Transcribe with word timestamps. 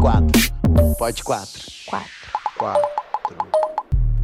quatro. 0.00 0.40
Pode 0.98 1.22
quatro. 1.22 1.62
Quatro. 1.86 2.10
Quatro. 2.56 3.36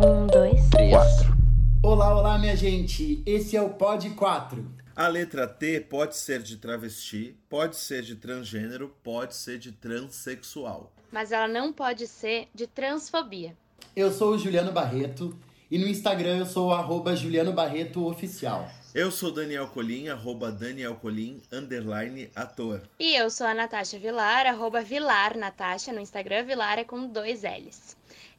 Um, 0.01 0.27
dois. 0.27 0.69
Três. 0.71 0.91
Quatro. 0.91 1.37
Olá, 1.83 2.19
olá, 2.19 2.39
minha 2.39 2.57
gente. 2.57 3.23
Esse 3.27 3.57
é 3.57 3.63
o 3.63 3.71
Pod 3.71 4.09
4. 4.11 4.65
A 4.95 5.09
letra 5.09 5.47
T 5.47 5.81
pode 5.81 6.17
ser 6.17 6.43
de 6.43 6.57
travesti, 6.57 7.37
pode 7.51 7.77
ser 7.77 8.03
de 8.03 8.17
transgênero, 8.17 8.95
pode 9.03 9.35
ser 9.37 9.59
de 9.59 9.71
transexual. 9.73 10.93
mas 11.13 11.31
ela 11.31 11.47
não 11.47 11.73
pode 11.73 12.07
ser 12.07 12.49
de 12.55 12.67
transfobia. 12.67 13.55
Eu 13.95 14.11
sou 14.11 14.33
o 14.35 14.39
Juliano 14.39 14.73
Barreto 14.73 15.37
e 15.71 15.79
no 15.79 15.87
Instagram 15.87 16.39
eu 16.39 16.47
sou 16.47 16.69
o 16.69 16.73
arroba 16.73 17.15
Juliano 17.15 17.53
Barreto 17.53 18.07
Oficial. 18.07 18.67
Eu 18.97 19.11
sou 19.11 19.31
Daniel 19.31 19.67
Colim, 19.67 20.09
arroba 20.09 20.51
Daniel 20.51 20.95
Colim, 20.95 21.43
underline 21.53 22.31
ator. 22.35 22.81
E 22.99 23.15
eu 23.15 23.29
sou 23.29 23.47
a 23.47 23.53
Natasha 23.53 23.99
Vilar, 23.99 24.47
arroba 24.47 24.81
Vilar 24.81 25.37
Natasha, 25.37 25.93
no 25.93 26.01
Instagram 26.01 26.45
Vilar 26.45 26.79
é 26.79 26.85
com 26.85 27.07
dois 27.07 27.43
L's. 27.43 27.95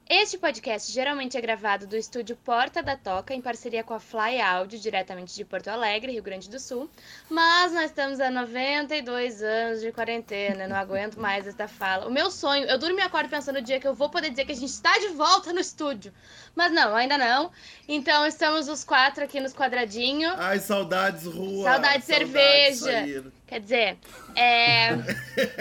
Este 0.09 0.37
podcast 0.37 0.89
geralmente 0.89 1.37
é 1.37 1.41
gravado 1.41 1.85
do 1.85 1.97
estúdio 1.97 2.37
Porta 2.37 2.81
da 2.81 2.95
Toca, 2.95 3.33
em 3.33 3.41
parceria 3.41 3.83
com 3.83 3.93
a 3.93 3.99
Fly 3.99 4.39
Audio, 4.39 4.79
diretamente 4.79 5.35
de 5.35 5.43
Porto 5.43 5.67
Alegre, 5.67 6.13
Rio 6.13 6.23
Grande 6.23 6.49
do 6.49 6.57
Sul. 6.61 6.89
Mas 7.29 7.73
nós 7.73 7.85
estamos 7.85 8.21
há 8.21 8.31
92 8.31 9.43
anos 9.43 9.81
de 9.81 9.91
quarentena, 9.91 10.65
não 10.65 10.77
aguento 10.77 11.17
mais 11.19 11.45
esta 11.45 11.67
fala. 11.67 12.07
O 12.07 12.09
meu 12.09 12.31
sonho, 12.31 12.63
eu 12.67 12.77
durmo 12.77 12.97
e 12.97 13.01
acordo 13.01 13.29
pensando 13.29 13.57
no 13.57 13.61
dia 13.61 13.81
que 13.81 13.87
eu 13.87 13.93
vou 13.93 14.09
poder 14.09 14.29
dizer 14.29 14.45
que 14.45 14.53
a 14.53 14.55
gente 14.55 14.69
está 14.69 14.97
de 14.97 15.09
volta 15.09 15.51
no 15.51 15.59
estúdio. 15.59 16.13
Mas 16.55 16.71
não, 16.71 16.95
ainda 16.95 17.17
não. 17.17 17.51
Então 17.85 18.25
estamos 18.25 18.69
os 18.69 18.85
quatro 18.85 19.25
aqui 19.25 19.41
nos 19.41 19.53
quadradinhos. 19.53 20.33
Ai, 20.37 20.59
saudades, 20.59 21.25
rua! 21.25 21.65
Saudade 21.65 21.99
de 21.99 22.05
cerveja. 22.05 22.77
sair. 22.77 23.25
Quer 23.47 23.61
dizer, 23.61 23.97
é... 24.35 24.89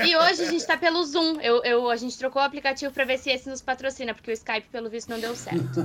e 0.05 0.17
hoje 0.17 0.43
a 0.43 0.51
gente 0.51 0.67
tá 0.67 0.77
pelo 0.77 1.05
Zoom. 1.05 1.41
Eu, 1.41 1.63
eu, 1.63 1.89
a 1.89 1.95
gente 1.95 2.19
trocou 2.19 2.43
o 2.43 2.45
aplicativo 2.45 2.93
pra 2.93 3.05
ver 3.05 3.17
se 3.17 3.31
esse 3.31 3.49
nos 3.49 3.63
patrocina, 3.63 4.13
porque 4.13 4.29
o 4.29 4.35
Skype, 4.35 4.67
pelo 4.73 4.91
visto, 4.91 5.09
não 5.09 5.21
deu 5.21 5.37
certo. 5.37 5.79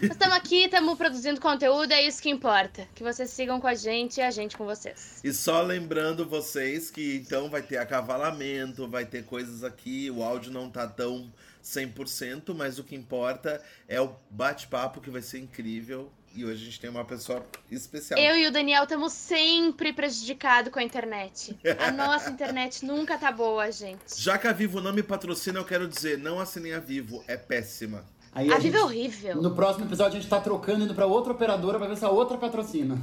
Nós 0.00 0.12
estamos 0.12 0.36
aqui, 0.36 0.64
estamos 0.64 0.96
produzindo 0.96 1.40
conteúdo, 1.40 1.90
é 1.92 2.00
isso 2.00 2.22
que 2.22 2.30
importa. 2.30 2.86
Que 2.94 3.02
vocês 3.02 3.30
sigam 3.30 3.60
com 3.60 3.66
a 3.66 3.74
gente 3.74 4.18
e 4.18 4.22
a 4.22 4.30
gente 4.30 4.56
com 4.56 4.64
vocês. 4.64 5.20
E 5.24 5.32
só 5.32 5.60
lembrando 5.60 6.24
vocês 6.24 6.92
que 6.92 7.16
então 7.16 7.50
vai 7.50 7.62
ter 7.62 7.78
acavalamento, 7.78 8.86
vai 8.86 9.04
ter 9.04 9.24
coisas 9.24 9.64
aqui, 9.64 10.08
o 10.12 10.22
áudio 10.22 10.52
não 10.52 10.70
tá 10.70 10.86
tão 10.86 11.28
100%, 11.68 12.54
mas 12.54 12.78
o 12.78 12.84
que 12.84 12.94
importa 12.94 13.62
é 13.86 14.00
o 14.00 14.14
bate-papo 14.30 15.00
que 15.00 15.10
vai 15.10 15.20
ser 15.22 15.38
incrível. 15.38 16.10
E 16.34 16.44
hoje 16.44 16.62
a 16.62 16.64
gente 16.66 16.80
tem 16.80 16.88
uma 16.90 17.04
pessoa 17.04 17.44
especial. 17.70 18.18
Eu 18.20 18.36
e 18.36 18.46
o 18.46 18.52
Daniel 18.52 18.84
estamos 18.84 19.12
sempre 19.12 19.92
prejudicados 19.92 20.72
com 20.72 20.78
a 20.78 20.82
internet. 20.82 21.58
A 21.78 21.90
nossa 21.92 22.30
internet 22.30 22.84
nunca 22.84 23.18
tá 23.18 23.32
boa, 23.32 23.70
gente. 23.72 24.00
Já 24.16 24.38
que 24.38 24.46
a 24.46 24.52
Vivo 24.52 24.80
não 24.80 24.92
me 24.92 25.02
patrocina, 25.02 25.58
eu 25.58 25.64
quero 25.64 25.88
dizer, 25.88 26.18
não 26.18 26.38
assinem 26.38 26.74
a 26.74 26.80
Vivo, 26.80 27.24
é 27.26 27.36
péssima. 27.36 28.04
Aí 28.32 28.46
A 28.52 28.54
gente- 28.54 28.64
Viva 28.64 28.78
é 28.78 28.82
horrível. 28.82 29.42
No 29.42 29.54
próximo 29.54 29.86
episódio 29.86 30.18
a 30.18 30.20
gente 30.20 30.28
tá 30.30 30.40
trocando, 30.40 30.84
indo 30.84 30.94
pra 30.94 31.06
outra 31.06 31.32
operadora 31.32 31.78
pra 31.78 31.88
ver 31.88 31.96
se 31.96 32.04
a 32.04 32.10
outra 32.10 32.36
patrocina. 32.36 32.96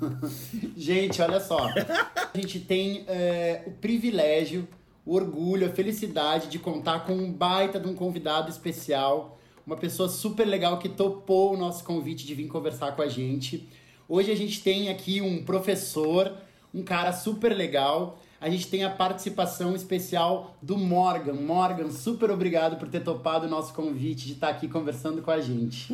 gente, 0.76 1.20
olha 1.22 1.40
só. 1.40 1.58
A 2.34 2.36
gente 2.36 2.58
tem 2.60 3.04
é, 3.06 3.62
o 3.66 3.70
privilégio, 3.70 4.66
o 5.04 5.14
orgulho, 5.14 5.66
a 5.66 5.70
felicidade 5.70 6.48
de 6.48 6.58
contar 6.58 7.00
com 7.00 7.12
um 7.12 7.30
baita 7.30 7.78
de 7.78 7.88
um 7.88 7.94
convidado 7.94 8.50
especial. 8.50 9.38
Uma 9.66 9.76
pessoa 9.76 10.08
super 10.08 10.46
legal 10.46 10.78
que 10.78 10.88
topou 10.88 11.54
o 11.54 11.56
nosso 11.56 11.84
convite 11.84 12.26
de 12.26 12.34
vir 12.34 12.48
conversar 12.48 12.92
com 12.92 13.02
a 13.02 13.08
gente. 13.08 13.68
Hoje 14.08 14.30
a 14.30 14.36
gente 14.36 14.62
tem 14.62 14.88
aqui 14.88 15.20
um 15.20 15.44
professor, 15.44 16.32
um 16.72 16.82
cara 16.82 17.12
super 17.12 17.54
legal. 17.54 18.18
A 18.40 18.50
gente 18.50 18.68
tem 18.68 18.84
a 18.84 18.90
participação 18.90 19.74
especial 19.74 20.56
do 20.60 20.76
Morgan. 20.76 21.34
Morgan, 21.34 21.90
super 21.90 22.30
obrigado 22.30 22.76
por 22.76 22.88
ter 22.88 23.00
topado 23.00 23.46
o 23.46 23.50
nosso 23.50 23.72
convite 23.72 24.26
de 24.26 24.32
estar 24.34 24.48
aqui 24.48 24.68
conversando 24.68 25.22
com 25.22 25.30
a 25.30 25.40
gente. 25.40 25.92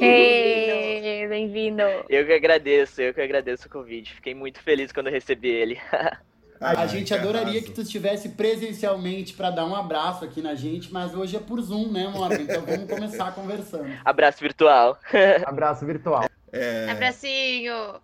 Ei, 0.00 1.26
bem-vindo. 1.28 1.82
Eu 2.08 2.24
que 2.24 2.32
agradeço, 2.32 3.02
eu 3.02 3.12
que 3.12 3.20
agradeço 3.20 3.66
o 3.66 3.70
convite. 3.70 4.14
Fiquei 4.14 4.34
muito 4.34 4.62
feliz 4.62 4.92
quando 4.92 5.10
recebi 5.10 5.48
ele. 5.48 5.78
A 6.60 6.80
Ai, 6.80 6.88
gente 6.88 7.14
adoraria 7.14 7.62
que 7.62 7.70
tu 7.70 7.82
estivesse 7.82 8.30
presencialmente 8.30 9.32
para 9.34 9.50
dar 9.50 9.64
um 9.64 9.76
abraço 9.76 10.24
aqui 10.24 10.42
na 10.42 10.54
gente, 10.54 10.92
mas 10.92 11.14
hoje 11.14 11.36
é 11.36 11.40
por 11.40 11.60
Zoom, 11.60 11.88
né, 11.92 12.08
Morgan? 12.08 12.42
Então 12.42 12.62
vamos 12.62 12.90
começar 12.90 13.32
conversando. 13.32 13.92
Abraço 14.04 14.40
virtual. 14.40 14.98
Abraço 15.46 15.86
virtual. 15.86 16.28
É, 16.52 16.90
Abracinho. 16.90 18.00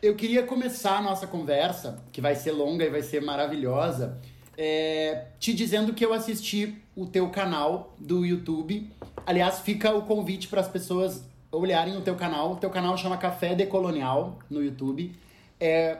Eu 0.00 0.14
queria 0.14 0.44
começar 0.44 0.98
a 0.98 1.02
nossa 1.02 1.26
conversa, 1.26 1.98
que 2.12 2.20
vai 2.20 2.34
ser 2.34 2.52
longa 2.52 2.84
e 2.84 2.90
vai 2.90 3.02
ser 3.02 3.20
maravilhosa, 3.20 4.18
é, 4.56 5.26
te 5.38 5.52
dizendo 5.52 5.92
que 5.92 6.04
eu 6.04 6.12
assisti 6.12 6.80
o 6.94 7.06
teu 7.06 7.30
canal 7.30 7.94
do 7.98 8.24
YouTube. 8.24 8.90
Aliás, 9.26 9.60
fica 9.60 9.92
o 9.92 10.02
convite 10.02 10.46
para 10.46 10.60
as 10.60 10.68
pessoas 10.68 11.24
olharem 11.50 11.96
o 11.96 12.00
teu 12.00 12.14
canal. 12.14 12.52
O 12.52 12.56
teu 12.56 12.70
canal 12.70 12.96
chama 12.96 13.16
Café 13.16 13.54
Decolonial 13.54 14.38
no 14.48 14.62
YouTube. 14.62 15.16
É, 15.58 15.96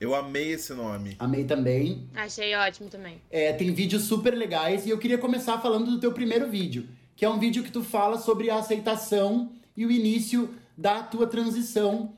eu 0.00 0.14
amei 0.14 0.52
esse 0.52 0.72
nome. 0.72 1.14
amei 1.18 1.44
também. 1.44 2.08
Achei 2.14 2.54
ótimo 2.54 2.88
também. 2.88 3.20
É, 3.30 3.52
tem 3.52 3.72
vídeos 3.72 4.04
super 4.04 4.34
legais 4.34 4.86
e 4.86 4.90
eu 4.90 4.98
queria 4.98 5.18
começar 5.18 5.58
falando 5.58 5.90
do 5.90 6.00
teu 6.00 6.12
primeiro 6.12 6.48
vídeo, 6.48 6.88
que 7.14 7.24
é 7.24 7.28
um 7.28 7.38
vídeo 7.38 7.62
que 7.62 7.70
tu 7.70 7.84
fala 7.84 8.18
sobre 8.18 8.48
a 8.48 8.56
aceitação 8.56 9.52
e 9.76 9.84
o 9.84 9.90
início 9.90 10.54
da 10.76 11.02
tua 11.02 11.26
transição 11.26 12.14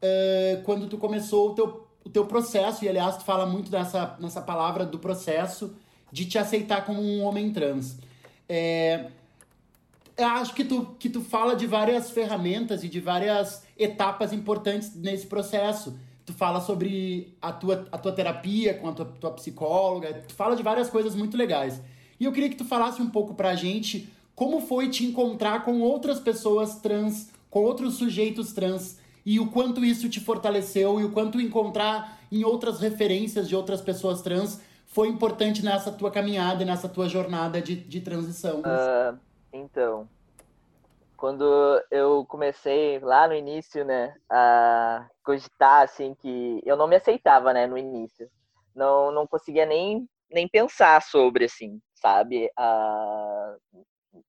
é, 0.00 0.60
quando 0.64 0.86
tu 0.86 0.98
começou 0.98 1.50
o 1.50 1.54
teu, 1.54 1.88
o 2.04 2.10
teu 2.10 2.26
processo, 2.26 2.84
e 2.84 2.88
aliás 2.88 3.16
tu 3.16 3.24
fala 3.24 3.46
muito 3.46 3.70
dessa, 3.70 4.16
nessa 4.20 4.40
palavra 4.40 4.84
do 4.84 4.98
processo 4.98 5.74
de 6.12 6.26
te 6.26 6.38
aceitar 6.38 6.84
como 6.84 7.02
um 7.02 7.22
homem 7.22 7.52
trans. 7.52 7.98
É, 8.48 9.06
eu 10.16 10.26
acho 10.26 10.54
que 10.54 10.62
tu, 10.62 10.94
que 10.98 11.08
tu 11.08 11.20
fala 11.22 11.56
de 11.56 11.66
várias 11.66 12.10
ferramentas 12.10 12.84
e 12.84 12.88
de 12.88 13.00
várias 13.00 13.64
etapas 13.76 14.32
importantes 14.32 14.94
nesse 14.94 15.26
processo. 15.26 15.98
Tu 16.24 16.32
fala 16.32 16.60
sobre 16.60 17.36
a 17.40 17.52
tua, 17.52 17.86
a 17.92 17.98
tua 17.98 18.12
terapia 18.12 18.74
com 18.74 18.88
a 18.88 18.92
tua, 18.92 19.04
tua 19.04 19.30
psicóloga, 19.32 20.22
tu 20.26 20.34
fala 20.34 20.56
de 20.56 20.62
várias 20.62 20.88
coisas 20.88 21.14
muito 21.14 21.36
legais. 21.36 21.82
E 22.18 22.24
eu 22.24 22.32
queria 22.32 22.48
que 22.48 22.56
tu 22.56 22.64
falasse 22.64 23.02
um 23.02 23.10
pouco 23.10 23.34
pra 23.34 23.54
gente 23.54 24.08
como 24.34 24.60
foi 24.60 24.88
te 24.88 25.04
encontrar 25.04 25.64
com 25.64 25.80
outras 25.80 26.18
pessoas 26.18 26.76
trans, 26.76 27.30
com 27.50 27.62
outros 27.62 27.94
sujeitos 27.94 28.52
trans, 28.52 28.98
e 29.24 29.38
o 29.38 29.50
quanto 29.50 29.84
isso 29.84 30.08
te 30.08 30.20
fortaleceu 30.20 31.00
e 31.00 31.04
o 31.04 31.10
quanto 31.10 31.40
encontrar 31.40 32.18
em 32.30 32.44
outras 32.44 32.80
referências 32.80 33.48
de 33.48 33.56
outras 33.56 33.80
pessoas 33.80 34.20
trans 34.20 34.60
foi 34.86 35.08
importante 35.08 35.64
nessa 35.64 35.90
tua 35.90 36.10
caminhada 36.10 36.62
e 36.62 36.66
nessa 36.66 36.88
tua 36.88 37.08
jornada 37.08 37.60
de, 37.60 37.74
de 37.74 38.00
transição. 38.00 38.60
Ah, 38.64 39.14
então, 39.52 40.08
quando 41.24 41.82
eu 41.90 42.26
comecei 42.26 42.98
lá 42.98 43.26
no 43.26 43.32
início, 43.32 43.82
né, 43.82 44.14
a 44.30 45.08
cogitar, 45.24 45.80
assim, 45.80 46.14
que 46.16 46.60
eu 46.66 46.76
não 46.76 46.86
me 46.86 46.96
aceitava, 46.96 47.50
né, 47.50 47.66
no 47.66 47.78
início. 47.78 48.28
Não, 48.76 49.10
não 49.10 49.26
conseguia 49.26 49.64
nem, 49.64 50.06
nem 50.30 50.46
pensar 50.46 51.00
sobre, 51.00 51.46
assim, 51.46 51.80
sabe? 51.94 52.52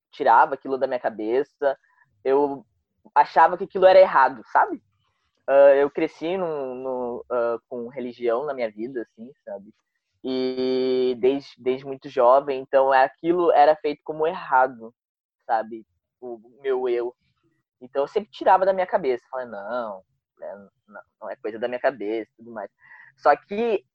Tirava 0.09 0.53
aquilo 0.53 0.77
da 0.77 0.87
minha 0.87 0.97
cabeça. 0.97 1.77
Eu 2.23 2.65
achava 3.13 3.57
que 3.57 3.65
aquilo 3.65 3.85
era 3.85 3.99
errado, 3.99 4.41
sabe? 4.49 4.81
Ah, 5.45 5.75
eu 5.75 5.91
cresci 5.91 6.37
num, 6.37 6.75
no, 6.75 7.25
ah, 7.29 7.57
com 7.67 7.89
religião 7.89 8.45
na 8.45 8.53
minha 8.53 8.71
vida, 8.71 9.01
assim, 9.01 9.29
sabe? 9.43 9.69
E 10.23 11.13
desde, 11.19 11.49
desde 11.57 11.85
muito 11.85 12.07
jovem, 12.07 12.61
então 12.61 12.93
aquilo 12.93 13.51
era 13.51 13.75
feito 13.75 13.99
como 14.01 14.25
errado, 14.25 14.95
sabe? 15.45 15.85
O 16.25 16.61
meu 16.61 16.89
eu. 16.89 17.15
Então 17.81 18.03
eu 18.03 18.07
sempre 18.07 18.31
tirava 18.31 18.65
da 18.65 18.73
minha 18.73 18.87
cabeça, 18.87 19.23
falando, 19.29 19.51
não, 19.51 20.03
né, 20.39 20.69
não, 20.87 21.01
não 21.21 21.29
é 21.29 21.35
coisa 21.35 21.59
da 21.59 21.67
minha 21.67 21.79
cabeça 21.79 22.31
tudo 22.37 22.51
mais. 22.51 22.69
Só 23.17 23.35
que 23.35 23.85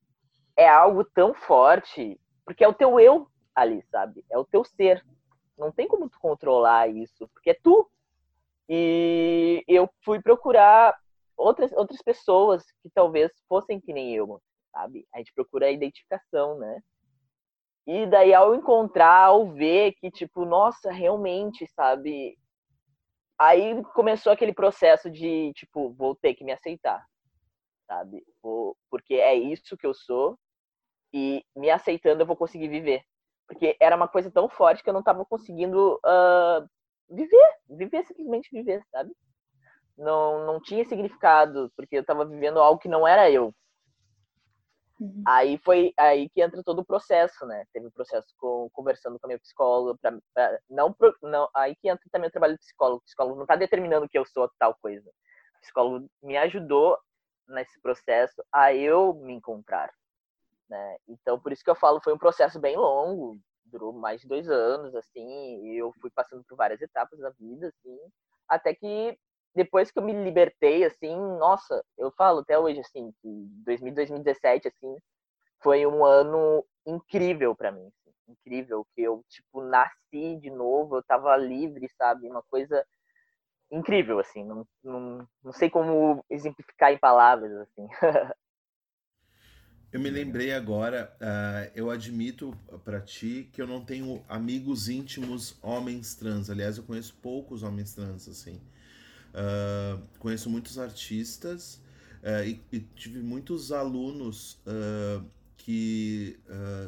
é 0.57 0.69
algo 0.69 1.05
tão 1.05 1.35
forte, 1.35 2.21
porque 2.45 2.65
é 2.65 2.69
o 2.69 2.75
teu 2.75 3.01
eu 3.01 3.29
ali, 3.55 3.83
sabe? 3.91 4.25
É 4.31 4.39
o 4.39 4.45
teu 4.45 4.65
ser. 4.65 5.05
Não 5.59 5.71
tem 5.71 5.89
como 5.89 6.09
tu 6.09 6.19
controlar 6.21 6.89
isso, 6.89 7.29
porque 7.29 7.51
é 7.51 7.59
tu. 7.63 7.91
E 8.69 9.65
eu 9.67 9.91
fui 10.05 10.23
procurar 10.23 10.97
outras, 11.37 11.73
outras 11.73 12.01
pessoas 12.03 12.65
que 12.83 12.91
talvez 12.91 13.33
fossem 13.49 13.81
que 13.81 13.93
nem 13.93 14.15
eu, 14.15 14.41
sabe? 14.73 15.07
A 15.13 15.19
gente 15.19 15.33
procura 15.33 15.67
a 15.67 15.71
identificação, 15.71 16.59
né? 16.59 16.81
E 17.87 18.07
daí 18.07 18.33
ao 18.35 18.55
encontrar, 18.55 19.27
ao 19.27 19.53
ver 19.53 19.93
que, 19.95 20.11
tipo, 20.11 20.45
nossa, 20.45 20.91
realmente, 20.93 21.67
sabe? 21.69 22.37
Aí 23.39 23.83
começou 23.95 24.33
aquele 24.33 24.53
processo 24.53 25.11
de, 25.11 25.53
tipo, 25.55 25.93
vou 25.95 26.15
ter 26.15 26.35
que 26.35 26.45
me 26.45 26.53
aceitar, 26.53 27.05
sabe? 27.87 28.23
Vou, 28.43 28.77
porque 28.91 29.15
é 29.15 29.35
isso 29.35 29.77
que 29.77 29.87
eu 29.87 29.95
sou 29.95 30.39
e 31.13 31.43
me 31.57 31.71
aceitando 31.71 32.23
eu 32.23 32.27
vou 32.27 32.37
conseguir 32.37 32.69
viver. 32.69 33.03
Porque 33.49 33.77
era 33.81 33.97
uma 33.97 34.09
coisa 34.09 34.31
tão 34.31 34.49
forte 34.49 34.83
que 34.83 34.91
eu 34.91 34.95
não 34.95 35.03
tava 35.03 35.25
conseguindo 35.25 35.99
ah, 36.05 36.65
viver, 37.09 37.57
viver, 37.69 38.05
simplesmente 38.05 38.49
viver, 38.53 38.83
sabe? 38.91 39.13
Não, 39.97 40.47
não 40.47 40.61
tinha 40.61 40.85
significado, 40.85 41.73
porque 41.77 41.97
eu 41.97 42.05
tava 42.05 42.25
vivendo 42.25 42.61
algo 42.61 42.81
que 42.81 42.89
não 42.89 43.07
era 43.07 43.31
eu. 43.31 43.55
Uhum. 45.01 45.23
Aí 45.27 45.59
foi 45.65 45.95
aí 45.97 46.29
que 46.29 46.43
entra 46.43 46.63
todo 46.63 46.81
o 46.81 46.85
processo, 46.85 47.47
né? 47.47 47.65
Teve 47.73 47.87
o 47.87 47.89
um 47.89 47.93
processo 47.93 48.29
com, 48.37 48.69
conversando 48.71 49.19
com 49.19 49.27
a 49.27 49.29
minha 49.29 49.39
psicóloga, 49.39 49.99
pra, 49.99 50.19
pra, 50.35 50.61
não, 50.69 50.95
não, 51.23 51.49
aí 51.57 51.75
que 51.75 51.89
entra 51.89 52.05
também 52.13 52.29
o 52.29 52.31
trabalho 52.31 52.55
do 52.55 52.59
psicólogo. 52.59 52.99
O 52.99 53.05
psicólogo 53.05 53.37
não 53.37 53.45
está 53.45 53.57
determinando 53.57 54.09
que 54.09 54.19
eu 54.19 54.27
sou 54.27 54.51
tal 54.59 54.77
coisa. 54.81 55.09
O 55.57 55.61
psicólogo 55.63 56.07
me 56.23 56.37
ajudou 56.37 56.99
nesse 57.49 57.81
processo 57.81 58.45
a 58.53 58.75
eu 58.75 59.15
me 59.15 59.33
encontrar, 59.33 59.91
né? 60.69 60.97
Então, 61.09 61.41
por 61.41 61.51
isso 61.51 61.65
que 61.65 61.71
eu 61.71 61.75
falo, 61.75 62.01
foi 62.03 62.13
um 62.13 62.19
processo 62.19 62.61
bem 62.61 62.77
longo, 62.77 63.41
durou 63.65 63.93
mais 63.95 64.21
de 64.21 64.29
dois 64.29 64.49
anos, 64.51 64.95
assim, 64.95 65.65
e 65.65 65.79
eu 65.79 65.93
fui 66.01 66.11
passando 66.11 66.45
por 66.45 66.57
várias 66.57 66.81
etapas 66.83 67.19
da 67.19 67.31
vida, 67.31 67.69
assim, 67.69 67.99
até 68.47 68.75
que 68.75 69.19
depois 69.55 69.91
que 69.91 69.99
eu 69.99 70.03
me 70.03 70.13
libertei, 70.13 70.85
assim, 70.85 71.15
nossa, 71.39 71.85
eu 71.99 72.11
falo 72.13 72.41
até 72.41 72.59
hoje, 72.59 72.81
assim, 72.81 73.13
que 73.21 73.29
2017, 73.65 74.69
assim, 74.69 74.97
foi 75.63 75.87
um 75.87 76.05
ano 76.05 76.65
incrível 76.87 77.55
para 77.55 77.73
mim, 77.73 77.87
assim, 77.87 78.15
incrível, 78.29 78.87
que 78.95 79.03
eu, 79.03 79.25
tipo, 79.29 79.63
nasci 79.63 80.37
de 80.37 80.51
novo, 80.51 80.97
eu 80.97 81.03
tava 81.03 81.37
livre, 81.37 81.89
sabe, 81.97 82.29
uma 82.29 82.43
coisa 82.45 82.85
incrível, 83.71 84.19
assim, 84.19 84.45
não, 84.45 84.67
não, 84.83 85.29
não 85.43 85.53
sei 85.53 85.71
como 85.71 86.25
exemplificar 86.29 86.93
em 86.93 86.99
palavras, 86.99 87.53
assim. 87.53 87.89
Eu 89.93 89.99
me 89.99 90.09
lembrei 90.09 90.53
agora, 90.53 91.13
uh, 91.21 91.73
eu 91.75 91.91
admito 91.91 92.57
para 92.85 93.01
ti 93.01 93.51
que 93.53 93.61
eu 93.61 93.67
não 93.67 93.85
tenho 93.85 94.25
amigos 94.29 94.89
íntimos 94.89 95.59
homens 95.61 96.15
trans. 96.15 96.49
Aliás, 96.49 96.79
eu 96.79 96.85
conheço 96.85 97.13
poucos 97.21 97.65
homens 97.65 97.93
trans, 97.93 98.29
assim. 98.29 98.61
Uh, 99.31 100.03
conheço 100.19 100.51
muitos 100.51 100.77
artistas 100.79 101.81
uh, 102.23 102.45
e, 102.45 102.61
e, 102.73 102.81
tive 102.81 103.21
muitos 103.21 103.71
alunos 103.71 104.59
uh, 104.67 105.25
que 105.57 106.39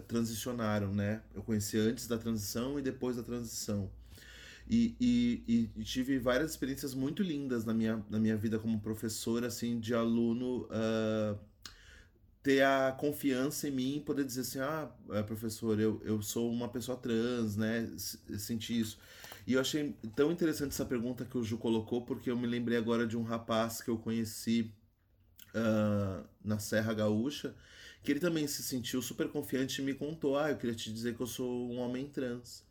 transicionaram, 0.08 0.94
né? 0.94 1.22
Eu 1.34 1.42
conheci 1.42 1.78
antes 1.78 2.08
da 2.08 2.16
transição 2.16 2.78
e 2.78 2.82
depois 2.82 3.16
da 3.16 3.22
transição. 3.22 3.90
E, 4.68 4.96
e, 4.98 5.70
e, 5.76 5.84
tive 5.84 6.18
várias 6.18 6.52
experiências 6.52 6.94
muito 6.94 7.22
lindas 7.22 7.66
na 7.66 7.74
minha, 7.74 8.02
na 8.08 8.18
minha 8.18 8.36
vida 8.36 8.58
como 8.58 8.80
professor, 8.80 9.44
assim, 9.44 9.78
de 9.78 9.94
aluno 9.94 10.66
ter 12.42 12.62
a 12.62 12.92
confiança 12.92 13.68
em 13.68 13.70
mim 13.70 13.96
e 13.96 14.00
poder 14.00 14.24
dizer 14.24 14.40
assim, 14.40 14.58
ah, 14.58 14.90
professor, 15.26 15.78
eu, 15.78 16.00
eu 16.02 16.22
sou 16.22 16.50
uma 16.50 16.68
pessoa 16.68 16.96
trans, 16.96 17.56
né? 17.56 17.88
Sentir 17.96 18.80
isso. 18.80 18.98
E 19.46 19.54
eu 19.54 19.60
achei 19.60 19.94
tão 20.14 20.30
interessante 20.30 20.70
essa 20.70 20.84
pergunta 20.84 21.24
que 21.24 21.36
o 21.36 21.42
Ju 21.44 21.58
colocou, 21.58 22.02
porque 22.04 22.30
eu 22.30 22.36
me 22.36 22.46
lembrei 22.46 22.78
agora 22.78 23.06
de 23.06 23.16
um 23.16 23.22
rapaz 23.22 23.80
que 23.80 23.90
eu 23.90 23.98
conheci 23.98 24.72
uh, 25.54 26.24
na 26.44 26.58
Serra 26.58 26.94
Gaúcha, 26.94 27.54
que 28.02 28.12
ele 28.12 28.20
também 28.20 28.46
se 28.46 28.62
sentiu 28.62 29.02
super 29.02 29.28
confiante 29.28 29.80
e 29.80 29.84
me 29.84 29.94
contou: 29.94 30.38
Ah, 30.38 30.50
eu 30.50 30.56
queria 30.56 30.74
te 30.74 30.92
dizer 30.92 31.14
que 31.14 31.20
eu 31.22 31.26
sou 31.26 31.70
um 31.70 31.78
homem 31.78 32.08
trans. 32.08 32.64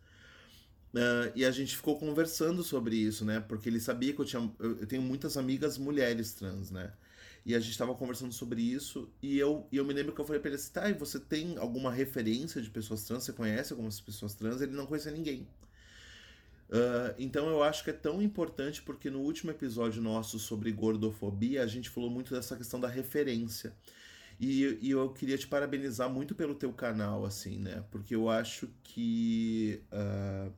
Uh, 0.94 1.32
e 1.36 1.46
a 1.46 1.52
gente 1.52 1.76
ficou 1.76 1.98
conversando 1.98 2.64
sobre 2.64 2.96
isso, 2.98 3.24
né? 3.24 3.40
Porque 3.40 3.70
ele 3.70 3.80
sabia 3.80 4.14
que 4.14 4.20
eu 4.20 4.26
tinha. 4.26 4.52
Eu 4.60 4.86
tenho 4.88 5.02
muitas 5.02 5.38
amigas 5.38 5.78
mulheres 5.78 6.34
trans, 6.34 6.70
né? 6.70 6.92
E 7.46 7.56
a 7.56 7.60
gente 7.60 7.72
estava 7.72 7.96
conversando 7.96 8.34
sobre 8.34 8.62
isso. 8.62 9.10
E 9.22 9.38
eu, 9.40 9.68
e 9.72 9.78
eu 9.78 9.86
me 9.86 9.94
lembro 9.94 10.14
que 10.14 10.20
eu 10.22 10.26
falei 10.26 10.42
pra 10.42 10.50
ele 10.50 10.58
assim: 10.58 10.72
tá, 10.74 10.90
e 10.90 10.94
você 10.94 11.20
tem 11.20 11.58
alguma 11.58 11.92
referência 11.92 12.62
de 12.62 12.70
pessoas 12.70 13.04
trans? 13.06 13.24
Você 13.24 13.34
conhece 13.34 13.72
algumas 13.74 14.00
pessoas 14.02 14.34
trans? 14.36 14.62
Ele 14.62 14.74
não 14.74 14.86
conhecia 14.86 15.12
ninguém. 15.12 15.48
Uh, 16.72 17.14
então 17.20 17.50
eu 17.50 17.62
acho 17.62 17.84
que 17.84 17.90
é 17.90 17.94
tão 17.94 18.22
importante 18.22 18.82
porque 18.82 19.10
no 19.10 19.20
último 19.20 19.52
episódio 19.52 20.02
nosso 20.02 20.40
sobre 20.40 20.72
gordofobia 20.72 21.62
a 21.64 21.68
gente 21.68 21.90
falou 21.90 22.10
muito 22.10 22.34
dessa 22.34 22.56
questão 22.56 22.80
da 22.80 22.88
referência. 22.88 23.76
E, 24.40 24.80
e, 24.82 24.90
eu 24.90 25.10
queria 25.10 25.38
te 25.38 25.46
parabenizar 25.48 26.10
muito 26.10 26.34
pelo 26.34 26.56
teu 26.56 26.74
canal, 26.74 27.26
assim, 27.26 27.60
né? 27.60 27.84
Porque 27.92 28.16
eu 28.16 28.28
acho 28.28 28.68
que 28.84 29.84
uh, 29.92 30.52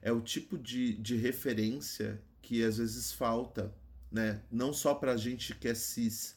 é 0.00 0.12
o 0.12 0.20
tipo 0.20 0.56
de, 0.56 0.94
de 0.94 1.16
referência 1.16 2.20
que 2.40 2.62
às 2.62 2.76
vezes 2.78 3.12
falta, 3.12 3.72
né? 4.12 4.40
Não 4.52 4.72
só 4.72 4.94
pra 4.94 5.16
gente 5.16 5.52
que 5.54 5.66
é 5.66 5.74
cis 5.74 6.36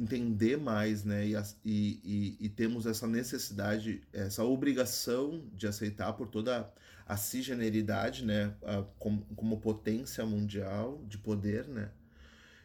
entender 0.00 0.56
mais, 0.56 1.04
né? 1.04 1.26
E, 1.26 1.36
e, 1.64 2.36
e 2.40 2.48
temos 2.48 2.86
essa 2.86 3.06
necessidade, 3.06 4.02
essa 4.12 4.42
obrigação 4.42 5.44
de 5.54 5.68
aceitar 5.68 6.12
por 6.14 6.26
toda 6.26 6.68
a 7.06 7.16
cisgeneridade, 7.16 8.24
né, 8.24 8.54
a, 8.64 8.82
como, 8.98 9.24
como 9.36 9.60
potência 9.60 10.24
mundial 10.26 11.02
de 11.06 11.18
poder, 11.18 11.68
né, 11.68 11.90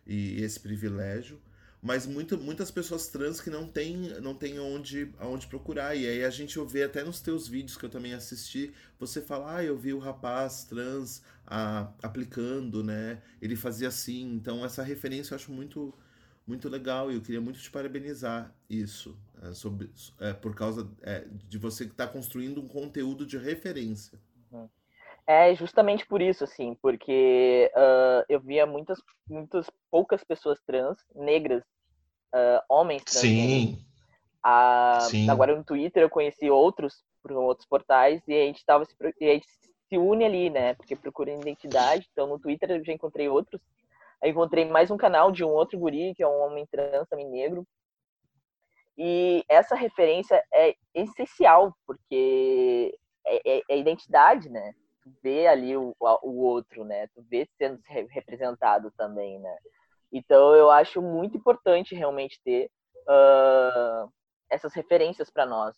e 0.05 0.41
esse 0.41 0.59
privilégio, 0.59 1.39
mas 1.81 2.05
muito, 2.05 2.37
muitas 2.37 2.69
pessoas 2.69 3.07
trans 3.07 3.41
que 3.41 3.49
não 3.49 3.67
têm 3.67 3.97
não 4.21 4.35
tem 4.35 4.59
onde, 4.59 5.11
onde 5.19 5.47
procurar. 5.47 5.95
E 5.95 6.05
aí 6.07 6.23
a 6.23 6.29
gente 6.29 6.59
vê 6.65 6.83
até 6.83 7.03
nos 7.03 7.21
teus 7.21 7.47
vídeos 7.47 7.75
que 7.75 7.83
eu 7.83 7.89
também 7.89 8.13
assisti, 8.13 8.71
você 8.99 9.19
fala, 9.19 9.57
ah, 9.57 9.63
eu 9.63 9.75
vi 9.75 9.91
o 9.91 9.97
rapaz 9.97 10.63
trans 10.65 11.23
ah, 11.47 11.91
aplicando, 12.03 12.83
né? 12.83 13.19
Ele 13.41 13.55
fazia 13.55 13.87
assim. 13.87 14.31
Então 14.35 14.63
essa 14.63 14.83
referência 14.83 15.33
eu 15.33 15.37
acho 15.37 15.51
muito 15.51 15.93
muito 16.45 16.67
legal 16.69 17.11
e 17.11 17.15
eu 17.15 17.21
queria 17.21 17.41
muito 17.41 17.59
te 17.59 17.69
parabenizar 17.69 18.53
isso 18.69 19.17
é, 19.41 19.53
sobre 19.53 19.89
é, 20.19 20.33
por 20.33 20.53
causa 20.53 20.89
é, 21.01 21.25
de 21.47 21.57
você 21.57 21.85
que 21.85 21.91
está 21.91 22.07
construindo 22.07 22.61
um 22.61 22.67
conteúdo 22.67 23.25
de 23.25 23.37
referência. 23.37 24.19
É 25.27 25.53
justamente 25.55 26.05
por 26.05 26.21
isso, 26.21 26.43
assim, 26.43 26.75
porque 26.81 27.71
uh, 27.75 28.25
eu 28.27 28.39
via 28.39 28.65
muitas, 28.65 28.99
muitas 29.29 29.69
poucas 29.89 30.23
pessoas 30.23 30.59
trans, 30.65 30.97
negras, 31.15 31.63
uh, 32.33 32.61
homens 32.67 33.03
trans. 33.03 33.21
Sim. 33.21 33.85
A, 34.43 34.99
Sim. 35.01 35.29
Agora 35.29 35.55
no 35.55 35.63
Twitter 35.63 36.03
eu 36.03 36.09
conheci 36.09 36.49
outros 36.49 37.03
por 37.21 37.31
outros 37.33 37.67
portais 37.67 38.21
e 38.27 38.33
a 38.33 38.45
gente 38.45 38.65
tava 38.65 38.83
se, 38.85 38.95
a 38.99 39.25
gente 39.25 39.47
se 39.87 39.97
une 39.97 40.25
ali, 40.25 40.49
né? 40.49 40.73
Porque 40.73 40.95
procura 40.95 41.31
identidade. 41.31 42.07
Então 42.11 42.27
no 42.27 42.39
Twitter 42.39 42.71
eu 42.71 42.83
já 42.83 42.91
encontrei 42.91 43.29
outros. 43.29 43.61
Aí 44.21 44.31
encontrei 44.31 44.65
mais 44.65 44.89
um 44.89 44.97
canal 44.97 45.31
de 45.31 45.43
um 45.43 45.49
outro 45.49 45.77
guri, 45.77 46.13
que 46.15 46.23
é 46.23 46.27
um 46.27 46.41
homem 46.41 46.65
trans, 46.71 47.07
também 47.07 47.29
negro. 47.29 47.65
E 48.97 49.43
essa 49.47 49.75
referência 49.75 50.43
é 50.53 50.75
essencial, 50.93 51.75
porque 51.85 52.97
é, 53.35 53.57
é, 53.57 53.61
é 53.69 53.77
identidade, 53.77 54.49
né? 54.49 54.73
tu 55.01 55.11
vê 55.21 55.47
ali 55.47 55.75
o, 55.75 55.95
o 55.99 56.43
outro, 56.43 56.83
né? 56.83 57.07
Tu 57.07 57.21
vê 57.23 57.47
sendo 57.57 57.81
representado 58.09 58.91
também, 58.91 59.39
né? 59.39 59.57
Então 60.11 60.55
eu 60.55 60.69
acho 60.69 61.01
muito 61.01 61.37
importante 61.37 61.95
realmente 61.95 62.39
ter 62.43 62.69
uh, 63.07 64.11
essas 64.49 64.73
referências 64.73 65.29
para 65.29 65.45
nós, 65.45 65.75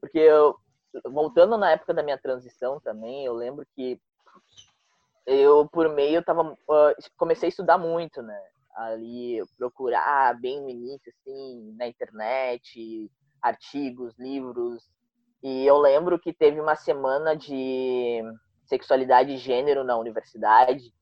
porque 0.00 0.18
eu 0.18 0.56
voltando 1.04 1.58
na 1.58 1.72
época 1.72 1.92
da 1.92 2.02
minha 2.02 2.18
transição 2.18 2.80
também, 2.80 3.24
eu 3.24 3.34
lembro 3.34 3.66
que 3.74 4.00
eu 5.26 5.68
por 5.68 5.88
meio 5.88 6.16
eu 6.16 6.24
tava 6.24 6.52
uh, 6.52 6.94
comecei 7.16 7.48
a 7.48 7.50
estudar 7.50 7.78
muito, 7.78 8.22
né? 8.22 8.40
Ali 8.76 9.42
procurar 9.56 10.38
bem 10.40 10.60
no 10.60 10.68
início 10.68 11.12
assim 11.12 11.74
na 11.76 11.86
internet, 11.86 13.10
artigos, 13.40 14.14
livros. 14.18 14.82
E 15.42 15.66
eu 15.66 15.78
lembro 15.78 16.18
que 16.18 16.32
teve 16.32 16.60
uma 16.60 16.74
semana 16.74 17.36
de 17.36 18.22
sexualidade 18.64 19.32
e 19.32 19.36
gênero 19.36 19.84
na 19.84 19.96
universidade, 19.96 20.92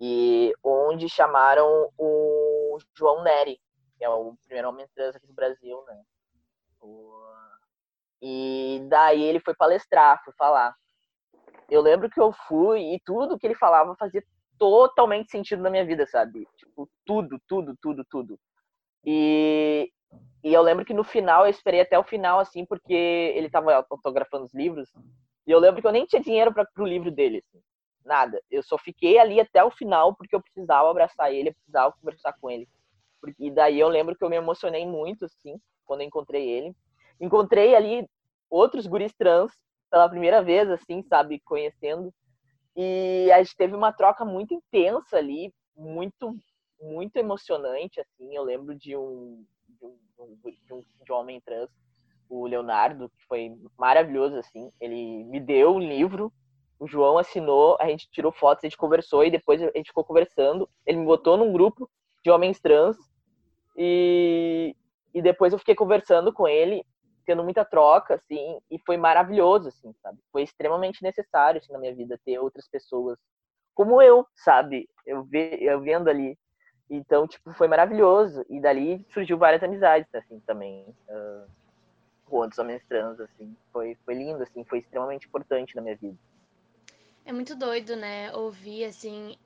e 0.00 0.52
onde 0.62 1.08
chamaram 1.08 1.90
o 1.98 2.78
João 2.96 3.22
Neri, 3.22 3.60
que 3.96 4.04
é 4.04 4.08
o 4.08 4.34
primeiro 4.44 4.68
homem 4.68 4.86
trans 4.94 5.14
aqui 5.14 5.26
do 5.26 5.34
Brasil, 5.34 5.84
né? 5.86 6.02
E 8.20 8.80
daí 8.88 9.22
ele 9.22 9.40
foi 9.40 9.54
palestrar, 9.54 10.22
foi 10.24 10.32
falar. 10.34 10.74
Eu 11.70 11.80
lembro 11.80 12.08
que 12.10 12.20
eu 12.20 12.32
fui 12.48 12.94
e 12.94 13.00
tudo 13.00 13.38
que 13.38 13.46
ele 13.46 13.54
falava 13.54 13.94
fazia 13.96 14.24
totalmente 14.58 15.30
sentido 15.30 15.62
na 15.62 15.70
minha 15.70 15.84
vida, 15.84 16.06
sabe? 16.06 16.46
Tipo, 16.56 16.88
tudo, 17.04 17.38
tudo, 17.46 17.76
tudo, 17.80 18.04
tudo. 18.04 18.40
E, 19.04 19.90
e 20.44 20.52
eu 20.52 20.60
lembro 20.60 20.84
que 20.84 20.92
no 20.92 21.02
final, 21.02 21.44
eu 21.44 21.50
esperei 21.50 21.80
até 21.80 21.98
o 21.98 22.04
final, 22.04 22.38
assim, 22.38 22.66
porque 22.66 22.92
ele 22.92 23.48
tava 23.48 23.74
autografando 23.90 24.44
os 24.44 24.52
livros. 24.52 24.92
E 25.46 25.50
eu 25.50 25.58
lembro 25.58 25.80
que 25.80 25.86
eu 25.86 25.92
nem 25.92 26.04
tinha 26.04 26.20
dinheiro 26.20 26.52
para 26.52 26.68
o 26.78 26.86
livro 26.86 27.10
dele, 27.10 27.38
assim, 27.38 27.62
nada. 28.04 28.38
Eu 28.50 28.62
só 28.62 28.76
fiquei 28.76 29.18
ali 29.18 29.40
até 29.40 29.64
o 29.64 29.70
final 29.70 30.14
porque 30.14 30.36
eu 30.36 30.42
precisava 30.42 30.90
abraçar 30.90 31.32
ele, 31.32 31.48
eu 31.48 31.54
precisava 31.54 31.94
conversar 31.98 32.34
com 32.38 32.50
ele. 32.50 32.68
E 33.38 33.50
daí 33.50 33.80
eu 33.80 33.88
lembro 33.88 34.14
que 34.14 34.22
eu 34.22 34.28
me 34.28 34.36
emocionei 34.36 34.86
muito, 34.86 35.24
assim, 35.24 35.58
quando 35.86 36.02
eu 36.02 36.06
encontrei 36.06 36.46
ele. 36.46 36.76
Encontrei 37.18 37.74
ali 37.74 38.06
outros 38.50 38.86
guris 38.86 39.14
trans 39.14 39.50
pela 39.90 40.10
primeira 40.10 40.42
vez, 40.42 40.68
assim, 40.68 41.02
sabe, 41.04 41.40
conhecendo. 41.40 42.12
E 42.76 43.30
a 43.32 43.42
gente 43.42 43.56
teve 43.56 43.74
uma 43.74 43.92
troca 43.92 44.26
muito 44.26 44.52
intensa 44.52 45.16
ali, 45.16 45.54
muito, 45.74 46.36
muito 46.78 47.16
emocionante, 47.16 47.98
assim. 47.98 48.36
Eu 48.36 48.42
lembro 48.42 48.74
de 48.74 48.94
um, 48.94 49.42
de 50.16 50.72
um, 50.74 50.80
de 51.04 51.12
um, 51.12 51.14
homem 51.14 51.40
trans 51.40 51.70
o 52.28 52.46
Leonardo, 52.46 53.08
que 53.10 53.24
foi 53.26 53.54
maravilhoso, 53.78 54.36
assim. 54.36 54.70
Ele 54.80 55.24
me 55.24 55.38
deu 55.38 55.74
um 55.74 55.78
livro, 55.78 56.32
o 56.78 56.86
João 56.86 57.18
assinou, 57.18 57.76
a 57.80 57.86
gente 57.86 58.08
tirou 58.10 58.32
fotos, 58.32 58.64
a 58.64 58.66
gente 58.66 58.76
conversou 58.76 59.24
e 59.24 59.30
depois 59.30 59.62
a 59.62 59.70
gente 59.76 59.88
ficou 59.88 60.04
conversando. 60.04 60.68
Ele 60.86 60.98
me 60.98 61.06
botou 61.06 61.36
num 61.36 61.52
grupo 61.52 61.88
de 62.24 62.30
homens 62.30 62.58
trans 62.58 62.96
e, 63.76 64.74
e 65.12 65.22
depois 65.22 65.52
eu 65.52 65.58
fiquei 65.58 65.74
conversando 65.74 66.32
com 66.32 66.48
ele, 66.48 66.84
tendo 67.26 67.44
muita 67.44 67.64
troca, 67.64 68.14
assim, 68.14 68.58
e 68.70 68.78
foi 68.84 68.96
maravilhoso, 68.96 69.68
assim, 69.68 69.92
sabe? 70.02 70.18
Foi 70.32 70.42
extremamente 70.42 71.02
necessário, 71.02 71.58
assim, 71.58 71.72
na 71.72 71.78
minha 71.78 71.94
vida 71.94 72.20
ter 72.24 72.38
outras 72.38 72.68
pessoas 72.68 73.18
como 73.74 74.00
eu, 74.00 74.26
sabe? 74.36 74.88
Eu, 75.04 75.24
ve, 75.24 75.58
eu 75.60 75.80
vendo 75.80 76.08
ali. 76.08 76.38
Então, 76.88 77.26
tipo, 77.26 77.52
foi 77.52 77.68
maravilhoso. 77.68 78.44
E 78.48 78.60
dali 78.60 79.04
surgiu 79.12 79.38
várias 79.38 79.62
amizades, 79.62 80.12
assim, 80.14 80.40
também. 80.46 80.84
Uh, 81.08 81.48
com 82.26 82.36
outros 82.36 82.58
homens 82.58 82.82
trans, 82.88 83.20
assim. 83.20 83.56
Foi, 83.72 83.96
foi 84.04 84.14
lindo, 84.14 84.42
assim, 84.42 84.64
foi 84.64 84.78
extremamente 84.78 85.26
importante 85.26 85.76
na 85.76 85.82
minha 85.82 85.96
vida. 85.96 86.18
É 87.24 87.32
muito 87.32 87.54
doido, 87.54 87.96
né? 87.96 88.34
Ouvir, 88.34 88.84
assim, 88.84 89.36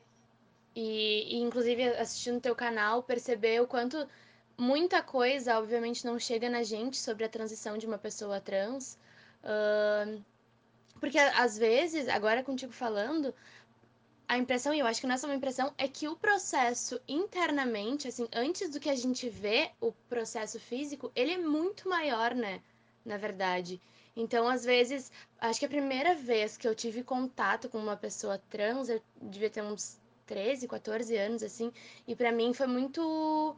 e, 0.75 1.37
e 1.37 1.41
inclusive 1.41 1.89
assistindo 1.97 2.41
teu 2.41 2.55
canal, 2.55 3.03
perceber 3.03 3.61
o 3.61 3.67
quanto 3.67 4.09
muita 4.57 5.03
coisa, 5.03 5.59
obviamente, 5.59 6.05
não 6.05 6.19
chega 6.19 6.49
na 6.49 6.63
gente 6.63 6.97
sobre 6.97 7.25
a 7.25 7.29
transição 7.29 7.79
de 7.79 7.87
uma 7.87 7.99
pessoa 7.99 8.41
trans. 8.41 8.99
Uh, 9.43 10.23
porque 11.01 11.19
às 11.19 11.57
vezes, 11.57 12.09
agora 12.09 12.43
contigo 12.43 12.73
falando, 12.73 13.35
a 14.29 14.37
impressão, 14.37 14.75
e 14.75 14.79
eu 14.79 14.87
acho 14.87 15.01
que 15.01 15.07
não 15.07 15.15
é 15.15 15.19
uma 15.25 15.35
impressão, 15.35 15.73
é 15.79 15.89
que 15.89 16.07
o 16.07 16.15
processo 16.15 17.01
internamente, 17.09 18.07
assim, 18.07 18.29
antes 18.33 18.69
do 18.69 18.79
que 18.79 18.91
a 18.91 18.95
gente 18.95 19.29
vê, 19.29 19.71
o 19.81 19.91
processo 20.09 20.61
físico, 20.61 21.11
ele 21.17 21.33
é 21.33 21.39
muito 21.39 21.89
maior, 21.89 22.35
né? 22.35 22.61
Na 23.05 23.17
verdade. 23.17 23.81
Então, 24.15 24.47
às 24.47 24.65
vezes, 24.65 25.11
acho 25.41 25.59
que 25.59 25.67
a 25.67 25.69
primeira 25.69 26.15
vez 26.15 26.59
que 26.59 26.69
eu 26.69 26.75
tive 26.75 27.03
contato 27.03 27.69
com 27.71 27.79
uma 27.79 27.97
pessoa 27.97 28.39
trans, 28.51 28.91
eu 28.91 29.01
devia 29.23 29.49
ter 29.49 29.63
uns 29.63 29.97
13, 30.27 30.69
14 30.69 31.17
anos, 31.17 31.43
assim, 31.43 31.73
e 32.07 32.15
para 32.15 32.31
mim 32.31 32.53
foi 32.53 32.67
muito 32.67 33.57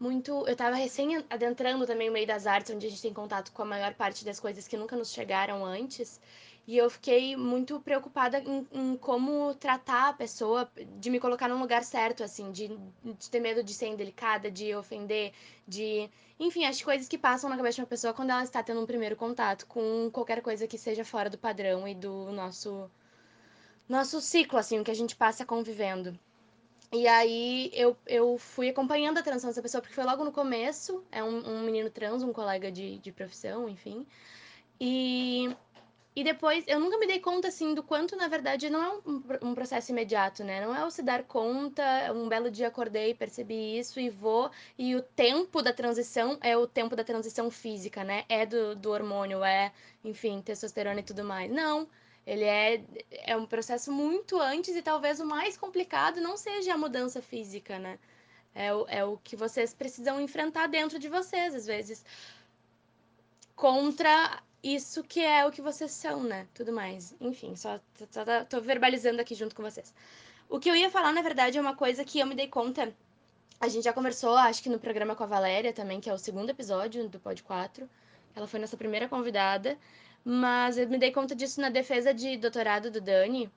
muito. 0.00 0.46
Eu 0.46 0.56
tava 0.56 0.76
recém 0.76 1.24
adentrando 1.28 1.86
também 1.86 2.08
o 2.08 2.12
meio 2.12 2.26
das 2.26 2.46
artes, 2.46 2.74
onde 2.74 2.86
a 2.86 2.90
gente 2.90 3.02
tem 3.02 3.12
contato 3.12 3.52
com 3.52 3.62
a 3.62 3.66
maior 3.66 3.94
parte 3.94 4.24
das 4.24 4.38
coisas 4.40 4.66
que 4.68 4.76
nunca 4.76 4.96
nos 4.96 5.12
chegaram 5.12 5.64
antes. 5.64 6.20
E 6.68 6.76
eu 6.76 6.90
fiquei 6.90 7.34
muito 7.34 7.80
preocupada 7.80 8.40
em, 8.40 8.68
em 8.70 8.96
como 8.98 9.54
tratar 9.54 10.10
a 10.10 10.12
pessoa, 10.12 10.70
de 11.00 11.08
me 11.08 11.18
colocar 11.18 11.48
num 11.48 11.58
lugar 11.58 11.82
certo, 11.82 12.22
assim, 12.22 12.52
de, 12.52 12.68
de 13.02 13.30
ter 13.30 13.40
medo 13.40 13.62
de 13.64 13.72
ser 13.72 13.86
indelicada, 13.86 14.50
de 14.50 14.74
ofender, 14.74 15.32
de. 15.66 16.10
Enfim, 16.38 16.66
as 16.66 16.82
coisas 16.82 17.08
que 17.08 17.16
passam 17.16 17.48
na 17.48 17.56
cabeça 17.56 17.76
de 17.76 17.80
uma 17.80 17.86
pessoa 17.86 18.12
quando 18.12 18.30
ela 18.32 18.44
está 18.44 18.62
tendo 18.62 18.82
um 18.82 18.86
primeiro 18.86 19.16
contato 19.16 19.66
com 19.66 20.10
qualquer 20.12 20.42
coisa 20.42 20.68
que 20.68 20.76
seja 20.76 21.06
fora 21.06 21.30
do 21.30 21.38
padrão 21.38 21.88
e 21.88 21.94
do 21.94 22.30
nosso 22.32 22.90
nosso 23.88 24.20
ciclo, 24.20 24.58
assim, 24.58 24.78
o 24.78 24.84
que 24.84 24.90
a 24.90 24.94
gente 24.94 25.16
passa 25.16 25.46
convivendo. 25.46 26.18
E 26.92 27.08
aí 27.08 27.70
eu, 27.72 27.96
eu 28.06 28.36
fui 28.36 28.68
acompanhando 28.68 29.16
a 29.16 29.22
transição 29.22 29.48
dessa 29.48 29.62
pessoa, 29.62 29.80
porque 29.80 29.94
foi 29.94 30.04
logo 30.04 30.22
no 30.22 30.32
começo, 30.32 31.02
é 31.10 31.24
um, 31.24 31.60
um 31.60 31.62
menino 31.62 31.88
trans, 31.88 32.22
um 32.22 32.32
colega 32.32 32.70
de, 32.70 32.98
de 32.98 33.10
profissão, 33.10 33.70
enfim. 33.70 34.06
E, 34.80 35.50
e 36.18 36.24
depois 36.24 36.64
eu 36.66 36.80
nunca 36.80 36.98
me 36.98 37.06
dei 37.06 37.20
conta, 37.20 37.46
assim, 37.46 37.74
do 37.74 37.80
quanto, 37.80 38.16
na 38.16 38.26
verdade, 38.26 38.68
não 38.68 38.82
é 38.82 38.90
um, 39.08 39.50
um 39.50 39.54
processo 39.54 39.92
imediato, 39.92 40.42
né? 40.42 40.60
Não 40.66 40.74
é 40.74 40.84
o 40.84 40.90
se 40.90 41.00
dar 41.00 41.22
conta, 41.22 42.12
um 42.12 42.28
belo 42.28 42.50
dia 42.50 42.66
acordei, 42.66 43.14
percebi 43.14 43.78
isso 43.78 44.00
e 44.00 44.10
vou. 44.10 44.50
E 44.76 44.96
o 44.96 45.00
tempo 45.02 45.62
da 45.62 45.72
transição 45.72 46.36
é 46.42 46.56
o 46.56 46.66
tempo 46.66 46.96
da 46.96 47.04
transição 47.04 47.52
física, 47.52 48.02
né? 48.02 48.24
É 48.28 48.44
do, 48.44 48.74
do 48.74 48.90
hormônio, 48.90 49.44
é, 49.44 49.72
enfim, 50.02 50.42
testosterona 50.42 50.98
e 50.98 51.04
tudo 51.04 51.22
mais. 51.22 51.48
Não. 51.52 51.88
Ele 52.26 52.42
é, 52.44 52.82
é 53.12 53.36
um 53.36 53.46
processo 53.46 53.92
muito 53.92 54.40
antes 54.40 54.74
e 54.74 54.82
talvez 54.82 55.20
o 55.20 55.24
mais 55.24 55.56
complicado 55.56 56.20
não 56.20 56.36
seja 56.36 56.74
a 56.74 56.76
mudança 56.76 57.22
física, 57.22 57.78
né? 57.78 57.96
É 58.56 58.74
o, 58.74 58.86
é 58.88 59.04
o 59.04 59.18
que 59.18 59.36
vocês 59.36 59.72
precisam 59.72 60.20
enfrentar 60.20 60.66
dentro 60.66 60.98
de 60.98 61.08
vocês, 61.08 61.54
às 61.54 61.66
vezes. 61.66 62.04
Contra 63.54 64.42
isso 64.62 65.02
que 65.04 65.20
é 65.20 65.46
o 65.46 65.52
que 65.52 65.62
vocês 65.62 65.90
são, 65.90 66.22
né? 66.22 66.46
Tudo 66.54 66.72
mais. 66.72 67.14
Enfim, 67.20 67.54
só, 67.54 67.80
só 68.10 68.24
tô 68.48 68.60
verbalizando 68.60 69.20
aqui 69.20 69.34
junto 69.34 69.54
com 69.54 69.62
vocês. 69.62 69.94
O 70.48 70.58
que 70.58 70.68
eu 70.68 70.76
ia 70.76 70.90
falar, 70.90 71.12
na 71.12 71.22
verdade, 71.22 71.58
é 71.58 71.60
uma 71.60 71.76
coisa 71.76 72.04
que 72.04 72.18
eu 72.18 72.26
me 72.26 72.34
dei 72.34 72.48
conta. 72.48 72.94
A 73.60 73.68
gente 73.68 73.84
já 73.84 73.92
conversou, 73.92 74.36
acho 74.36 74.62
que 74.62 74.68
no 74.68 74.78
programa 74.78 75.14
com 75.14 75.24
a 75.24 75.26
Valéria 75.26 75.72
também, 75.72 76.00
que 76.00 76.08
é 76.08 76.12
o 76.12 76.18
segundo 76.18 76.50
episódio 76.50 77.08
do 77.08 77.18
Pod 77.18 77.42
4. 77.42 77.88
Ela 78.34 78.46
foi 78.46 78.60
nossa 78.60 78.76
primeira 78.76 79.08
convidada. 79.08 79.76
Mas 80.24 80.76
eu 80.76 80.88
me 80.88 80.98
dei 80.98 81.12
conta 81.12 81.34
disso 81.34 81.60
na 81.60 81.70
defesa 81.70 82.12
de 82.12 82.36
doutorado 82.36 82.90
do 82.90 83.00
Dani, 83.00 83.50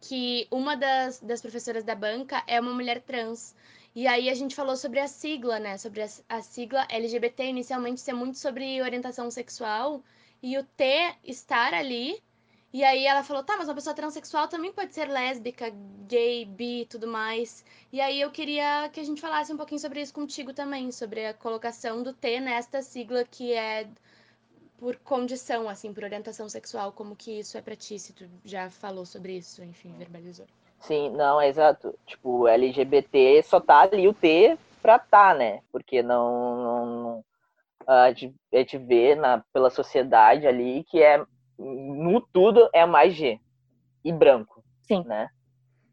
que 0.00 0.46
uma 0.50 0.76
das, 0.76 1.20
das 1.20 1.40
professoras 1.40 1.84
da 1.84 1.94
banca 1.94 2.42
é 2.46 2.60
uma 2.60 2.72
mulher 2.72 3.00
trans. 3.00 3.54
E 3.94 4.06
aí 4.06 4.30
a 4.30 4.34
gente 4.34 4.54
falou 4.54 4.76
sobre 4.76 5.00
a 5.00 5.06
sigla, 5.08 5.58
né? 5.58 5.76
Sobre 5.76 6.02
a, 6.02 6.08
a 6.28 6.42
sigla 6.42 6.86
LGBT 6.88 7.44
inicialmente 7.44 8.00
ser 8.00 8.14
muito 8.14 8.38
sobre 8.38 8.80
orientação 8.80 9.30
sexual 9.30 10.02
e 10.42 10.56
o 10.56 10.64
T 10.64 11.14
estar 11.24 11.74
ali. 11.74 12.22
E 12.72 12.82
aí 12.82 13.04
ela 13.06 13.22
falou, 13.22 13.44
tá, 13.44 13.54
mas 13.58 13.68
uma 13.68 13.74
pessoa 13.74 13.94
transexual 13.94 14.48
também 14.48 14.72
pode 14.72 14.94
ser 14.94 15.06
lésbica, 15.06 15.70
gay, 16.08 16.46
bi, 16.46 16.86
tudo 16.88 17.06
mais. 17.06 17.62
E 17.92 18.00
aí 18.00 18.18
eu 18.18 18.30
queria 18.30 18.88
que 18.88 18.98
a 18.98 19.04
gente 19.04 19.20
falasse 19.20 19.52
um 19.52 19.58
pouquinho 19.58 19.78
sobre 19.80 20.00
isso 20.00 20.14
contigo 20.14 20.54
também, 20.54 20.90
sobre 20.90 21.26
a 21.26 21.34
colocação 21.34 22.02
do 22.02 22.14
T 22.14 22.40
nesta 22.40 22.80
sigla 22.80 23.24
que 23.24 23.52
é 23.52 23.86
por 24.78 24.96
condição, 24.96 25.68
assim, 25.68 25.92
por 25.92 26.02
orientação 26.02 26.48
sexual, 26.48 26.92
como 26.92 27.14
que 27.14 27.38
isso 27.38 27.56
é 27.58 27.62
pra 27.62 27.76
ti, 27.76 27.98
se 27.98 28.12
tu 28.14 28.28
já 28.44 28.68
falou 28.70 29.04
sobre 29.04 29.36
isso, 29.36 29.62
enfim, 29.62 29.94
verbalizou. 29.96 30.46
Sim, 30.82 31.10
não, 31.10 31.40
é 31.40 31.48
exato. 31.48 31.96
Tipo, 32.06 32.46
LGBT 32.48 33.42
só 33.44 33.60
tá 33.60 33.82
ali 33.82 34.08
o 34.08 34.14
T 34.14 34.58
pra 34.80 34.98
tá, 34.98 35.32
né? 35.32 35.60
Porque 35.70 36.02
não, 36.02 36.56
não, 36.56 36.86
não 36.86 37.24
a, 37.86 38.12
gente, 38.12 38.34
a 38.52 38.56
gente 38.58 38.78
vê 38.78 39.14
na, 39.14 39.44
pela 39.52 39.70
sociedade 39.70 40.46
ali 40.46 40.84
que 40.84 41.02
é 41.02 41.24
no 41.58 42.20
tudo 42.20 42.68
é 42.72 42.84
mais 42.84 43.14
G 43.14 43.38
e 44.04 44.12
branco, 44.12 44.64
Sim. 44.82 45.04
né? 45.06 45.28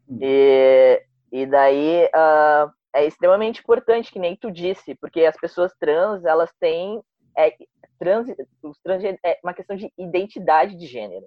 Hum. 0.08 0.18
E, 0.20 1.02
e 1.30 1.46
daí 1.46 2.06
uh, 2.06 2.72
é 2.92 3.06
extremamente 3.06 3.60
importante, 3.60 4.10
que 4.10 4.18
nem 4.18 4.34
tu 4.34 4.50
disse, 4.50 4.96
porque 4.96 5.24
as 5.24 5.36
pessoas 5.36 5.72
trans, 5.78 6.24
elas 6.24 6.52
têm 6.58 7.00
é, 7.36 7.54
trans, 7.96 8.26
os 8.60 8.78
trans 8.80 9.04
é 9.04 9.38
uma 9.44 9.54
questão 9.54 9.76
de 9.76 9.92
identidade 9.96 10.76
de 10.76 10.86
gênero, 10.86 11.26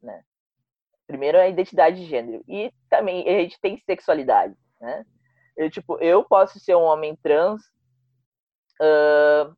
né? 0.00 0.22
Primeiro 1.06 1.38
é 1.38 1.42
a 1.42 1.48
identidade 1.48 1.96
de 2.00 2.06
gênero 2.06 2.42
e 2.48 2.72
também 2.88 3.28
a 3.28 3.42
gente 3.42 3.60
tem 3.60 3.78
sexualidade, 3.78 4.54
né? 4.80 5.04
Eu, 5.56 5.70
tipo, 5.70 5.98
eu 5.98 6.24
posso 6.24 6.58
ser 6.58 6.74
um 6.74 6.82
homem 6.82 7.14
trans 7.16 7.62
uh, 8.80 9.54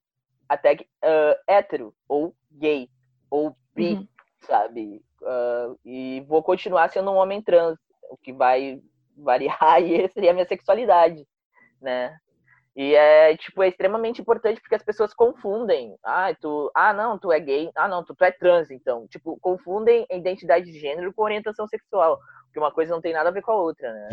até 0.48 0.74
uh, 0.74 1.40
hétero 1.46 1.94
ou 2.08 2.34
gay 2.50 2.90
ou 3.30 3.56
bi, 3.74 3.94
uhum. 3.94 4.08
sabe? 4.40 5.02
Uh, 5.22 5.78
e 5.84 6.20
vou 6.28 6.42
continuar 6.42 6.90
sendo 6.90 7.10
um 7.10 7.16
homem 7.16 7.40
trans, 7.40 7.78
o 8.10 8.16
que 8.16 8.32
vai 8.32 8.82
variar 9.16 9.62
aí 9.62 10.08
seria 10.12 10.32
a 10.32 10.34
minha 10.34 10.46
sexualidade, 10.46 11.26
né? 11.80 12.18
E 12.76 12.94
é, 12.94 13.34
tipo, 13.38 13.62
é 13.62 13.68
extremamente 13.68 14.20
importante 14.20 14.60
porque 14.60 14.74
as 14.74 14.82
pessoas 14.82 15.14
confundem. 15.14 15.96
Ah, 16.04 16.34
tu, 16.38 16.70
ah, 16.74 16.92
não, 16.92 17.18
tu 17.18 17.32
é 17.32 17.40
gay. 17.40 17.70
Ah, 17.74 17.88
não, 17.88 18.04
tu, 18.04 18.14
tu 18.14 18.22
é 18.22 18.30
trans, 18.30 18.70
então. 18.70 19.08
Tipo, 19.08 19.38
confundem 19.40 20.06
a 20.10 20.14
identidade 20.14 20.66
de 20.70 20.78
gênero 20.78 21.12
com 21.14 21.22
orientação 21.22 21.66
sexual. 21.66 22.20
Porque 22.44 22.58
uma 22.58 22.70
coisa 22.70 22.92
não 22.92 23.00
tem 23.00 23.14
nada 23.14 23.30
a 23.30 23.32
ver 23.32 23.40
com 23.40 23.52
a 23.52 23.56
outra, 23.56 23.90
né? 23.90 24.08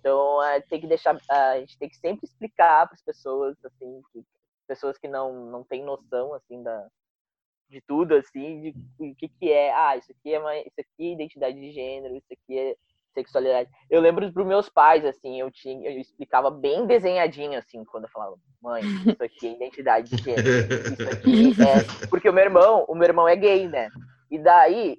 Então, 0.00 0.42
é, 0.42 0.60
tem 0.62 0.80
que 0.80 0.86
deixar, 0.86 1.18
a 1.28 1.58
gente 1.58 1.76
tem 1.78 1.88
que 1.90 1.96
sempre 1.96 2.24
explicar 2.24 2.86
para 2.86 2.94
as 2.94 3.02
pessoas, 3.02 3.56
assim, 3.64 4.00
que, 4.12 4.24
pessoas 4.66 4.96
que 4.96 5.08
não, 5.08 5.50
não 5.50 5.62
têm 5.64 5.84
noção, 5.84 6.32
assim, 6.32 6.62
da, 6.62 6.86
de 7.68 7.80
tudo, 7.82 8.14
assim, 8.14 8.60
de 8.60 8.74
o 8.98 9.14
que 9.14 9.28
que 9.28 9.50
é. 9.52 9.74
Ah, 9.74 9.96
isso 9.96 10.10
aqui 10.12 10.32
é 10.32 10.38
uma, 10.38 10.56
isso 10.56 10.78
aqui 10.78 11.10
é 11.10 11.12
identidade 11.12 11.58
de 11.60 11.70
gênero, 11.72 12.16
isso 12.16 12.32
aqui 12.32 12.58
é 12.58 12.76
sexualidade. 13.16 13.70
Eu 13.90 14.00
lembro 14.00 14.30
para 14.30 14.44
meus 14.44 14.68
pais, 14.68 15.04
assim, 15.04 15.40
eu 15.40 15.50
tinha, 15.50 15.90
eu 15.90 15.98
explicava 15.98 16.50
bem 16.50 16.86
desenhadinho, 16.86 17.58
assim, 17.58 17.84
quando 17.84 18.04
eu 18.04 18.10
falava, 18.10 18.36
mãe, 18.62 18.82
isso 18.82 19.22
aqui 19.22 19.46
é 19.48 19.52
identidade 19.52 20.14
de 20.14 20.22
gênero, 20.22 20.48
isso 20.92 21.08
aqui 21.10 21.50
é... 21.62 22.06
Porque 22.08 22.28
o 22.28 22.32
meu 22.32 22.44
irmão, 22.44 22.84
o 22.88 22.94
meu 22.94 23.08
irmão 23.08 23.26
é 23.26 23.34
gay, 23.34 23.66
né? 23.68 23.88
E 24.30 24.38
daí, 24.38 24.98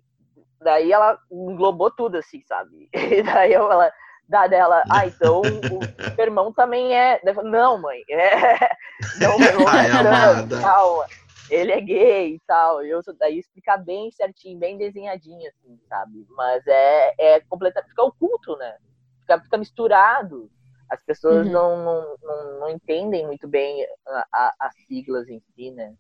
daí 0.62 0.92
ela 0.92 1.18
englobou 1.32 1.92
tudo, 1.92 2.18
assim, 2.18 2.42
sabe? 2.48 2.90
E 2.94 3.22
daí 3.22 3.54
eu, 3.54 3.72
ela, 3.72 3.92
da 4.28 4.48
dela, 4.48 4.84
ah, 4.90 5.06
então 5.06 5.42
o 5.42 6.16
meu 6.16 6.26
irmão 6.26 6.52
também 6.52 6.96
é... 6.96 7.22
Não, 7.44 7.78
mãe, 7.78 8.02
é... 8.10 8.76
Não, 9.22 9.38
meu 9.38 9.48
irmão 9.48 9.68
é 9.70 10.62
calma 10.62 11.06
ele 11.50 11.72
é 11.72 11.82
gay 11.82 12.36
e 12.36 12.40
tal. 12.46 12.84
E 12.84 12.90
eu 12.90 13.02
daí 13.18 13.40
explicar 13.40 13.78
bem 13.78 14.12
certinho, 14.12 14.60
bem 14.60 14.78
desenhadinho, 14.78 15.50
assim, 15.50 15.80
sabe? 15.88 16.26
Mas 16.30 16.66
é, 16.68 17.14
é 17.18 17.40
completamente. 17.42 17.90
Fica 17.90 18.04
oculto, 18.04 18.56
né? 18.58 18.78
Fica, 19.22 19.40
fica 19.42 19.58
misturado. 19.58 20.50
As 20.90 21.04
pessoas 21.04 21.46
uhum. 21.46 21.52
não, 21.52 21.84
não, 21.84 22.18
não, 22.22 22.60
não, 22.60 22.70
entendem 22.70 23.26
muito 23.26 23.48
bem 23.48 23.86
as 24.34 24.74
siglas 24.88 25.28
em 25.28 25.42
si, 25.54 25.72
né? 25.72 25.94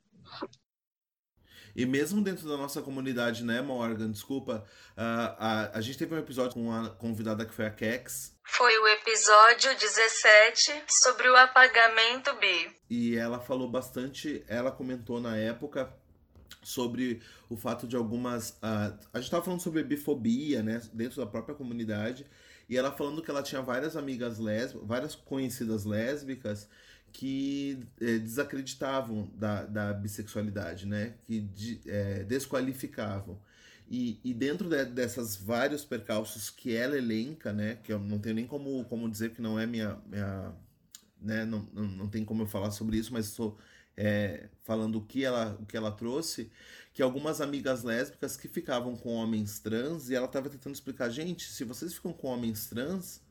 E 1.77 1.85
mesmo 1.85 2.23
dentro 2.23 2.49
da 2.49 2.57
nossa 2.57 2.81
comunidade, 2.81 3.43
né, 3.43 3.61
Morgan? 3.61 4.09
Desculpa, 4.09 4.65
uh, 4.97 4.97
a, 4.97 5.77
a 5.77 5.79
gente 5.79 5.95
teve 5.95 6.15
um 6.15 6.17
episódio 6.17 6.55
com 6.55 6.71
a 6.73 6.89
convidada 6.89 7.45
que 7.45 7.53
foi 7.53 7.67
a 7.67 7.69
Kex. 7.69 8.35
Foi 8.43 8.75
o 8.79 8.87
episódio 8.87 9.77
17 9.77 10.83
sobre 10.89 11.29
o 11.29 11.35
apagamento 11.35 12.33
bi. 12.37 12.75
E 12.89 13.15
ela 13.15 13.39
falou 13.39 13.69
bastante, 13.69 14.43
ela 14.47 14.71
comentou 14.71 15.21
na 15.21 15.37
época 15.37 15.93
sobre 16.63 17.21
o 17.47 17.55
fato 17.55 17.87
de 17.87 17.95
algumas. 17.95 18.49
Uh, 18.53 18.97
a 19.13 19.17
gente 19.17 19.25
estava 19.25 19.45
falando 19.45 19.61
sobre 19.61 19.83
bifobia, 19.83 20.63
né, 20.63 20.81
dentro 20.91 21.23
da 21.23 21.27
própria 21.27 21.53
comunidade. 21.53 22.25
E 22.67 22.75
ela 22.75 22.91
falando 22.91 23.21
que 23.21 23.29
ela 23.29 23.43
tinha 23.43 23.61
várias 23.61 23.95
amigas 23.95 24.39
lésbicas, 24.39 24.87
várias 24.87 25.13
conhecidas 25.13 25.85
lésbicas 25.85 26.67
que 27.17 27.79
é, 27.99 28.19
desacreditavam 28.19 29.27
da, 29.33 29.63
da 29.65 29.91
bissexualidade, 29.91 30.85
né? 30.85 31.15
Que 31.25 31.39
de, 31.39 31.81
é, 31.87 32.23
desqualificavam. 32.23 33.39
E, 33.89 34.19
e 34.23 34.35
dentro 34.35 34.69
de, 34.69 34.85
dessas 34.85 35.35
vários 35.35 35.83
percalços 35.83 36.51
que 36.51 36.75
ela 36.75 36.95
elenca, 36.95 37.51
né? 37.51 37.79
Que 37.83 37.91
eu 37.91 37.97
não 37.97 38.19
tenho 38.19 38.35
nem 38.35 38.45
como, 38.45 38.85
como 38.85 39.09
dizer 39.09 39.31
que 39.31 39.41
não 39.41 39.59
é 39.59 39.65
minha. 39.65 39.97
minha 40.05 40.53
né, 41.19 41.43
não, 41.43 41.67
não, 41.73 41.87
não 41.87 42.07
tem 42.07 42.23
como 42.23 42.43
eu 42.43 42.47
falar 42.47 42.69
sobre 42.69 42.97
isso, 42.97 43.11
mas 43.11 43.25
estou 43.25 43.57
é, 43.97 44.47
falando 44.63 44.99
o 44.99 45.01
que, 45.03 45.25
ela, 45.25 45.57
o 45.59 45.65
que 45.65 45.75
ela 45.75 45.91
trouxe, 45.91 46.51
que 46.93 47.01
algumas 47.01 47.41
amigas 47.41 47.81
lésbicas 47.81 48.37
que 48.37 48.47
ficavam 48.47 48.95
com 48.95 49.15
homens 49.15 49.57
trans, 49.57 50.11
e 50.11 50.15
ela 50.15 50.27
estava 50.27 50.51
tentando 50.51 50.75
explicar, 50.75 51.09
gente, 51.09 51.51
se 51.51 51.63
vocês 51.63 51.95
ficam 51.95 52.13
com 52.13 52.27
homens 52.27 52.67
trans, 52.67 53.23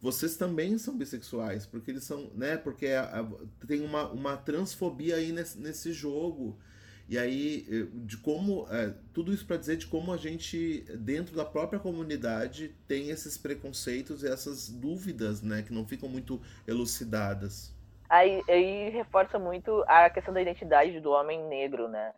vocês 0.00 0.36
também 0.36 0.78
são 0.78 0.96
bissexuais, 0.96 1.66
porque 1.66 1.90
eles 1.90 2.04
são, 2.04 2.30
né? 2.34 2.56
Porque 2.56 2.86
a, 2.88 3.20
a, 3.20 3.66
tem 3.66 3.82
uma, 3.82 4.08
uma 4.10 4.36
transfobia 4.36 5.16
aí 5.16 5.30
nesse, 5.30 5.58
nesse 5.58 5.92
jogo. 5.92 6.58
E 7.06 7.18
aí, 7.18 7.66
eh, 7.68 7.86
de 7.92 8.16
como. 8.16 8.66
É, 8.70 8.94
tudo 9.12 9.32
isso 9.32 9.44
para 9.44 9.56
dizer 9.56 9.76
de 9.76 9.86
como 9.86 10.12
a 10.12 10.16
gente, 10.16 10.84
dentro 10.96 11.36
da 11.36 11.44
própria 11.44 11.78
comunidade, 11.78 12.74
tem 12.86 13.10
esses 13.10 13.36
preconceitos 13.36 14.22
e 14.22 14.28
essas 14.28 14.70
dúvidas, 14.70 15.42
né? 15.42 15.62
Que 15.62 15.72
não 15.72 15.86
ficam 15.86 16.08
muito 16.08 16.40
elucidadas. 16.66 17.74
Aí, 18.08 18.42
aí 18.48 18.90
reforça 18.90 19.38
muito 19.38 19.84
a 19.86 20.08
questão 20.08 20.32
da 20.32 20.40
identidade 20.40 20.98
do 21.00 21.10
homem 21.10 21.46
negro, 21.48 21.88
né? 21.88 22.14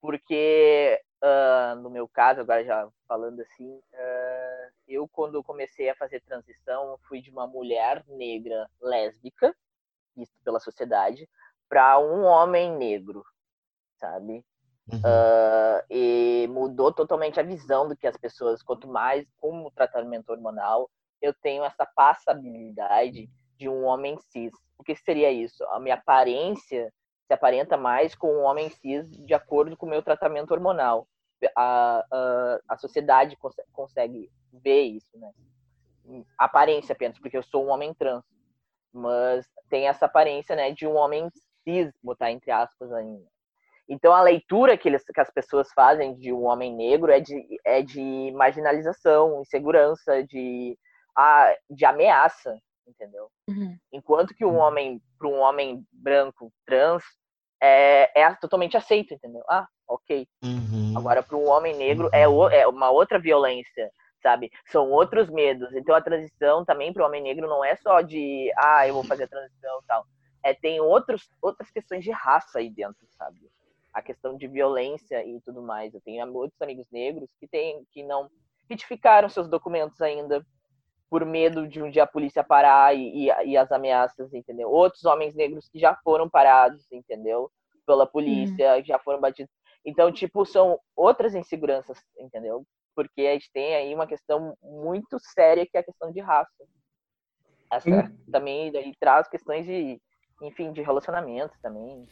Porque, 0.00 1.00
uh, 1.22 1.76
no 1.80 1.90
meu 1.90 2.08
caso, 2.08 2.40
agora 2.40 2.64
já 2.64 2.88
falando 3.06 3.40
assim, 3.40 3.70
uh, 3.76 4.72
eu, 4.86 5.08
quando 5.08 5.42
comecei 5.42 5.88
a 5.88 5.96
fazer 5.96 6.20
transição, 6.20 6.98
fui 7.08 7.20
de 7.20 7.30
uma 7.30 7.46
mulher 7.46 8.04
negra 8.08 8.68
lésbica, 8.80 9.54
visto 10.16 10.34
pela 10.44 10.60
sociedade, 10.60 11.28
para 11.68 11.98
um 11.98 12.24
homem 12.24 12.76
negro, 12.76 13.24
sabe? 13.98 14.44
Uhum. 14.92 14.98
Uh, 14.98 15.84
e 15.88 16.46
mudou 16.50 16.92
totalmente 16.92 17.40
a 17.40 17.42
visão 17.42 17.88
do 17.88 17.96
que 17.96 18.06
as 18.06 18.16
pessoas, 18.16 18.62
quanto 18.62 18.86
mais 18.86 19.26
com 19.40 19.64
o 19.64 19.70
tratamento 19.70 20.30
hormonal, 20.30 20.90
eu 21.22 21.32
tenho 21.32 21.64
essa 21.64 21.86
passabilidade 21.86 23.30
de 23.56 23.68
um 23.68 23.84
homem 23.84 24.18
cis. 24.30 24.52
O 24.76 24.84
que 24.84 24.94
seria 24.94 25.30
isso? 25.30 25.64
A 25.68 25.80
minha 25.80 25.94
aparência 25.94 26.92
se 27.26 27.32
aparenta 27.32 27.76
mais 27.76 28.14
com 28.14 28.28
um 28.28 28.42
homem 28.42 28.68
cis 28.70 29.10
de 29.10 29.34
acordo 29.34 29.76
com 29.76 29.86
o 29.86 29.88
meu 29.88 30.02
tratamento 30.02 30.52
hormonal. 30.52 31.06
A, 31.56 32.04
a, 32.10 32.58
a 32.68 32.76
sociedade 32.76 33.36
consegue, 33.36 33.68
consegue 33.72 34.30
ver 34.52 34.82
isso, 34.82 35.18
né? 35.18 35.30
Aparência 36.38 36.92
apenas, 36.92 37.18
porque 37.18 37.36
eu 37.36 37.42
sou 37.42 37.66
um 37.66 37.70
homem 37.70 37.92
trans. 37.94 38.24
Mas 38.92 39.46
tem 39.68 39.88
essa 39.88 40.06
aparência, 40.06 40.54
né, 40.54 40.70
de 40.70 40.86
um 40.86 40.94
homem 40.94 41.28
cis, 41.64 41.92
botar 42.02 42.30
entre 42.30 42.50
aspas 42.50 42.92
ainda. 42.92 43.26
Então 43.88 44.14
a 44.14 44.22
leitura 44.22 44.78
que, 44.78 44.88
eles, 44.88 45.04
que 45.04 45.20
as 45.20 45.30
pessoas 45.30 45.70
fazem 45.72 46.14
de 46.16 46.32
um 46.32 46.44
homem 46.44 46.74
negro 46.74 47.10
é 47.10 47.20
de, 47.20 47.60
é 47.64 47.82
de 47.82 48.32
marginalização, 48.34 49.40
insegurança, 49.40 50.22
de, 50.24 50.78
a, 51.16 51.54
de 51.68 51.84
ameaça, 51.84 52.56
entendeu? 52.86 53.28
Uhum. 53.48 53.76
Enquanto 53.92 54.34
que 54.34 54.44
um 54.44 54.56
homem, 54.56 55.00
para 55.18 55.28
um 55.28 55.38
homem 55.38 55.84
branco 55.92 56.52
trans, 56.66 57.02
é, 57.62 58.20
é 58.20 58.34
totalmente 58.34 58.76
aceito, 58.76 59.14
entendeu? 59.14 59.42
Ah, 59.48 59.66
ok. 59.88 60.26
Uhum. 60.44 60.94
Agora, 60.96 61.22
para 61.22 61.36
um 61.36 61.48
homem 61.48 61.74
negro, 61.76 62.08
é, 62.12 62.28
o, 62.28 62.48
é 62.48 62.66
uma 62.66 62.90
outra 62.90 63.18
violência 63.18 63.90
sabe? 64.24 64.50
São 64.64 64.90
outros 64.90 65.28
medos. 65.28 65.70
Então 65.74 65.94
a 65.94 66.00
transição 66.00 66.64
também 66.64 66.92
para 66.92 67.02
o 67.02 67.06
homem 67.06 67.22
negro 67.22 67.46
não 67.46 67.62
é 67.62 67.76
só 67.76 68.00
de, 68.00 68.50
ah, 68.56 68.88
eu 68.88 68.94
vou 68.94 69.04
fazer 69.04 69.24
a 69.24 69.28
transição 69.28 69.80
e 69.82 69.86
tal. 69.86 70.06
É, 70.42 70.54
tem 70.54 70.80
outros, 70.80 71.28
outras 71.42 71.70
questões 71.70 72.02
de 72.02 72.10
raça 72.10 72.58
aí 72.58 72.70
dentro, 72.70 73.06
sabe? 73.18 73.38
A 73.92 74.00
questão 74.00 74.36
de 74.36 74.48
violência 74.48 75.24
e 75.24 75.38
tudo 75.42 75.62
mais. 75.62 75.92
Eu 75.92 76.00
tenho 76.00 76.26
muitos 76.26 76.60
amigos 76.60 76.86
negros 76.90 77.30
que 77.38 77.46
tem, 77.46 77.84
que 77.92 78.02
não 78.02 78.30
retificaram 78.68 79.28
seus 79.28 79.46
documentos 79.46 80.00
ainda 80.00 80.44
por 81.10 81.24
medo 81.24 81.68
de 81.68 81.82
um 81.82 81.90
dia 81.90 82.04
a 82.04 82.06
polícia 82.06 82.42
parar 82.42 82.94
e, 82.96 83.28
e, 83.28 83.50
e 83.50 83.56
as 83.56 83.70
ameaças, 83.70 84.32
entendeu? 84.32 84.70
Outros 84.70 85.04
homens 85.04 85.34
negros 85.34 85.68
que 85.68 85.78
já 85.78 85.94
foram 86.02 86.28
parados, 86.28 86.84
entendeu? 86.90 87.50
Pela 87.86 88.06
polícia, 88.06 88.78
hum. 88.78 88.84
já 88.84 88.98
foram 88.98 89.20
batidos. 89.20 89.52
Então, 89.84 90.10
tipo, 90.10 90.44
são 90.46 90.78
outras 90.96 91.34
inseguranças, 91.34 91.98
entendeu? 92.18 92.64
porque 92.94 93.22
a 93.22 93.32
gente 93.32 93.50
tem 93.52 93.74
aí 93.74 93.94
uma 93.94 94.06
questão 94.06 94.56
muito 94.62 95.18
séria 95.34 95.66
que 95.66 95.76
é 95.76 95.80
a 95.80 95.84
questão 95.84 96.12
de 96.12 96.20
raça. 96.20 96.64
Essa 97.70 97.90
hum. 97.90 98.16
também 98.30 98.70
daí 98.70 98.92
traz 99.00 99.26
questões 99.28 99.66
de, 99.66 100.00
enfim, 100.42 100.72
de 100.72 100.80
relacionamentos 100.80 101.58
também. 101.60 102.06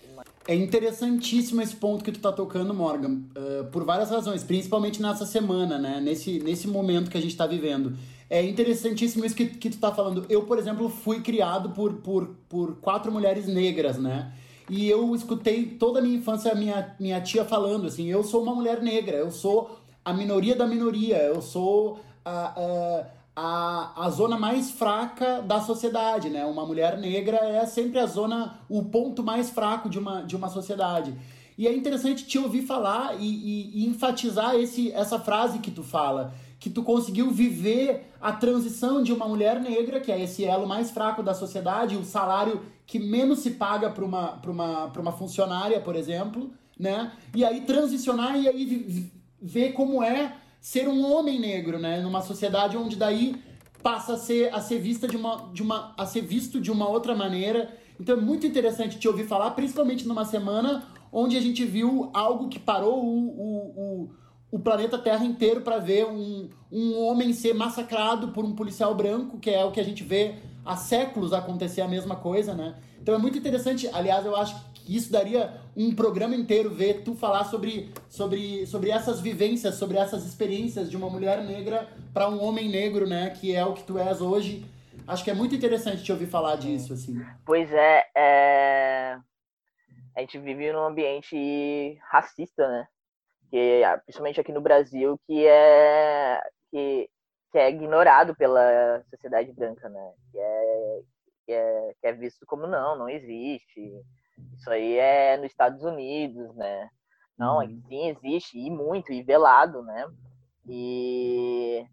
É 0.46 0.55
interessantíssimo 0.55 1.62
esse 1.62 1.76
ponto 1.76 2.05
que 2.05 2.11
tu 2.11 2.20
tá 2.20 2.33
tocando, 2.33 2.74
Morgan, 2.74 3.22
uh, 3.37 3.70
por 3.70 3.85
várias 3.85 4.11
razões, 4.11 4.42
principalmente 4.42 5.00
nessa 5.00 5.24
semana, 5.24 5.78
né? 5.78 6.00
Nesse, 6.00 6.40
nesse 6.40 6.66
momento 6.66 7.11
que 7.11 7.18
a 7.18 7.20
gente 7.20 7.37
tá 7.37 7.46
vivendo. 7.46 7.96
É 8.33 8.42
interessantíssimo 8.42 9.27
isso 9.27 9.37
que, 9.37 9.45
que 9.45 9.68
tu 9.68 9.77
tá 9.77 9.92
falando. 9.92 10.25
Eu, 10.27 10.45
por 10.45 10.59
exemplo, 10.59 10.88
fui 10.88 11.21
criado 11.21 11.68
por, 11.68 11.92
por, 11.97 12.31
por 12.49 12.77
quatro 12.77 13.12
mulheres 13.12 13.47
negras, 13.47 13.99
né? 13.99 14.33
E 14.71 14.88
eu 14.88 15.14
escutei 15.14 15.66
toda 15.66 15.99
a 15.99 16.03
minha 16.03 16.16
infância 16.16 16.51
a 16.51 16.55
minha, 16.55 16.97
minha 16.99 17.21
tia 17.21 17.45
falando 17.45 17.88
assim: 17.88 18.07
eu 18.07 18.25
sou 18.25 18.42
uma 18.42 18.55
mulher 18.55 18.81
negra, 18.81 19.18
eu 19.18 19.31
sou 19.31 19.79
a 20.03 20.14
minoria 20.14 20.57
da 20.57 20.66
minoria, 20.66 21.18
eu 21.18 21.42
sou 21.42 22.01
a, 22.25 22.55
a, 22.57 23.07
a, 23.37 24.07
a 24.07 24.09
zona 24.09 24.38
mais 24.38 24.71
fraca 24.71 25.42
da 25.42 25.61
sociedade, 25.61 26.31
né? 26.31 26.47
Uma 26.47 26.64
mulher 26.64 26.97
negra 26.97 27.37
é 27.37 27.66
sempre 27.66 27.99
a 27.99 28.07
zona, 28.07 28.61
o 28.66 28.83
ponto 28.83 29.23
mais 29.23 29.51
fraco 29.51 29.90
de 29.90 29.99
uma, 29.99 30.23
de 30.23 30.35
uma 30.35 30.49
sociedade. 30.49 31.14
E 31.59 31.68
é 31.68 31.77
interessante 31.77 32.25
te 32.25 32.38
ouvir 32.38 32.62
falar 32.62 33.14
e, 33.21 33.27
e, 33.27 33.83
e 33.83 33.87
enfatizar 33.87 34.55
esse, 34.55 34.90
essa 34.92 35.18
frase 35.18 35.59
que 35.59 35.71
tu 35.71 35.83
fala, 35.83 36.33
que 36.62 36.70
tu 36.70 36.85
conseguiu 36.85 37.29
viver 37.33 38.12
a 38.20 38.31
transição 38.31 39.03
de 39.03 39.12
uma 39.12 39.27
mulher 39.27 39.61
negra, 39.61 39.98
que 39.98 40.12
é 40.12 40.22
esse 40.22 40.44
elo 40.44 40.64
mais 40.64 40.92
fraco 40.92 41.20
da 41.20 41.35
sociedade, 41.35 41.96
o 41.96 42.05
salário 42.05 42.62
que 42.87 43.01
menos 43.01 43.40
se 43.40 43.51
paga 43.51 43.90
para 43.90 44.05
uma, 44.05 44.40
uma, 44.46 44.85
uma 44.87 45.11
funcionária, 45.11 45.81
por 45.81 45.96
exemplo, 45.96 46.53
né? 46.79 47.11
E 47.35 47.44
aí 47.44 47.62
transicionar 47.62 48.38
e 48.38 48.46
aí 48.46 49.11
ver 49.40 49.72
como 49.72 50.05
é 50.05 50.37
ser 50.61 50.88
um 50.88 51.05
homem 51.12 51.40
negro, 51.40 51.81
né? 51.81 52.01
Numa 52.01 52.22
sociedade 52.22 52.77
onde 52.77 52.94
daí 52.94 53.42
passa 53.83 54.12
a 54.12 54.16
ser, 54.16 54.55
a 54.55 54.61
ser 54.61 54.79
vista 54.79 55.09
de 55.09 55.16
uma, 55.16 55.51
de 55.53 55.64
uma 55.64 55.92
a 55.98 56.07
ser 56.07 56.20
visto 56.20 56.61
de 56.61 56.70
uma 56.70 56.88
outra 56.88 57.12
maneira. 57.12 57.77
Então 57.98 58.16
é 58.16 58.20
muito 58.20 58.46
interessante 58.46 59.01
te 59.01 59.09
ouvir 59.09 59.27
falar, 59.27 59.51
principalmente 59.51 60.07
numa 60.07 60.25
semana 60.25 60.85
onde 61.11 61.37
a 61.37 61.40
gente 61.40 61.64
viu 61.64 62.09
algo 62.14 62.48
que 62.48 62.61
parou 62.61 63.05
o, 63.05 63.18
o, 63.29 63.57
o, 63.77 64.11
o 64.53 64.59
planeta 64.59 64.99
Terra 64.99 65.25
inteiro 65.25 65.62
para 65.62 65.79
ver 65.79 66.05
um, 66.05 66.51
um 66.71 67.03
homem 67.03 67.33
ser 67.33 67.55
massacrado 67.55 68.29
por 68.29 68.45
um 68.45 68.55
policial 68.55 68.95
branco, 68.95 69.38
que 69.38 69.49
é 69.49 69.65
o 69.65 69.73
que 69.73 69.81
a 69.81 69.85
gente 69.85 70.05
vê 70.05 70.35
há 70.62 70.77
séculos 70.77 71.33
acontecer 71.33 71.81
a 71.81 71.88
mesma 71.88 72.17
coisa, 72.17 72.55
né? 72.55 72.75
Então 73.01 73.15
é 73.15 73.19
muito 73.19 73.38
interessante. 73.38 73.88
Aliás, 73.91 74.27
eu 74.27 74.37
acho 74.37 74.55
que 74.75 74.95
isso 74.95 75.11
daria 75.11 75.59
um 75.75 75.95
programa 75.95 76.37
inteiro 76.37 76.69
ver 76.69 77.03
tu 77.03 77.15
falar 77.15 77.45
sobre, 77.45 77.91
sobre, 78.11 78.67
sobre 78.67 78.91
essas 78.91 79.21
vivências, 79.21 79.77
sobre 79.77 79.97
essas 79.97 80.27
experiências 80.27 80.91
de 80.91 80.99
uma 80.99 81.09
mulher 81.09 81.43
negra 81.43 81.88
para 82.12 82.29
um 82.29 82.45
homem 82.45 82.69
negro, 82.69 83.09
né? 83.09 83.31
Que 83.31 83.57
é 83.57 83.65
o 83.65 83.73
que 83.73 83.85
tu 83.85 83.99
és 83.99 84.21
hoje. 84.21 84.67
Acho 85.09 85.25
que 85.25 85.31
é 85.31 85.35
muito 85.35 85.55
interessante 85.55 86.05
te 86.05 86.12
ouvir 86.12 86.27
falar 86.27 86.57
disso, 86.57 86.93
assim. 86.93 87.19
Pois 87.47 87.73
é, 87.73 88.05
é... 88.15 89.17
a 90.15 90.21
gente 90.21 90.38
vive 90.38 90.71
num 90.73 90.85
ambiente 90.85 91.99
racista, 92.11 92.69
né? 92.69 92.87
Que, 93.53 93.83
principalmente 94.05 94.41
aqui 94.41 94.51
no 94.51 94.61
Brasil, 94.61 95.21
que 95.27 95.47
é 95.47 96.43
que, 96.71 97.09
que 97.53 97.59
é 97.59 97.71
ignorado 97.71 98.35
pela 98.35 99.05
sociedade 99.11 99.53
branca, 99.53 99.88
né? 99.88 100.12
Que 100.33 100.38
é, 100.38 101.01
que 101.47 101.53
é, 101.53 101.95
que 102.01 102.07
é 102.09 102.12
visto 102.12 102.45
como 102.47 102.67
não, 102.67 102.99
não 102.99 103.09
existe 103.09 104.03
isso 104.57 104.71
aí 104.71 104.97
é 104.97 105.37
nos 105.37 105.47
Estados 105.47 105.83
Unidos, 105.83 106.55
né? 106.55 106.88
Não, 107.38 107.59
uhum. 107.59 107.83
sim 107.88 108.09
existe, 108.09 108.59
e 108.59 108.71
muito, 108.71 109.12
e 109.12 109.23
velado, 109.23 109.83
né? 109.83 110.07
E 110.69 111.85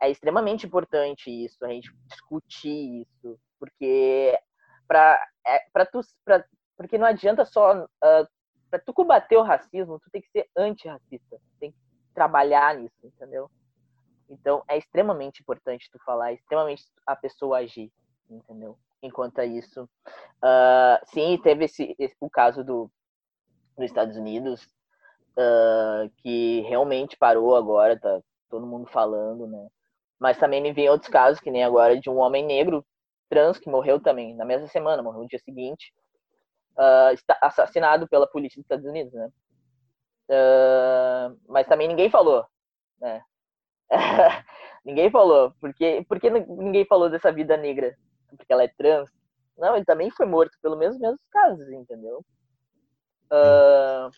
é 0.00 0.10
extremamente 0.10 0.66
importante 0.66 1.30
isso, 1.30 1.64
a 1.64 1.68
gente 1.68 1.92
discutir 2.08 3.02
isso, 3.02 3.38
porque 3.58 4.38
para 4.86 5.20
é, 5.46 5.58
para 5.72 5.86
tu 5.86 6.00
pra, 6.24 6.44
porque 6.76 6.98
não 6.98 7.06
adianta 7.06 7.44
só 7.44 7.84
uh, 7.84 8.28
para 8.74 8.80
tu 8.80 8.92
combater 8.92 9.36
o 9.36 9.42
racismo, 9.42 10.00
tu 10.00 10.10
tem 10.10 10.20
que 10.20 10.28
ser 10.30 10.48
antirracista, 10.56 11.40
tem 11.60 11.70
que 11.70 11.78
trabalhar 12.12 12.74
nisso, 12.74 12.96
entendeu? 13.04 13.48
Então 14.28 14.64
é 14.66 14.76
extremamente 14.76 15.40
importante 15.40 15.88
tu 15.92 15.98
falar, 16.04 16.32
é 16.32 16.34
extremamente 16.34 16.82
a 17.06 17.14
pessoa 17.14 17.58
agir, 17.58 17.92
entendeu? 18.28 18.76
Enquanto 19.00 19.40
isso, 19.42 19.84
uh, 19.84 21.06
sim, 21.06 21.38
teve 21.40 21.66
esse, 21.66 21.94
esse, 22.00 22.16
o 22.18 22.28
caso 22.28 22.64
do 22.64 22.90
nos 23.78 23.86
Estados 23.86 24.16
Unidos 24.16 24.64
uh, 25.38 26.10
que 26.16 26.62
realmente 26.62 27.16
parou 27.16 27.54
agora, 27.54 27.96
tá 27.96 28.20
todo 28.50 28.66
mundo 28.66 28.88
falando, 28.88 29.46
né? 29.46 29.68
Mas 30.18 30.36
também 30.36 30.60
me 30.60 30.72
vem 30.72 30.88
outros 30.88 31.12
casos, 31.12 31.38
que 31.38 31.50
nem 31.50 31.62
agora 31.62 32.00
de 32.00 32.10
um 32.10 32.18
homem 32.18 32.44
negro 32.44 32.84
trans 33.28 33.56
que 33.56 33.70
morreu 33.70 34.00
também 34.00 34.34
na 34.34 34.44
mesma 34.44 34.66
semana, 34.66 35.00
morreu 35.00 35.22
no 35.22 35.28
dia 35.28 35.38
seguinte, 35.38 35.92
uh, 36.76 37.34
assassinado 37.40 38.08
pela 38.08 38.26
polícia 38.26 38.56
dos 38.56 38.64
Estados 38.64 38.84
Unidos, 38.84 39.12
né? 39.12 39.28
Uh, 40.30 41.38
mas 41.48 41.66
também 41.66 41.88
ninguém 41.88 42.10
falou, 42.10 42.46
né? 43.00 43.20
ninguém 44.84 45.10
falou, 45.10 45.52
porque 45.60 46.04
porque 46.08 46.30
ninguém 46.30 46.86
falou 46.86 47.10
dessa 47.10 47.30
vida 47.30 47.56
negra, 47.56 47.94
porque 48.30 48.52
ela 48.52 48.64
é 48.64 48.68
trans. 48.68 49.08
Não, 49.56 49.76
ele 49.76 49.84
também 49.84 50.10
foi 50.10 50.26
morto 50.26 50.56
pelo 50.62 50.76
mesmo 50.76 51.00
mesmos 51.00 51.20
casos, 51.30 51.68
entendeu? 51.70 52.24
Uh, 53.30 54.10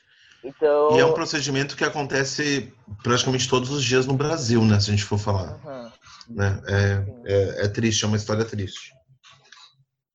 então... 0.43 0.97
E 0.97 1.01
é 1.01 1.05
um 1.05 1.13
procedimento 1.13 1.77
que 1.77 1.85
acontece 1.85 2.73
praticamente 3.03 3.49
todos 3.49 3.71
os 3.71 3.85
dias 3.85 4.07
no 4.07 4.15
Brasil, 4.15 4.65
né? 4.65 4.81
Se 4.81 4.91
a 4.91 4.95
gente 4.95 5.05
for 5.05 5.19
falar. 5.19 5.59
Uhum. 5.65 5.91
Né? 6.29 6.63
É, 6.69 7.33
é, 7.33 7.65
é, 7.65 7.69
triste, 7.69 8.05
é 8.05 8.09
uma 8.09 8.17
história 8.17 8.45
triste. 8.45 8.95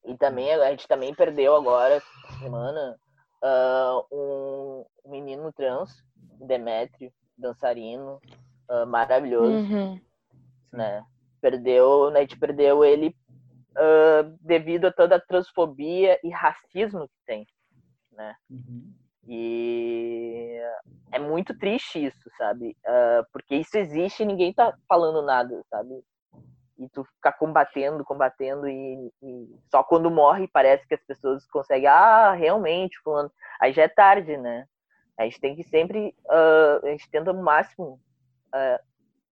E 0.06 0.18
também 0.18 0.52
a 0.54 0.72
gente 0.72 0.88
também 0.88 1.14
perdeu 1.14 1.56
agora, 1.56 1.96
essa 1.96 2.40
semana, 2.40 2.98
uh, 3.44 4.06
um 4.12 4.86
menino 5.06 5.52
trans, 5.54 6.04
Demetrio, 6.40 7.12
dançarino, 7.38 8.20
uh, 8.70 8.86
maravilhoso. 8.88 9.52
Uhum. 9.52 10.00
Né? 10.72 11.04
Perdeu, 11.40 12.10
né, 12.12 12.20
a 12.20 12.22
gente 12.22 12.40
perdeu 12.40 12.84
ele 12.84 13.16
uh, 13.72 14.38
devido 14.42 14.86
a 14.86 14.92
toda 14.92 15.16
a 15.16 15.22
transfobia 15.22 16.20
e 16.24 16.30
racismo 16.30 17.08
que 17.08 17.26
tem. 17.26 17.46
Né? 18.12 18.36
Uhum. 18.50 18.94
E 19.28 20.60
é 21.12 21.20
muito 21.20 21.58
triste 21.58 22.06
isso, 22.06 22.30
sabe? 22.38 22.76
Uh, 22.86 23.26
porque 23.32 23.56
isso 23.56 23.78
existe 23.78 24.24
e 24.24 24.26
ninguém 24.26 24.54
tá 24.54 24.76
falando 24.88 25.22
nada, 25.22 25.62
sabe? 25.70 26.02
E 26.82 26.90
tu 26.90 27.04
ficar 27.04 27.34
combatendo, 27.34 28.04
combatendo 28.04 28.68
e, 28.68 29.14
e, 29.22 29.56
só 29.70 29.84
quando 29.84 30.10
morre 30.10 30.48
parece 30.48 30.88
que 30.88 30.96
as 30.96 31.04
pessoas 31.04 31.46
conseguem, 31.48 31.88
ah, 31.88 32.32
realmente, 32.32 33.00
fulano. 33.04 33.32
Aí 33.60 33.72
já 33.72 33.84
é 33.84 33.88
tarde, 33.88 34.36
né? 34.36 34.68
A 35.16 35.24
gente 35.26 35.40
tem 35.40 35.56
que 35.56 35.64
sempre, 35.64 36.16
uh, 36.26 36.86
a 36.86 36.90
gente 36.90 37.08
tenta 37.12 37.32
o 37.32 37.44
máximo 37.44 38.02
uh, 38.48 38.84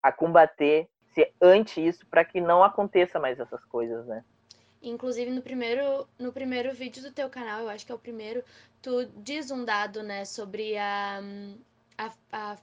a 0.02 0.10
combater, 0.10 0.88
ser 1.12 1.34
anti 1.40 1.86
isso 1.86 2.06
para 2.06 2.24
que 2.24 2.40
não 2.40 2.64
aconteça 2.64 3.20
mais 3.20 3.38
essas 3.38 3.62
coisas, 3.66 4.06
né? 4.06 4.24
Inclusive, 4.82 5.30
no 5.30 5.42
primeiro, 5.42 6.08
no 6.18 6.32
primeiro 6.32 6.72
vídeo 6.72 7.02
do 7.02 7.12
teu 7.12 7.28
canal, 7.28 7.60
eu 7.60 7.68
acho 7.68 7.84
que 7.84 7.92
é 7.92 7.94
o 7.94 7.98
primeiro, 7.98 8.42
tu 8.80 9.04
diz 9.16 9.50
um 9.50 9.64
dado, 9.64 10.02
né, 10.02 10.24
sobre 10.24 10.76
a... 10.78 11.20
a, 11.98 12.10
a 12.32 12.56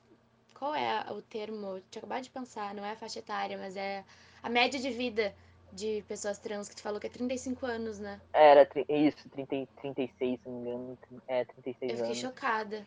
qual 0.53 0.75
é 0.75 1.11
o 1.11 1.23
termo? 1.23 1.81
Tinha 1.89 2.01
acabado 2.01 2.21
de 2.21 2.29
pensar, 2.29 2.75
não 2.75 2.85
é 2.85 2.91
a 2.91 2.95
faixa 2.95 3.17
etária, 3.17 3.57
mas 3.57 3.75
é 3.75 4.05
a 4.41 4.49
média 4.49 4.79
de 4.79 4.89
vida 4.89 5.33
de 5.71 6.03
pessoas 6.07 6.37
trans, 6.37 6.67
que 6.67 6.75
tu 6.75 6.81
falou 6.81 6.99
que 6.99 7.07
é 7.07 7.09
35 7.09 7.65
anos, 7.65 7.99
né? 7.99 8.19
Era 8.33 8.67
isso, 8.89 9.29
30, 9.29 9.67
36, 9.81 10.41
se 10.41 10.49
não 10.49 10.59
me 10.59 10.69
engano. 10.69 10.97
É, 11.27 11.45
36 11.45 11.91
anos. 11.91 12.01
Eu 12.01 12.05
fiquei 12.05 12.05
anos. 12.05 12.19
chocada. 12.19 12.85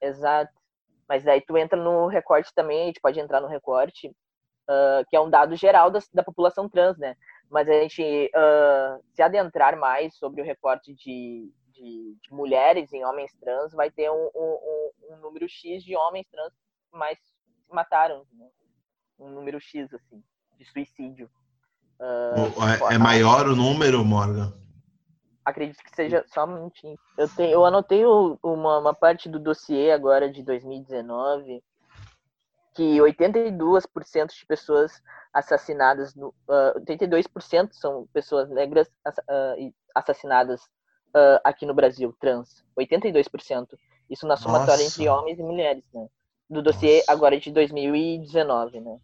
Exato. 0.00 0.52
Mas 1.08 1.26
aí 1.26 1.40
tu 1.40 1.56
entra 1.56 1.80
no 1.80 2.06
recorte 2.06 2.52
também, 2.54 2.82
a 2.82 2.86
gente 2.86 3.00
pode 3.00 3.18
entrar 3.18 3.40
no 3.40 3.48
recorte, 3.48 4.08
uh, 4.08 5.04
que 5.08 5.16
é 5.16 5.20
um 5.20 5.30
dado 5.30 5.56
geral 5.56 5.90
da, 5.90 6.00
da 6.12 6.22
população 6.22 6.68
trans, 6.68 6.98
né? 6.98 7.16
mas 7.50 7.68
a 7.68 7.72
gente 7.72 8.30
uh, 8.34 9.02
se 9.14 9.22
adentrar 9.22 9.78
mais 9.78 10.14
sobre 10.16 10.42
o 10.42 10.44
recorte 10.44 10.92
de, 10.94 11.50
de, 11.72 12.16
de, 12.22 12.32
mulheres 12.34 12.92
em 12.92 13.04
homens 13.04 13.32
trans, 13.40 13.72
vai 13.72 13.90
ter 13.90 14.10
um, 14.10 14.30
um, 14.34 14.90
um, 15.10 15.16
número 15.16 15.48
X 15.48 15.82
de 15.82 15.96
homens 15.96 16.26
trans 16.28 16.52
mais 16.92 17.18
se 17.18 17.74
mataram, 17.74 18.26
né? 18.32 18.48
um 19.18 19.30
número 19.30 19.58
X 19.58 19.92
assim 19.94 20.22
de 20.58 20.64
suicídio. 20.64 21.30
Uh, 22.00 22.90
é, 22.90 22.94
é 22.94 22.98
maior 22.98 23.48
o 23.48 23.56
número, 23.56 24.04
Morgan? 24.04 24.52
Acredito 25.44 25.82
que 25.82 25.94
seja 25.94 26.24
só 26.28 26.44
um 26.44 26.54
minutinho. 26.54 26.98
Eu, 27.16 27.28
tenho, 27.28 27.50
eu 27.50 27.64
anotei 27.64 28.04
uma, 28.42 28.78
uma 28.78 28.94
parte 28.94 29.28
do 29.28 29.38
dossiê 29.38 29.90
agora 29.90 30.30
de 30.30 30.42
2019 30.42 31.62
que 32.74 32.98
82% 32.98 34.28
de 34.28 34.46
pessoas 34.46 35.02
assassinadas, 35.34 36.14
no, 36.14 36.28
uh, 36.28 36.80
82% 36.86 37.70
são 37.72 38.06
pessoas 38.12 38.48
negras 38.50 38.86
uh, 39.04 39.74
assassinadas 39.92 40.62
uh, 41.08 41.40
aqui 41.42 41.66
no 41.66 41.74
Brasil, 41.74 42.14
trans. 42.20 42.64
82%. 42.78 43.66
Isso 44.08 44.28
na 44.28 44.36
somatória 44.36 44.84
entre 44.84 45.08
homens 45.08 45.40
e 45.40 45.42
mulheres, 45.42 45.82
né? 45.92 46.06
Do 46.48 46.62
dossiê 46.62 46.98
Nossa. 46.98 47.12
agora 47.12 47.40
de 47.40 47.50
2019, 47.50 48.80
né? 48.80 48.98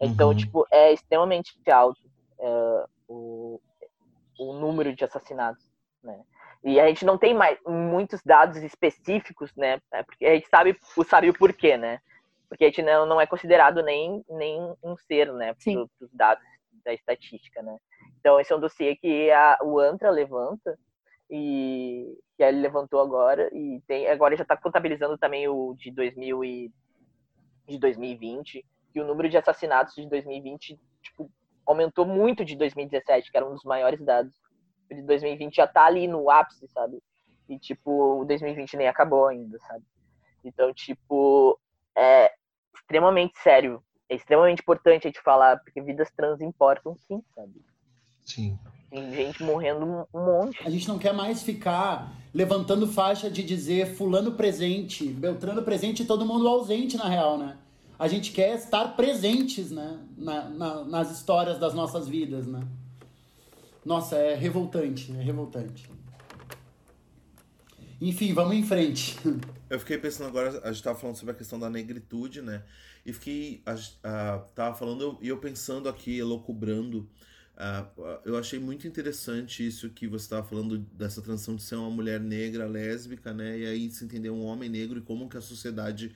Então, 0.00 0.28
uhum. 0.28 0.36
tipo, 0.36 0.66
é 0.70 0.92
extremamente 0.92 1.54
alto 1.70 2.00
uh, 2.38 2.88
o, 3.08 3.60
o 4.38 4.52
número 4.52 4.94
de 4.94 5.04
assassinatos, 5.04 5.64
né? 6.02 6.22
E 6.64 6.80
a 6.80 6.88
gente 6.88 7.04
não 7.04 7.16
tem 7.16 7.34
mais 7.34 7.58
muitos 7.66 8.20
dados 8.22 8.58
específicos, 8.58 9.54
né? 9.56 9.80
É 9.92 10.02
porque 10.02 10.26
a 10.26 10.34
gente 10.34 10.48
sabe, 10.48 10.76
sabe 11.06 11.30
o 11.30 11.34
porquê, 11.34 11.76
né? 11.76 12.00
porque 12.48 12.64
a 12.64 12.68
gente 12.68 12.82
não, 12.82 13.06
não 13.06 13.20
é 13.20 13.26
considerado 13.26 13.82
nem, 13.82 14.24
nem 14.28 14.74
um 14.82 14.96
ser, 14.96 15.32
né, 15.32 15.54
para 15.54 15.82
os 16.00 16.12
dados 16.12 16.44
da 16.84 16.92
estatística, 16.92 17.62
né. 17.62 17.78
Então, 18.18 18.40
esse 18.40 18.52
é 18.52 18.56
um 18.56 18.60
dossiê 18.60 18.96
que 18.96 19.30
a, 19.30 19.58
o 19.62 19.78
ANTRA 19.78 20.10
levanta 20.10 20.78
e 21.30 22.18
que 22.36 22.42
ele 22.42 22.60
levantou 22.60 23.00
agora 23.00 23.50
e 23.52 23.82
tem 23.86 24.08
agora 24.08 24.34
já 24.34 24.42
está 24.42 24.56
contabilizando 24.56 25.18
também 25.18 25.46
o 25.46 25.74
de 25.74 25.90
2000 25.90 26.44
e 26.44 26.72
de 27.66 27.78
2020 27.78 28.64
e 28.94 29.00
o 29.00 29.06
número 29.06 29.28
de 29.28 29.36
assassinatos 29.36 29.94
de 29.94 30.08
2020 30.08 30.78
tipo, 31.02 31.30
aumentou 31.66 32.06
muito 32.06 32.44
de 32.44 32.56
2017 32.56 33.30
que 33.30 33.36
era 33.36 33.46
um 33.46 33.54
dos 33.54 33.64
maiores 33.64 34.04
dados 34.04 34.34
de 34.90 35.02
2020 35.02 35.54
já 35.54 35.64
está 35.64 35.84
ali 35.84 36.06
no 36.06 36.30
ápice 36.30 36.66
sabe 36.68 37.02
e 37.48 37.58
tipo 37.58 38.20
o 38.20 38.24
2020 38.24 38.76
nem 38.76 38.88
acabou 38.88 39.26
ainda 39.26 39.58
sabe 39.60 39.84
então 40.44 40.72
tipo 40.72 41.58
é, 41.98 42.30
extremamente 42.88 43.38
sério. 43.42 43.82
É 44.08 44.14
extremamente 44.14 44.60
importante 44.60 45.06
a 45.06 45.10
gente 45.10 45.20
falar, 45.20 45.58
porque 45.58 45.82
vidas 45.82 46.08
trans 46.16 46.40
importam 46.40 46.96
sim, 46.96 47.22
sabe? 47.34 47.52
Sim. 48.24 48.58
Tem 48.88 49.12
gente 49.12 49.42
morrendo 49.42 50.06
um 50.14 50.24
monte. 50.24 50.66
A 50.66 50.70
gente 50.70 50.88
não 50.88 50.98
quer 50.98 51.12
mais 51.12 51.42
ficar 51.42 52.10
levantando 52.32 52.86
faixa 52.86 53.30
de 53.30 53.42
dizer 53.42 53.94
fulano 53.94 54.32
presente, 54.32 55.04
Beltrano 55.04 55.62
presente 55.62 56.02
e 56.02 56.06
todo 56.06 56.24
mundo 56.24 56.48
ausente, 56.48 56.96
na 56.96 57.06
real, 57.06 57.36
né? 57.36 57.58
A 57.98 58.06
gente 58.06 58.30
quer 58.30 58.54
estar 58.56 58.94
presentes, 58.94 59.70
né? 59.70 59.98
Na, 60.16 60.48
na, 60.48 60.84
nas 60.84 61.10
histórias 61.10 61.58
das 61.58 61.74
nossas 61.74 62.06
vidas, 62.06 62.46
né? 62.46 62.66
Nossa, 63.84 64.16
é 64.16 64.34
revoltante, 64.34 65.10
é 65.12 65.22
revoltante. 65.22 65.90
Enfim, 68.00 68.32
vamos 68.32 68.54
em 68.54 68.62
frente. 68.62 69.16
Eu 69.68 69.78
fiquei 69.80 69.98
pensando 69.98 70.28
agora, 70.28 70.60
a 70.64 70.72
gente 70.72 70.82
tava 70.82 70.98
falando 70.98 71.16
sobre 71.16 71.32
a 71.32 71.36
questão 71.36 71.58
da 71.58 71.68
negritude, 71.68 72.40
né? 72.40 72.62
E 73.04 73.12
fiquei. 73.12 73.62
A, 73.66 73.74
a, 74.02 74.38
tava 74.54 74.74
falando 74.74 75.18
e 75.20 75.28
eu, 75.28 75.36
eu, 75.36 75.38
pensando 75.38 75.88
aqui, 75.90 76.16
elocubrando. 76.16 77.06
Eu 78.24 78.38
achei 78.38 78.58
muito 78.58 78.86
interessante 78.86 79.66
isso 79.66 79.90
que 79.90 80.06
você 80.06 80.24
estava 80.24 80.46
falando 80.46 80.78
dessa 80.78 81.20
transição 81.20 81.56
de 81.56 81.62
ser 81.62 81.74
uma 81.74 81.90
mulher 81.90 82.18
negra, 82.18 82.66
lésbica, 82.66 83.34
né? 83.34 83.58
E 83.58 83.66
aí 83.66 83.90
se 83.90 84.04
entender 84.04 84.30
um 84.30 84.44
homem 84.44 84.70
negro 84.70 85.00
e 85.00 85.02
como 85.02 85.28
que 85.28 85.36
a 85.36 85.40
sociedade. 85.42 86.14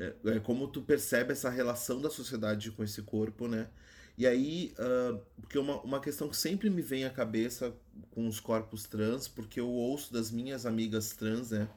É, 0.00 0.14
é, 0.30 0.40
como 0.40 0.66
tu 0.66 0.80
percebe 0.80 1.32
essa 1.32 1.50
relação 1.50 2.00
da 2.00 2.08
sociedade 2.08 2.70
com 2.70 2.82
esse 2.82 3.02
corpo, 3.02 3.46
né? 3.46 3.68
E 4.16 4.26
aí, 4.26 4.72
uh, 4.78 5.20
porque 5.38 5.58
uma, 5.58 5.78
uma 5.82 6.00
questão 6.00 6.26
que 6.26 6.36
sempre 6.36 6.70
me 6.70 6.80
vem 6.80 7.04
à 7.04 7.10
cabeça 7.10 7.74
com 8.10 8.26
os 8.26 8.40
corpos 8.40 8.84
trans, 8.84 9.28
porque 9.28 9.60
eu 9.60 9.68
ouço 9.68 10.10
das 10.10 10.30
minhas 10.30 10.64
amigas 10.64 11.10
trans, 11.12 11.50
né? 11.50 11.68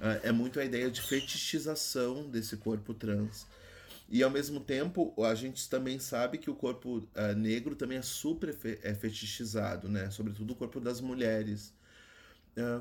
Uh, 0.00 0.20
é 0.22 0.32
muito 0.32 0.60
a 0.60 0.64
ideia 0.64 0.90
de 0.90 1.00
fetichização 1.00 2.28
desse 2.28 2.58
corpo 2.58 2.92
trans. 2.92 3.46
E 4.06 4.22
ao 4.22 4.30
mesmo 4.30 4.60
tempo, 4.60 5.14
a 5.24 5.34
gente 5.34 5.66
também 5.70 5.98
sabe 5.98 6.36
que 6.36 6.50
o 6.50 6.54
corpo 6.54 6.98
uh, 6.98 7.34
negro 7.34 7.74
também 7.74 7.96
é 7.96 8.02
super 8.02 8.52
fe 8.52 8.78
é 8.82 8.92
fetichizado, 8.94 9.88
né? 9.88 10.10
Sobretudo 10.10 10.52
o 10.52 10.56
corpo 10.56 10.78
das 10.78 11.00
mulheres. 11.00 11.72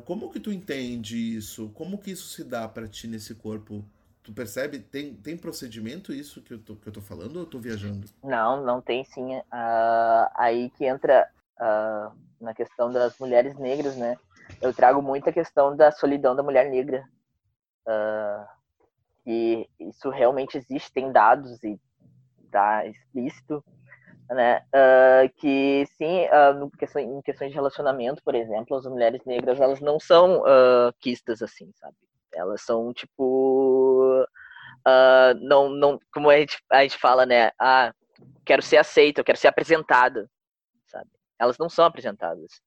Como 0.04 0.30
que 0.30 0.38
tu 0.38 0.52
entende 0.52 1.16
isso? 1.16 1.70
Como 1.70 1.98
que 1.98 2.12
isso 2.12 2.28
se 2.28 2.44
dá 2.44 2.68
para 2.68 2.90
ti 2.90 3.08
nesse 3.08 3.34
corpo 3.34 3.86
Tu 4.24 4.34
percebe? 4.34 4.80
Tem, 4.80 5.16
tem 5.16 5.36
procedimento 5.36 6.14
isso 6.14 6.42
que 6.42 6.54
eu, 6.54 6.60
tô, 6.60 6.76
que 6.76 6.88
eu 6.88 6.94
tô 6.94 7.02
falando 7.02 7.38
ou 7.38 7.42
eu 7.44 7.48
tô 7.48 7.60
viajando? 7.60 8.08
Não, 8.24 8.64
não 8.64 8.82
tem 8.82 9.04
sim. 9.04 9.38
Uh, 9.38 10.30
aí 10.36 10.70
que 10.72 10.86
entra 10.86 11.28
uh, 11.58 12.16
na 12.40 12.54
questão 12.54 12.92
das 12.92 13.18
mulheres 13.18 13.58
negras, 13.58 13.96
né? 13.96 14.18
Eu 14.62 14.74
trago 14.74 15.02
muita 15.02 15.32
questão 15.32 15.76
da 15.76 15.92
solidão 15.92 16.36
da 16.36 16.44
mulher 16.44 16.70
negra, 16.70 17.08
Uh, 17.88 18.46
e 19.26 19.70
isso 19.80 20.10
realmente 20.10 20.58
existe, 20.58 20.92
tem 20.92 21.12
dados 21.12 21.64
e 21.64 21.80
tá 22.52 22.86
explícito, 22.86 23.64
né? 24.30 24.64
Uh, 24.74 25.30
que 25.38 25.86
sim, 25.98 26.26
uh, 26.26 26.54
no 26.58 26.70
questão, 26.72 27.02
em 27.02 27.22
questões 27.22 27.50
de 27.50 27.56
relacionamento, 27.56 28.22
por 28.24 28.36
exemplo, 28.36 28.78
as 28.78 28.86
mulheres 28.86 29.24
negras 29.26 29.60
elas 29.60 29.80
não 29.80 30.00
são 30.00 30.42
uh, 30.42 30.94
quistas 31.00 31.42
assim, 31.42 31.72
sabe? 31.80 31.96
Elas 32.34 32.62
são 32.62 32.94
tipo 32.94 33.81
não, 35.40 35.70
não, 35.70 36.00
como 36.14 36.30
a 36.30 36.38
gente, 36.38 36.58
a 36.72 36.82
gente 36.84 36.98
fala, 36.98 37.26
né? 37.26 37.52
Ah, 37.60 37.94
quero 38.46 38.62
ser 38.62 38.78
aceita, 38.78 39.22
eu 39.22 39.26
quero 39.26 39.38
ser 39.38 39.48
apresentada, 39.48 40.30
sabe? 40.88 41.10
Elas 41.40 41.58
não 41.58 41.70
são 41.70 41.86
apresentadas, 41.86 42.62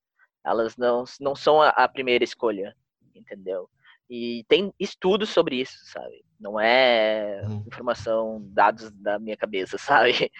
elas 0.44 0.76
não, 0.76 1.04
não 1.20 1.34
são 1.34 1.60
a, 1.60 1.68
a 1.70 1.88
primeira 1.88 2.24
escolha, 2.24 2.74
entendeu? 3.14 3.68
E 4.08 4.44
tem 4.48 4.72
estudos 4.78 5.30
sobre 5.30 5.60
isso, 5.60 5.78
sabe? 5.86 6.24
Não 6.38 6.60
é 6.60 7.42
uhum. 7.44 7.64
informação, 7.66 8.42
dados 8.48 8.90
da 8.92 9.18
minha 9.18 9.36
cabeça, 9.36 9.78
sabe? 9.78 10.30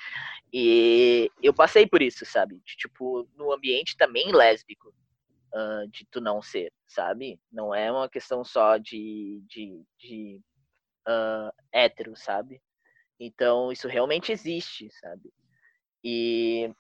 E 0.53 1.31
eu 1.43 1.53
passei 1.53 1.87
por 1.87 2.03
isso, 2.03 2.25
sabe? 2.25 2.57
De, 2.65 2.77
tipo, 2.77 3.29
no 3.37 3.53
ambiente 3.53 3.97
também 3.97 4.33
lésbico, 4.33 4.95
uh, 5.55 5.89
de 5.91 6.07
tu 6.11 6.21
não 6.21 6.43
ser, 6.43 6.73
sabe? 6.87 7.41
Não 7.51 7.75
é 7.75 7.91
uma 7.91 8.09
questão 8.09 8.45
só 8.45 8.77
de, 8.77 9.43
de, 9.49 9.83
de 9.99 10.41
uh, 11.09 11.53
hétero, 11.73 12.17
sabe? 12.17 12.61
Então, 13.19 13.71
isso 13.73 13.89
realmente 13.89 14.33
existe, 14.33 14.91
sabe? 15.01 15.33
E 16.03 16.71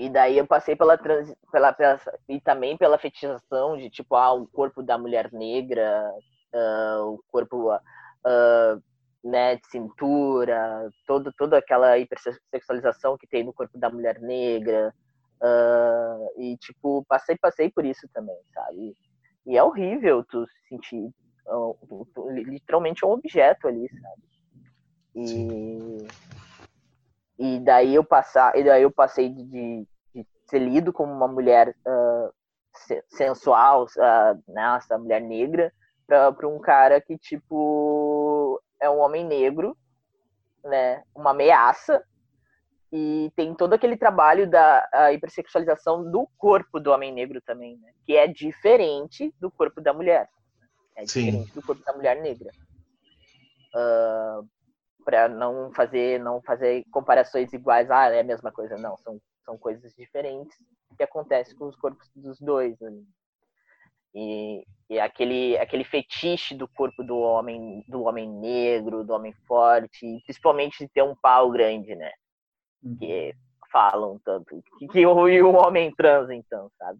e 0.00 0.08
daí 0.08 0.38
eu 0.38 0.46
passei 0.46 0.74
pela, 0.74 0.96
trans, 0.96 1.30
pela, 1.52 1.74
pela, 1.74 2.00
e 2.26 2.40
também 2.40 2.74
pela 2.74 2.98
fetichização 2.98 3.76
de 3.76 3.90
tipo 3.90 4.16
ah, 4.16 4.32
o 4.32 4.46
corpo 4.46 4.82
da 4.82 4.96
mulher 4.96 5.30
negra, 5.30 6.10
uh, 6.54 7.02
o 7.02 7.22
corpo 7.28 7.74
uh, 7.74 8.82
né, 9.22 9.56
de 9.56 9.66
cintura, 9.66 10.88
todo, 11.06 11.30
toda 11.36 11.58
aquela 11.58 11.98
hipersexualização 11.98 13.18
que 13.18 13.26
tem 13.26 13.44
no 13.44 13.52
corpo 13.52 13.76
da 13.78 13.90
mulher 13.90 14.18
negra. 14.20 14.90
Uh, 15.42 16.40
e 16.40 16.56
tipo, 16.56 17.04
passei, 17.06 17.36
passei 17.36 17.70
por 17.70 17.84
isso 17.84 18.08
também, 18.14 18.38
sabe? 18.54 18.96
E 19.46 19.58
é 19.58 19.62
horrível 19.62 20.24
tu 20.24 20.46
se 20.46 20.68
sentir 20.68 21.10
literalmente 22.46 23.04
um 23.04 23.10
objeto 23.10 23.68
ali, 23.68 23.88
sabe? 23.88 24.22
E 25.14 26.06
e 27.42 27.58
daí 27.58 27.94
eu 27.94 28.04
passar, 28.04 28.54
e 28.54 28.62
daí 28.62 28.82
eu 28.82 28.90
passei 28.90 29.30
de, 29.30 29.86
de 30.14 30.26
ser 30.44 30.58
lido 30.58 30.92
como 30.92 31.10
uma 31.10 31.26
mulher 31.26 31.74
uh, 31.86 32.30
sensual, 33.08 33.84
uh, 33.84 34.52
nossa, 34.52 34.98
mulher 34.98 35.22
negra, 35.22 35.72
para 36.06 36.46
um 36.46 36.58
cara 36.58 37.00
que 37.00 37.16
tipo 37.16 38.62
é 38.78 38.90
um 38.90 38.98
homem 38.98 39.24
negro, 39.24 39.74
né, 40.62 41.02
uma 41.14 41.30
ameaça. 41.30 42.04
E 42.92 43.32
tem 43.36 43.54
todo 43.54 43.72
aquele 43.72 43.96
trabalho 43.96 44.50
da 44.50 44.84
hipersexualização 45.14 46.10
do 46.10 46.28
corpo 46.36 46.78
do 46.78 46.90
homem 46.90 47.10
negro 47.10 47.40
também, 47.40 47.78
né, 47.78 47.92
que 48.04 48.16
é 48.16 48.26
diferente 48.26 49.32
do 49.40 49.50
corpo 49.50 49.80
da 49.80 49.94
mulher, 49.94 50.28
é 51.00 51.04
diferente 51.04 51.48
Sim. 51.48 51.54
do 51.54 51.62
corpo 51.62 51.84
da 51.84 51.92
mulher 51.92 52.20
negra. 52.20 52.50
Uh, 53.74 54.48
para 55.04 55.28
não 55.28 55.72
fazer 55.72 56.20
não 56.20 56.42
fazer 56.42 56.84
comparações 56.90 57.52
iguais, 57.52 57.90
ah, 57.90 58.08
é 58.10 58.20
a 58.20 58.24
mesma 58.24 58.52
coisa, 58.52 58.76
não, 58.76 58.96
são, 58.98 59.20
são 59.44 59.56
coisas 59.56 59.94
diferentes 59.94 60.56
que 60.96 61.02
acontecem 61.02 61.56
com 61.56 61.66
os 61.66 61.76
corpos 61.76 62.10
dos 62.14 62.38
dois 62.40 62.80
ali. 62.82 63.04
E, 64.12 64.64
e 64.90 64.98
aquele 64.98 65.56
aquele 65.56 65.84
fetiche 65.84 66.54
do 66.54 66.66
corpo 66.66 67.02
do 67.04 67.16
homem 67.18 67.84
do 67.88 68.02
homem 68.02 68.28
negro, 68.28 69.04
do 69.04 69.12
homem 69.12 69.32
forte, 69.46 70.20
principalmente 70.24 70.78
de 70.84 70.88
ter 70.88 71.02
um 71.02 71.14
pau 71.14 71.50
grande, 71.50 71.94
né? 71.94 72.10
Uhum. 72.82 72.96
Que 72.96 73.34
falam 73.70 74.20
tanto 74.24 74.60
que, 74.78 74.88
que 74.88 75.00
e 75.00 75.06
o 75.06 75.54
homem 75.54 75.94
trans 75.94 76.28
então, 76.28 76.68
sabe? 76.76 76.98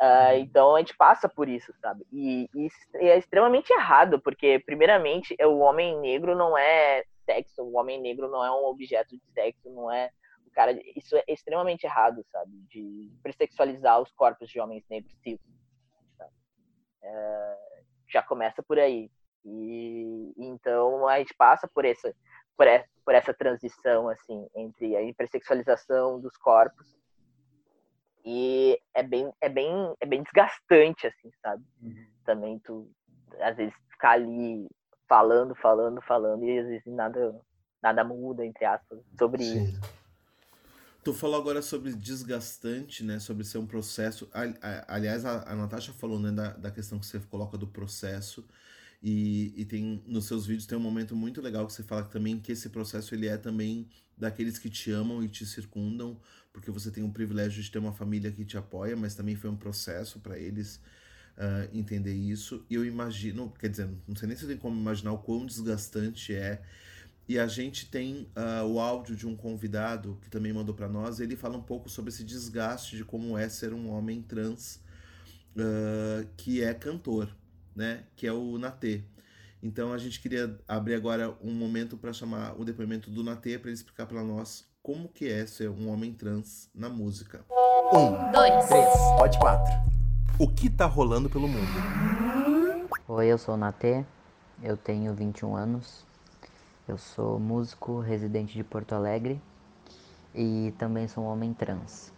Uh, 0.00 0.36
então 0.38 0.74
a 0.74 0.80
gente 0.80 0.96
passa 0.96 1.28
por 1.28 1.48
isso, 1.48 1.72
sabe? 1.80 2.04
E, 2.12 2.48
e, 2.54 2.68
é 2.96 3.16
extremamente 3.16 3.72
errado, 3.72 4.20
porque, 4.20 4.58
primeiramente, 4.58 5.36
o 5.44 5.58
homem 5.58 5.98
negro 6.00 6.34
não 6.34 6.58
é 6.58 7.04
sexo, 7.24 7.62
o 7.62 7.76
homem 7.76 8.00
negro 8.00 8.28
não 8.28 8.44
é 8.44 8.50
um 8.50 8.66
objeto 8.66 9.16
de 9.16 9.24
sexo, 9.32 9.70
não 9.70 9.90
é. 9.90 10.10
O 10.46 10.50
cara, 10.50 10.72
isso 10.96 11.16
é 11.16 11.24
extremamente 11.28 11.84
errado, 11.84 12.24
sabe? 12.30 12.52
De 12.68 13.10
persexualizar 13.22 14.00
os 14.00 14.10
corpos 14.12 14.50
de 14.50 14.60
homens 14.60 14.84
negros 14.90 15.14
cis. 15.22 15.40
É, 17.02 17.58
já 18.08 18.22
começa 18.22 18.62
por 18.62 18.78
aí. 18.78 19.10
E 19.44 20.32
então 20.36 21.06
a 21.06 21.18
gente 21.18 21.34
passa 21.34 21.68
por 21.68 21.84
essa, 21.84 22.14
por 22.56 22.66
essa, 22.66 22.88
por 23.04 23.14
essa 23.14 23.34
transição, 23.34 24.08
assim, 24.08 24.48
entre 24.54 24.96
a 24.96 25.02
hipersexualização 25.02 26.20
dos 26.20 26.36
corpos 26.36 26.96
e 28.24 28.80
é 28.94 29.02
bem, 29.02 29.30
é 29.40 29.48
bem, 29.48 29.94
é 30.00 30.06
bem 30.06 30.22
desgastante, 30.22 31.06
assim, 31.06 31.30
sabe? 31.42 31.62
Uhum. 31.82 32.06
Também 32.24 32.58
tu, 32.60 32.90
às 33.40 33.56
vezes, 33.56 33.74
ficar 33.90 34.12
ali 34.12 34.66
falando, 35.08 35.54
falando, 35.54 36.00
falando, 36.00 36.44
e 36.44 36.58
às 36.58 36.66
vezes 36.66 36.86
nada, 36.86 37.38
nada 37.82 38.02
muda, 38.02 38.44
entre 38.44 38.64
aspas, 38.64 38.98
sobre 39.18 39.44
Sim. 39.44 39.64
isso. 39.64 39.80
Tu 41.04 41.12
falou 41.12 41.38
agora 41.38 41.60
sobre 41.60 41.92
desgastante, 41.92 43.04
né? 43.04 43.18
Sobre 43.18 43.44
ser 43.44 43.58
um 43.58 43.66
processo. 43.66 44.26
Aliás, 44.88 45.26
a, 45.26 45.42
a 45.50 45.54
Natasha 45.54 45.92
falou 45.92 46.18
né, 46.18 46.32
da, 46.32 46.54
da 46.54 46.70
questão 46.70 46.98
que 46.98 47.04
você 47.04 47.20
coloca 47.20 47.58
do 47.58 47.66
processo. 47.66 48.42
E, 49.06 49.52
e 49.54 49.66
tem 49.66 50.02
nos 50.06 50.24
seus 50.24 50.46
vídeos 50.46 50.64
tem 50.64 50.78
um 50.78 50.80
momento 50.80 51.14
muito 51.14 51.42
legal 51.42 51.66
que 51.66 51.74
você 51.74 51.82
fala 51.82 52.04
também 52.04 52.40
que 52.40 52.50
esse 52.50 52.70
processo 52.70 53.14
ele 53.14 53.26
é 53.26 53.36
também 53.36 53.86
daqueles 54.16 54.58
que 54.58 54.70
te 54.70 54.90
amam 54.90 55.22
e 55.22 55.28
te 55.28 55.44
circundam, 55.44 56.18
porque 56.50 56.70
você 56.70 56.90
tem 56.90 57.04
o 57.04 57.10
privilégio 57.10 57.62
de 57.62 57.70
ter 57.70 57.78
uma 57.78 57.92
família 57.92 58.32
que 58.32 58.46
te 58.46 58.56
apoia, 58.56 58.96
mas 58.96 59.14
também 59.14 59.36
foi 59.36 59.50
um 59.50 59.56
processo 59.56 60.20
para 60.20 60.38
eles 60.38 60.80
uh, 61.36 61.68
entender 61.76 62.14
isso. 62.14 62.64
E 62.70 62.76
eu 62.76 62.82
imagino, 62.82 63.52
quer 63.58 63.68
dizer, 63.68 63.90
não 64.08 64.16
sei 64.16 64.26
nem 64.26 64.38
se 64.38 64.46
tem 64.46 64.56
como 64.56 64.80
imaginar 64.80 65.12
o 65.12 65.18
quão 65.18 65.44
desgastante 65.44 66.34
é. 66.34 66.62
E 67.28 67.38
a 67.38 67.46
gente 67.46 67.90
tem 67.90 68.26
uh, 68.34 68.64
o 68.66 68.80
áudio 68.80 69.14
de 69.14 69.26
um 69.26 69.36
convidado 69.36 70.18
que 70.22 70.30
também 70.30 70.52
mandou 70.54 70.74
para 70.74 70.88
nós. 70.88 71.20
Ele 71.20 71.36
fala 71.36 71.58
um 71.58 71.62
pouco 71.62 71.90
sobre 71.90 72.08
esse 72.08 72.24
desgaste 72.24 72.96
de 72.96 73.04
como 73.04 73.36
é 73.36 73.50
ser 73.50 73.74
um 73.74 73.90
homem 73.90 74.22
trans 74.22 74.80
uh, 75.56 76.26
que 76.38 76.62
é 76.62 76.72
cantor, 76.72 77.34
né? 77.74 78.04
Que 78.16 78.26
é 78.26 78.32
o 78.32 78.58
Natê. 78.58 79.02
Então 79.62 79.92
a 79.92 79.98
gente 79.98 80.20
queria 80.20 80.58
abrir 80.68 80.94
agora 80.94 81.34
um 81.42 81.52
momento 81.52 81.96
para 81.96 82.12
chamar 82.12 82.54
o 82.60 82.64
depoimento 82.64 83.10
do 83.10 83.24
Natê 83.24 83.58
para 83.58 83.70
ele 83.70 83.76
explicar 83.76 84.06
para 84.06 84.22
nós 84.22 84.68
como 84.82 85.08
que 85.08 85.26
é 85.26 85.46
ser 85.46 85.70
um 85.70 85.88
homem 85.90 86.12
trans 86.12 86.68
na 86.74 86.90
música. 86.90 87.44
Um, 87.92 88.30
dois, 88.30 88.66
três, 88.66 88.88
pode 89.16 89.38
quatro. 89.38 89.72
O 90.38 90.46
que 90.46 90.68
tá 90.68 90.84
rolando 90.84 91.30
pelo 91.30 91.48
mundo? 91.48 91.66
Oi, 93.08 93.26
eu 93.26 93.38
sou 93.38 93.54
o 93.54 93.56
Natê, 93.56 94.04
eu 94.62 94.76
tenho 94.76 95.14
21 95.14 95.56
anos, 95.56 96.04
eu 96.86 96.98
sou 96.98 97.38
músico 97.40 98.00
residente 98.00 98.52
de 98.52 98.62
Porto 98.62 98.94
Alegre 98.94 99.40
e 100.34 100.74
também 100.76 101.08
sou 101.08 101.24
um 101.24 101.28
homem 101.28 101.54
trans. 101.54 102.12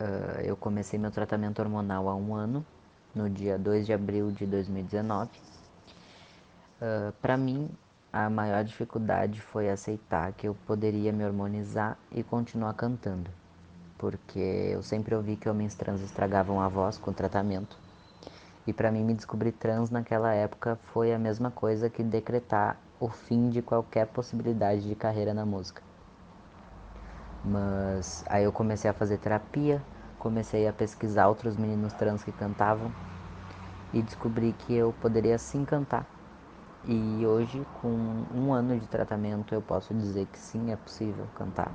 Uh, 0.00 0.40
eu 0.42 0.56
comecei 0.56 0.98
meu 0.98 1.10
tratamento 1.10 1.60
hormonal 1.60 2.08
há 2.08 2.14
um 2.14 2.34
ano, 2.34 2.64
no 3.14 3.28
dia 3.28 3.58
2 3.58 3.86
de 3.86 3.92
abril 3.92 4.30
de 4.30 4.46
2019. 4.46 5.30
Uh, 6.80 7.12
Para 7.20 7.36
mim, 7.36 7.70
a 8.12 8.28
maior 8.28 8.62
dificuldade 8.64 9.40
foi 9.40 9.70
aceitar 9.70 10.32
que 10.32 10.46
eu 10.46 10.54
poderia 10.66 11.12
me 11.12 11.24
hormonizar 11.24 11.96
e 12.10 12.22
continuar 12.22 12.74
cantando, 12.74 13.30
porque 13.96 14.38
eu 14.38 14.82
sempre 14.82 15.14
ouvi 15.14 15.36
que 15.36 15.48
homens 15.48 15.74
trans 15.74 16.02
estragavam 16.02 16.60
a 16.60 16.68
voz 16.68 16.98
com 16.98 17.12
tratamento. 17.12 17.78
E 18.66 18.72
para 18.72 18.92
mim 18.92 19.02
me 19.02 19.14
descobrir 19.14 19.52
trans 19.52 19.90
naquela 19.90 20.32
época 20.34 20.78
foi 20.92 21.12
a 21.12 21.18
mesma 21.18 21.50
coisa 21.50 21.88
que 21.88 22.02
decretar 22.02 22.76
o 23.00 23.08
fim 23.08 23.48
de 23.48 23.60
qualquer 23.62 24.06
possibilidade 24.06 24.86
de 24.88 24.94
carreira 24.94 25.34
na 25.34 25.44
música. 25.44 25.82
Mas 27.44 28.24
aí 28.28 28.44
eu 28.44 28.52
comecei 28.52 28.88
a 28.88 28.94
fazer 28.94 29.18
terapia, 29.18 29.82
comecei 30.22 30.68
a 30.68 30.72
pesquisar 30.72 31.26
outros 31.26 31.56
meninos 31.56 31.92
trans 31.94 32.22
que 32.22 32.30
cantavam 32.30 32.92
e 33.92 34.00
descobri 34.00 34.52
que 34.52 34.72
eu 34.72 34.92
poderia 35.02 35.36
sim 35.36 35.64
cantar 35.64 36.06
e 36.84 37.24
hoje, 37.24 37.64
com 37.80 37.88
um 38.34 38.52
ano 38.52 38.78
de 38.78 38.86
tratamento, 38.88 39.54
eu 39.54 39.62
posso 39.62 39.94
dizer 39.94 40.26
que 40.26 40.38
sim, 40.38 40.72
é 40.72 40.76
possível 40.76 41.24
cantar. 41.36 41.70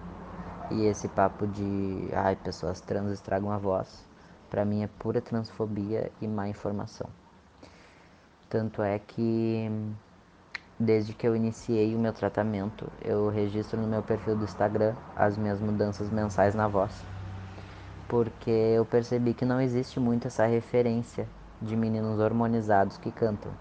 E 0.70 0.84
esse 0.86 1.08
papo 1.08 1.48
de, 1.48 2.10
ai, 2.14 2.36
pessoas 2.36 2.82
trans 2.82 3.12
estragam 3.12 3.50
a 3.52 3.58
voz, 3.58 4.04
para 4.50 4.66
mim 4.66 4.84
é 4.84 4.90
pura 5.00 5.22
transfobia 5.22 6.12
e 6.22 6.28
má 6.28 6.50
informação. 6.50 7.08
Tanto 8.50 8.82
é 8.82 9.00
que, 9.00 9.70
desde 10.78 11.14
que 11.14 11.26
eu 11.26 11.36
iniciei 11.36 11.96
o 11.96 12.00
meu 12.00 12.12
tratamento, 12.12 12.86
eu 13.02 13.30
registro 13.30 13.80
no 13.80 13.88
meu 13.88 14.04
perfil 14.04 14.36
do 14.36 14.44
Instagram 14.44 14.94
as 15.16 15.38
minhas 15.38 15.62
mudanças 15.62 16.10
mensais 16.10 16.54
na 16.54 16.68
voz. 16.68 17.17
Porque 18.08 18.50
eu 18.50 18.86
percebi 18.86 19.34
que 19.34 19.46
não 19.46 19.60
existe 19.60 20.00
muito 20.00 20.28
essa 20.28 20.46
referência 20.46 21.28
de 21.62 21.76
meninos 21.76 22.20
hormonizados 22.20 22.98
que 22.98 23.12
cantam. 23.12 23.52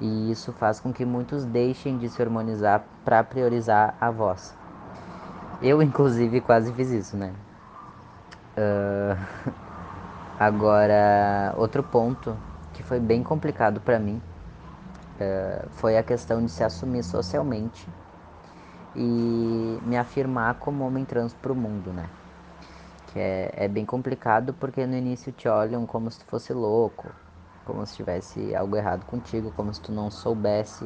E 0.00 0.30
isso 0.30 0.52
faz 0.52 0.80
com 0.80 0.92
que 0.92 1.04
muitos 1.04 1.44
deixem 1.44 1.98
de 1.98 2.08
se 2.08 2.20
hormonizar 2.20 2.84
para 3.04 3.22
priorizar 3.24 3.96
a 4.00 4.10
voz. 4.10 4.54
Eu, 5.62 5.82
inclusive, 5.82 6.40
quase 6.40 6.72
fiz 6.72 6.90
isso, 6.90 7.16
né? 7.16 7.32
Uh... 8.56 9.62
Agora, 10.38 11.54
outro 11.56 11.82
ponto 11.82 12.36
que 12.74 12.82
foi 12.82 13.00
bem 13.00 13.22
complicado 13.22 13.80
para 13.80 13.98
mim 13.98 14.20
uh, 15.18 15.66
foi 15.70 15.96
a 15.96 16.02
questão 16.02 16.44
de 16.44 16.50
se 16.50 16.62
assumir 16.62 17.02
socialmente 17.02 17.88
e 18.94 19.78
me 19.82 19.96
afirmar 19.96 20.56
como 20.56 20.86
homem 20.86 21.06
trans 21.06 21.32
pro 21.32 21.54
mundo, 21.54 21.90
né? 21.90 22.04
Que 23.16 23.20
é, 23.20 23.50
é 23.64 23.66
bem 23.66 23.86
complicado 23.86 24.52
porque 24.52 24.84
no 24.84 24.94
início 24.94 25.32
te 25.32 25.48
olham 25.48 25.86
como 25.86 26.10
se 26.10 26.18
tu 26.18 26.26
fosse 26.26 26.52
louco, 26.52 27.06
como 27.64 27.86
se 27.86 27.96
tivesse 27.96 28.54
algo 28.54 28.76
errado 28.76 29.06
contigo, 29.06 29.50
como 29.56 29.72
se 29.72 29.80
tu 29.80 29.90
não 29.90 30.10
soubesse 30.10 30.84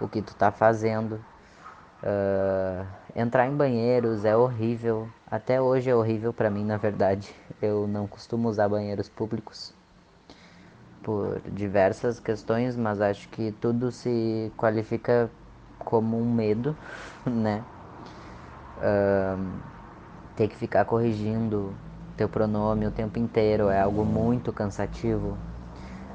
o 0.00 0.06
que 0.06 0.22
tu 0.22 0.32
tá 0.36 0.52
fazendo. 0.52 1.14
Uh, 2.04 2.86
entrar 3.16 3.48
em 3.48 3.56
banheiros 3.56 4.24
é 4.24 4.36
horrível. 4.36 5.08
Até 5.28 5.60
hoje 5.60 5.90
é 5.90 5.94
horrível 5.96 6.32
para 6.32 6.48
mim, 6.48 6.62
na 6.64 6.76
verdade. 6.76 7.34
Eu 7.60 7.88
não 7.88 8.06
costumo 8.06 8.48
usar 8.48 8.68
banheiros 8.68 9.08
públicos 9.08 9.74
por 11.02 11.40
diversas 11.50 12.20
questões, 12.20 12.76
mas 12.76 13.00
acho 13.00 13.28
que 13.30 13.50
tudo 13.50 13.90
se 13.90 14.52
qualifica 14.56 15.28
como 15.80 16.16
um 16.16 16.32
medo, 16.32 16.76
né? 17.26 17.64
Uh, 18.76 19.75
ter 20.36 20.48
que 20.48 20.56
ficar 20.56 20.84
corrigindo 20.84 21.74
teu 22.16 22.28
pronome 22.28 22.86
o 22.86 22.90
tempo 22.92 23.18
inteiro 23.18 23.68
é 23.70 23.80
algo 23.80 24.04
muito 24.04 24.52
cansativo. 24.52 25.38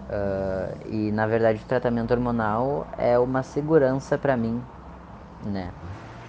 Uh, 0.10 0.88
e 0.88 1.12
na 1.12 1.26
verdade 1.28 1.64
o 1.64 1.68
tratamento 1.68 2.12
hormonal 2.12 2.88
é 2.98 3.18
uma 3.18 3.44
segurança 3.44 4.18
para 4.18 4.36
mim, 4.38 4.62
né? 5.46 5.72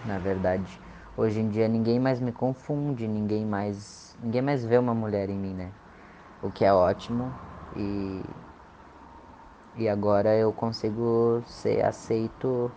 Na 0.04 0.18
verdade, 0.18 0.80
hoje 1.16 1.40
em 1.40 1.48
dia 1.48 1.68
ninguém 1.68 1.98
mais 2.00 2.20
me 2.20 2.32
confunde, 2.32 3.08
ninguém 3.08 3.44
mais, 3.46 4.16
ninguém 4.22 4.42
mais 4.42 4.64
vê 4.64 4.78
uma 4.78 4.94
mulher 4.94 5.30
em 5.30 5.36
mim, 5.38 5.54
né? 5.54 5.72
O 6.42 6.50
que 6.50 6.64
é 6.64 6.72
ótimo 6.72 7.34
e 7.76 8.22
e 9.74 9.86
agora 9.88 10.34
eu 10.36 10.50
consigo 10.52 11.42
ser 11.46 11.84
aceito 11.84 12.72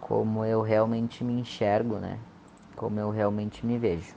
como 0.00 0.44
eu 0.44 0.62
realmente 0.62 1.24
me 1.24 1.34
enxergo, 1.34 1.98
né? 1.98 2.20
Como 2.76 3.00
eu 3.00 3.10
realmente 3.10 3.66
me 3.66 3.78
vejo. 3.78 4.14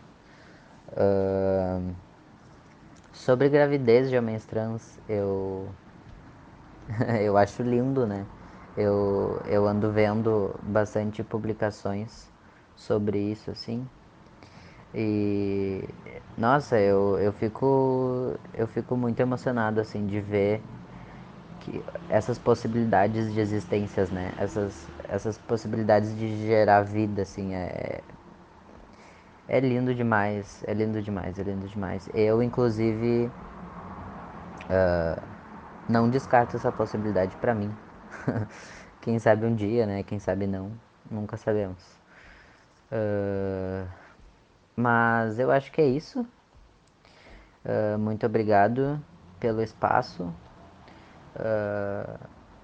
Uh, 0.96 1.94
sobre 3.14 3.50
gravidez 3.50 4.10
de 4.10 4.18
homens 4.18 4.46
trans, 4.46 5.00
eu 5.10 5.74
eu 7.22 7.38
acho 7.38 7.64
lindo, 7.64 8.06
né? 8.06 8.26
Eu, 8.78 9.40
eu 9.46 9.66
ando 9.68 9.92
vendo 9.92 10.54
bastante 10.64 11.24
publicações 11.24 12.28
sobre 12.76 13.18
isso, 13.20 13.50
assim. 13.52 13.86
E 14.94 15.84
nossa, 16.38 16.80
eu, 16.80 17.20
eu 17.20 17.34
fico 17.34 18.34
eu 18.54 18.68
fico 18.68 18.96
muito 18.96 19.20
emocionado 19.20 19.82
assim 19.82 20.06
de 20.06 20.22
ver 20.22 20.62
que 21.60 21.84
essas 22.10 22.38
possibilidades 22.40 23.34
de 23.34 23.40
existências, 23.40 24.12
né? 24.12 24.34
Essas 24.38 24.88
essas 25.08 25.38
possibilidades 25.38 26.18
de 26.18 26.28
gerar 26.48 26.82
vida 26.84 27.22
assim, 27.24 27.54
é 27.56 28.02
é 29.48 29.60
lindo 29.60 29.94
demais, 29.94 30.64
é 30.68 30.74
lindo 30.74 31.02
demais, 31.02 31.38
é 31.38 31.44
lindo 31.44 31.68
demais. 31.68 32.10
Eu 32.14 32.42
inclusive 32.42 33.30
uh, 34.66 35.22
não 35.88 36.10
descarto 36.10 36.56
essa 36.56 36.72
possibilidade 36.72 37.36
para 37.38 37.54
mim. 37.54 37.72
Quem 39.02 39.20
sabe 39.20 39.46
um 39.46 39.54
dia, 39.54 39.86
né? 39.86 40.04
Quem 40.04 40.18
sabe 40.18 40.48
não, 40.48 40.72
nunca 41.10 41.38
sabemos. 41.38 41.78
Uh, 42.92 43.88
mas 44.76 45.38
eu 45.38 45.52
acho 45.52 45.72
que 45.72 45.80
é 45.80 45.86
isso. 45.86 46.26
Uh, 47.64 47.98
muito 48.00 48.26
obrigado 48.26 49.00
pelo 49.40 49.62
espaço, 49.62 50.34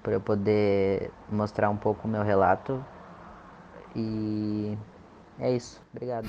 por 0.02 0.13
eu 0.13 0.22
poder 0.22 1.12
mostrar 1.30 1.70
um 1.70 1.78
pouco 1.78 2.08
o 2.08 2.12
meu 2.12 2.24
relato. 2.24 2.84
E 3.96 4.78
é 5.41 5.56
isso. 5.56 5.82
Obrigado. 5.93 6.27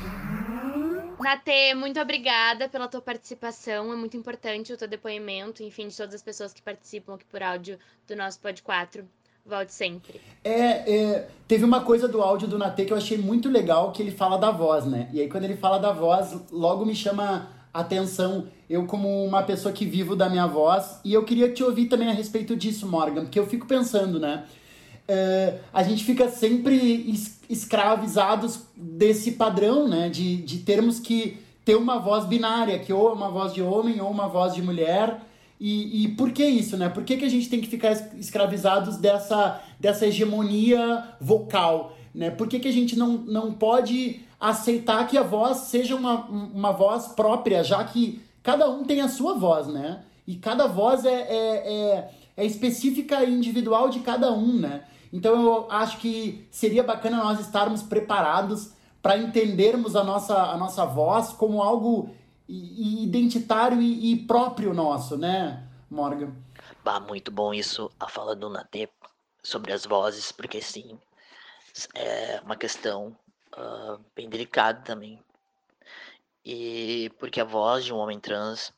Natê, 1.20 1.74
muito 1.74 2.00
obrigada 2.00 2.68
pela 2.68 2.88
tua 2.88 3.00
participação. 3.00 3.92
É 3.92 3.96
muito 3.96 4.16
importante 4.16 4.72
o 4.72 4.76
teu 4.76 4.88
depoimento, 4.88 5.62
enfim, 5.62 5.86
de 5.86 5.96
todas 5.96 6.14
as 6.14 6.22
pessoas 6.22 6.52
que 6.52 6.60
participam 6.60 7.14
aqui 7.14 7.24
por 7.24 7.42
áudio 7.42 7.78
do 8.08 8.16
nosso 8.16 8.40
Pod 8.40 8.60
4. 8.62 9.04
Volte 9.44 9.72
sempre. 9.72 10.20
É, 10.44 10.94
é, 10.94 11.28
teve 11.48 11.64
uma 11.64 11.80
coisa 11.84 12.08
do 12.08 12.22
áudio 12.22 12.46
do 12.46 12.58
Natê 12.58 12.84
que 12.84 12.92
eu 12.92 12.96
achei 12.96 13.18
muito 13.18 13.48
legal, 13.48 13.92
que 13.92 14.00
ele 14.00 14.12
fala 14.12 14.36
da 14.36 14.50
voz, 14.50 14.84
né? 14.86 15.08
E 15.12 15.20
aí 15.20 15.28
quando 15.28 15.44
ele 15.44 15.56
fala 15.56 15.78
da 15.78 15.92
voz, 15.92 16.34
logo 16.50 16.84
me 16.84 16.94
chama 16.94 17.50
atenção, 17.74 18.46
eu 18.68 18.86
como 18.86 19.24
uma 19.24 19.42
pessoa 19.42 19.72
que 19.72 19.84
vivo 19.84 20.14
da 20.14 20.28
minha 20.28 20.46
voz, 20.46 21.00
e 21.04 21.12
eu 21.12 21.24
queria 21.24 21.52
te 21.52 21.64
ouvir 21.64 21.86
também 21.86 22.08
a 22.08 22.12
respeito 22.12 22.54
disso, 22.54 22.86
Morgan, 22.86 23.22
porque 23.22 23.38
eu 23.38 23.46
fico 23.46 23.66
pensando, 23.66 24.20
né? 24.20 24.44
É, 25.14 25.58
a 25.74 25.82
gente 25.82 26.04
fica 26.04 26.30
sempre 26.30 26.74
es 27.10 27.38
escravizados 27.50 28.60
desse 28.74 29.32
padrão, 29.32 29.86
né? 29.86 30.08
De, 30.08 30.36
de 30.36 30.60
termos 30.60 30.98
que 30.98 31.38
ter 31.66 31.76
uma 31.76 31.98
voz 31.98 32.24
binária, 32.24 32.78
que 32.78 32.90
ou 32.94 33.10
é 33.10 33.12
uma 33.12 33.28
voz 33.28 33.52
de 33.52 33.60
homem 33.60 34.00
ou 34.00 34.10
uma 34.10 34.26
voz 34.26 34.54
de 34.54 34.62
mulher. 34.62 35.20
E, 35.60 36.04
e 36.04 36.08
por 36.08 36.32
que 36.32 36.42
isso, 36.44 36.78
né? 36.78 36.88
Por 36.88 37.04
que, 37.04 37.18
que 37.18 37.26
a 37.26 37.28
gente 37.28 37.50
tem 37.50 37.60
que 37.60 37.68
ficar 37.68 37.92
escravizados 38.18 38.96
dessa, 38.96 39.60
dessa 39.78 40.06
hegemonia 40.06 41.04
vocal? 41.20 41.94
Né? 42.14 42.30
Por 42.30 42.48
que, 42.48 42.58
que 42.58 42.68
a 42.68 42.72
gente 42.72 42.98
não, 42.98 43.18
não 43.18 43.52
pode 43.52 44.20
aceitar 44.40 45.06
que 45.06 45.18
a 45.18 45.22
voz 45.22 45.58
seja 45.58 45.94
uma, 45.94 46.24
uma 46.24 46.72
voz 46.72 47.08
própria, 47.08 47.62
já 47.62 47.84
que 47.84 48.22
cada 48.42 48.68
um 48.68 48.82
tem 48.84 49.02
a 49.02 49.08
sua 49.08 49.34
voz, 49.34 49.66
né? 49.66 50.00
E 50.26 50.36
cada 50.36 50.66
voz 50.66 51.04
é, 51.04 51.10
é, 51.10 51.72
é, 51.74 52.10
é 52.34 52.46
específica 52.46 53.22
e 53.22 53.30
individual 53.30 53.90
de 53.90 54.00
cada 54.00 54.32
um, 54.32 54.54
né? 54.54 54.84
Então 55.12 55.42
eu 55.42 55.70
acho 55.70 55.98
que 55.98 56.48
seria 56.50 56.82
bacana 56.82 57.18
nós 57.18 57.38
estarmos 57.40 57.82
preparados 57.82 58.72
para 59.02 59.18
entendermos 59.18 59.94
a 59.94 60.02
nossa, 60.02 60.36
a 60.36 60.56
nossa 60.56 60.86
voz 60.86 61.32
como 61.32 61.62
algo 61.62 62.14
identitário 62.48 63.80
e, 63.80 64.12
e, 64.12 64.26
próprio 64.26 64.72
nosso, 64.72 65.16
né, 65.16 65.66
Morgan? 65.90 66.32
Bah, 66.84 67.00
muito 67.00 67.30
bom 67.30 67.52
isso, 67.52 67.90
a 67.98 68.08
fala 68.08 68.36
do 68.36 68.48
Natê 68.48 68.88
sobre 69.42 69.72
as 69.72 69.84
vozes, 69.84 70.30
porque 70.32 70.60
sim, 70.60 70.98
é 71.94 72.40
uma 72.44 72.56
questão 72.56 73.16
uh, 73.56 73.98
bem 74.14 74.28
delicada 74.28 74.80
também. 74.82 75.22
E 76.44 77.10
porque 77.18 77.40
a 77.40 77.44
voz 77.44 77.84
de 77.84 77.92
um 77.92 77.98
homem 77.98 78.18
trans 78.18 78.72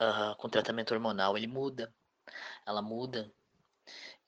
uh, 0.00 0.36
com 0.38 0.48
tratamento 0.48 0.94
hormonal, 0.94 1.36
ele 1.36 1.46
muda. 1.46 1.92
Ela 2.64 2.80
muda. 2.80 3.30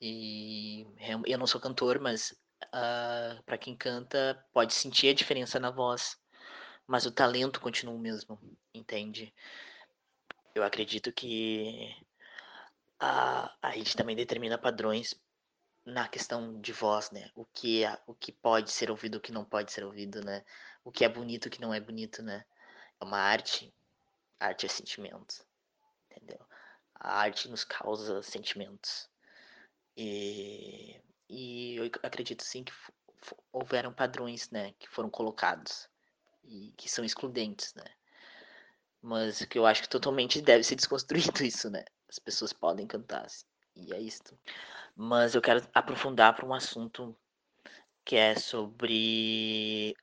E 0.01 0.85
eu 1.25 1.37
não 1.37 1.47
sou 1.47 1.61
cantor, 1.61 1.99
mas 1.99 2.31
uh, 2.31 2.35
ah, 2.73 3.41
para 3.45 3.57
quem 3.57 3.75
canta 3.75 4.45
pode 4.53 4.73
sentir 4.73 5.09
a 5.09 5.13
diferença 5.13 5.59
na 5.59 5.71
voz 5.71 6.17
mas 6.87 7.05
o 7.05 7.11
talento 7.11 7.59
continua 7.59 7.95
o 7.95 7.99
mesmo, 7.99 8.39
entende? 8.73 9.33
Eu 10.53 10.63
acredito 10.63 11.11
que 11.11 11.95
a, 12.99 13.53
a 13.61 13.69
rede 13.69 13.95
também 13.95 14.15
determina 14.15 14.57
padrões 14.57 15.15
na 15.85 16.07
questão 16.07 16.59
de 16.61 16.71
voz, 16.71 17.11
né? 17.11 17.29
O 17.35 17.45
que, 17.45 17.83
é, 17.83 17.99
o 18.07 18.13
que 18.13 18.31
pode 18.31 18.71
ser 18.71 18.89
ouvido, 18.89 19.15
o 19.15 19.21
que 19.21 19.31
não 19.31 19.43
pode 19.43 19.71
ser 19.71 19.83
ouvido, 19.83 20.23
né? 20.23 20.43
O 20.83 20.91
que 20.91 21.03
é 21.03 21.09
bonito, 21.09 21.47
o 21.47 21.49
que 21.49 21.61
não 21.61 21.73
é 21.73 21.79
bonito, 21.79 22.21
né? 22.23 22.45
É 22.99 23.03
uma 23.03 23.19
arte. 23.19 23.73
arte 24.39 24.65
é 24.65 24.69
sentimento, 24.69 25.45
entendeu? 26.09 26.39
A 26.93 27.19
arte 27.19 27.49
nos 27.49 27.63
causa 27.63 28.21
sentimentos. 28.21 29.09
E, 29.95 30.99
e 31.29 31.75
eu 31.77 31.89
acredito 32.03 32.43
sim 32.43 32.63
que 32.63 32.73
houveram 33.51 33.93
padrões, 33.93 34.49
né? 34.49 34.73
Que 34.79 34.89
foram 34.89 35.09
colocados 35.09 35.89
e 36.43 36.73
que 36.77 36.89
são 36.89 37.03
excludentes, 37.03 37.73
né? 37.73 37.85
Mas 39.01 39.43
que 39.45 39.57
eu 39.57 39.65
acho 39.65 39.83
que 39.83 39.89
totalmente 39.89 40.41
deve 40.41 40.63
ser 40.63 40.75
desconstruído 40.77 41.43
isso, 41.43 41.69
né? 41.69 41.85
As 42.09 42.19
pessoas 42.19 42.53
podem 42.53 42.85
cantar, 42.85 43.27
e 43.75 43.93
é 43.93 43.99
isso. 43.99 44.37
Mas 44.95 45.35
eu 45.35 45.41
quero 45.41 45.67
aprofundar 45.73 46.35
para 46.35 46.45
um 46.45 46.53
assunto 46.53 47.15
que 48.03 48.15
é 48.15 48.35
sobre 48.35 49.95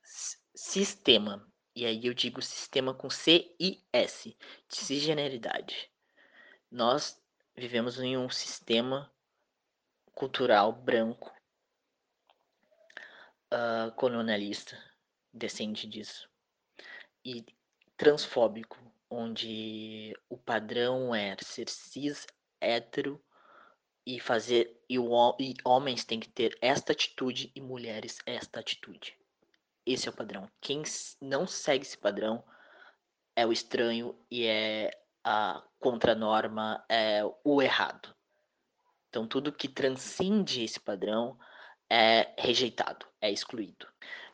sistema. 0.54 1.46
E 1.74 1.86
aí 1.86 2.06
eu 2.06 2.12
digo 2.12 2.42
sistema 2.42 2.92
com 2.92 3.08
C 3.08 3.54
e 3.58 3.82
S, 3.92 4.36
de 4.68 4.76
cisgeneridade. 4.76 5.90
Nós 6.70 7.20
vivemos 7.56 7.98
em 8.00 8.16
um 8.16 8.28
sistema 8.28 9.11
cultural 10.14 10.72
branco 10.72 11.32
uh, 13.52 13.92
colonialista, 13.96 14.76
descende 15.32 15.86
disso 15.86 16.32
e 17.24 17.44
transfóbico, 17.96 18.78
onde 19.08 20.14
o 20.28 20.36
padrão 20.36 21.14
é 21.14 21.36
ser 21.40 21.68
cis 21.68 22.26
hétero 22.60 23.22
e 24.06 24.18
fazer 24.18 24.80
e, 24.88 24.98
o, 24.98 25.36
e 25.38 25.54
homens 25.64 26.04
têm 26.04 26.18
que 26.18 26.28
ter 26.28 26.56
esta 26.60 26.92
atitude 26.92 27.52
e 27.54 27.60
mulheres 27.60 28.18
esta 28.26 28.60
atitude. 28.60 29.16
Esse 29.86 30.08
é 30.08 30.10
o 30.10 30.14
padrão. 30.14 30.50
Quem 30.60 30.82
não 31.20 31.46
segue 31.46 31.84
esse 31.84 31.98
padrão 31.98 32.44
é 33.36 33.46
o 33.46 33.52
estranho 33.52 34.18
e 34.30 34.46
é 34.46 34.90
a 35.24 35.62
contranorma, 35.78 36.84
é 36.88 37.22
o 37.44 37.62
errado. 37.62 38.14
Então 39.12 39.26
tudo 39.26 39.52
que 39.52 39.68
transcende 39.68 40.64
esse 40.64 40.80
padrão 40.80 41.38
é 41.90 42.32
rejeitado, 42.38 43.04
é 43.20 43.30
excluído. 43.30 43.86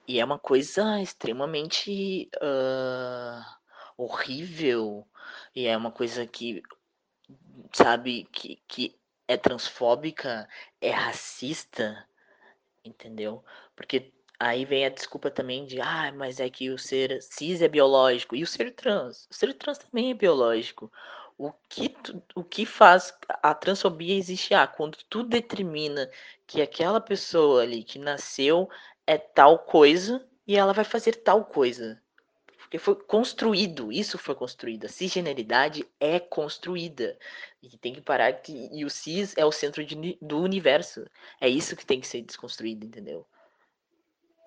E 0.06 0.20
é 0.20 0.24
uma 0.24 0.38
coisa 0.38 1.02
extremamente 1.02 2.30
uh, 2.36 3.44
horrível 3.96 5.04
e 5.52 5.66
é 5.66 5.76
uma 5.76 5.90
coisa 5.90 6.24
que 6.28 6.62
sabe 7.72 8.28
que, 8.30 8.62
que 8.68 8.96
é 9.26 9.36
transfóbica, 9.36 10.48
é 10.80 10.90
racista, 10.90 12.06
entendeu? 12.84 13.44
Porque 13.74 14.12
aí 14.38 14.64
vem 14.64 14.86
a 14.86 14.90
desculpa 14.90 15.28
também 15.28 15.66
de, 15.66 15.80
ah, 15.80 16.12
mas 16.14 16.38
é 16.38 16.48
que 16.48 16.70
o 16.70 16.78
ser 16.78 17.20
cis 17.20 17.60
é 17.60 17.68
biológico 17.68 18.36
e 18.36 18.44
o 18.44 18.46
ser 18.46 18.72
trans, 18.76 19.26
o 19.28 19.34
ser 19.34 19.52
trans 19.54 19.78
também 19.78 20.12
é 20.12 20.14
biológico. 20.14 20.92
O 21.38 21.52
que, 21.68 21.94
o 22.34 22.42
que 22.42 22.66
faz 22.66 23.14
a 23.40 23.54
transfobia 23.54 24.16
existir? 24.16 24.54
Ah, 24.54 24.66
quando 24.66 24.98
tu 25.08 25.22
determina 25.22 26.10
que 26.48 26.60
aquela 26.60 27.00
pessoa 27.00 27.62
ali 27.62 27.84
que 27.84 27.96
nasceu 27.96 28.68
é 29.06 29.16
tal 29.16 29.60
coisa 29.60 30.26
e 30.44 30.56
ela 30.56 30.72
vai 30.72 30.84
fazer 30.84 31.14
tal 31.14 31.44
coisa. 31.44 32.02
Porque 32.58 32.76
foi 32.76 32.96
construído, 32.96 33.92
isso 33.92 34.18
foi 34.18 34.34
construído. 34.34 34.86
A 34.86 34.88
cisgeneridade 34.88 35.86
é 36.00 36.18
construída. 36.18 37.16
E 37.62 37.78
tem 37.78 37.94
que 37.94 38.00
parar 38.00 38.32
que. 38.32 38.68
E 38.72 38.84
o 38.84 38.90
cis 38.90 39.34
é 39.38 39.44
o 39.44 39.52
centro 39.52 39.84
de, 39.84 40.18
do 40.20 40.40
universo. 40.40 41.06
É 41.40 41.48
isso 41.48 41.76
que 41.76 41.86
tem 41.86 42.00
que 42.00 42.06
ser 42.06 42.20
desconstruído, 42.20 42.84
entendeu? 42.84 43.24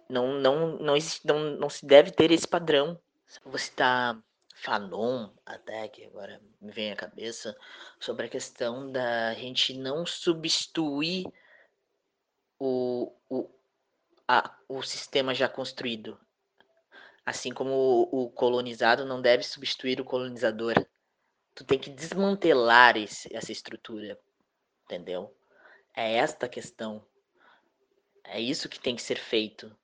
Não, 0.09 0.33
não, 0.33 0.77
não, 0.77 0.95
existe, 0.97 1.25
não, 1.25 1.39
não 1.55 1.69
se 1.69 1.85
deve 1.85 2.11
ter 2.11 2.31
esse 2.31 2.47
padrão. 2.47 2.99
Vou 3.45 3.57
citar 3.57 4.21
Fanon, 4.61 5.31
até 5.43 5.87
que 5.87 6.05
agora 6.05 6.39
me 6.61 6.71
vem 6.71 6.91
à 6.91 6.95
cabeça, 6.95 7.57
sobre 7.99 8.27
a 8.27 8.29
questão 8.29 8.91
da 8.91 9.33
gente 9.33 9.73
não 9.73 10.05
substituir 10.05 11.25
o, 12.59 13.11
o, 13.27 13.49
a, 14.27 14.55
o 14.69 14.83
sistema 14.83 15.33
já 15.33 15.49
construído. 15.49 16.15
Assim 17.25 17.51
como 17.51 17.71
o, 17.71 18.25
o 18.25 18.29
colonizado 18.29 19.03
não 19.03 19.19
deve 19.19 19.41
substituir 19.41 19.99
o 19.99 20.05
colonizador. 20.05 20.75
Tu 21.55 21.63
tem 21.63 21.79
que 21.79 21.89
desmantelar 21.89 22.97
esse, 22.97 23.35
essa 23.35 23.51
estrutura, 23.51 24.15
entendeu? 24.85 25.35
É 25.95 26.17
esta 26.17 26.45
a 26.45 26.49
questão. 26.49 27.03
É 28.23 28.39
isso 28.39 28.69
que 28.69 28.79
tem 28.79 28.95
que 28.95 29.01
ser 29.01 29.17
feito, 29.17 29.75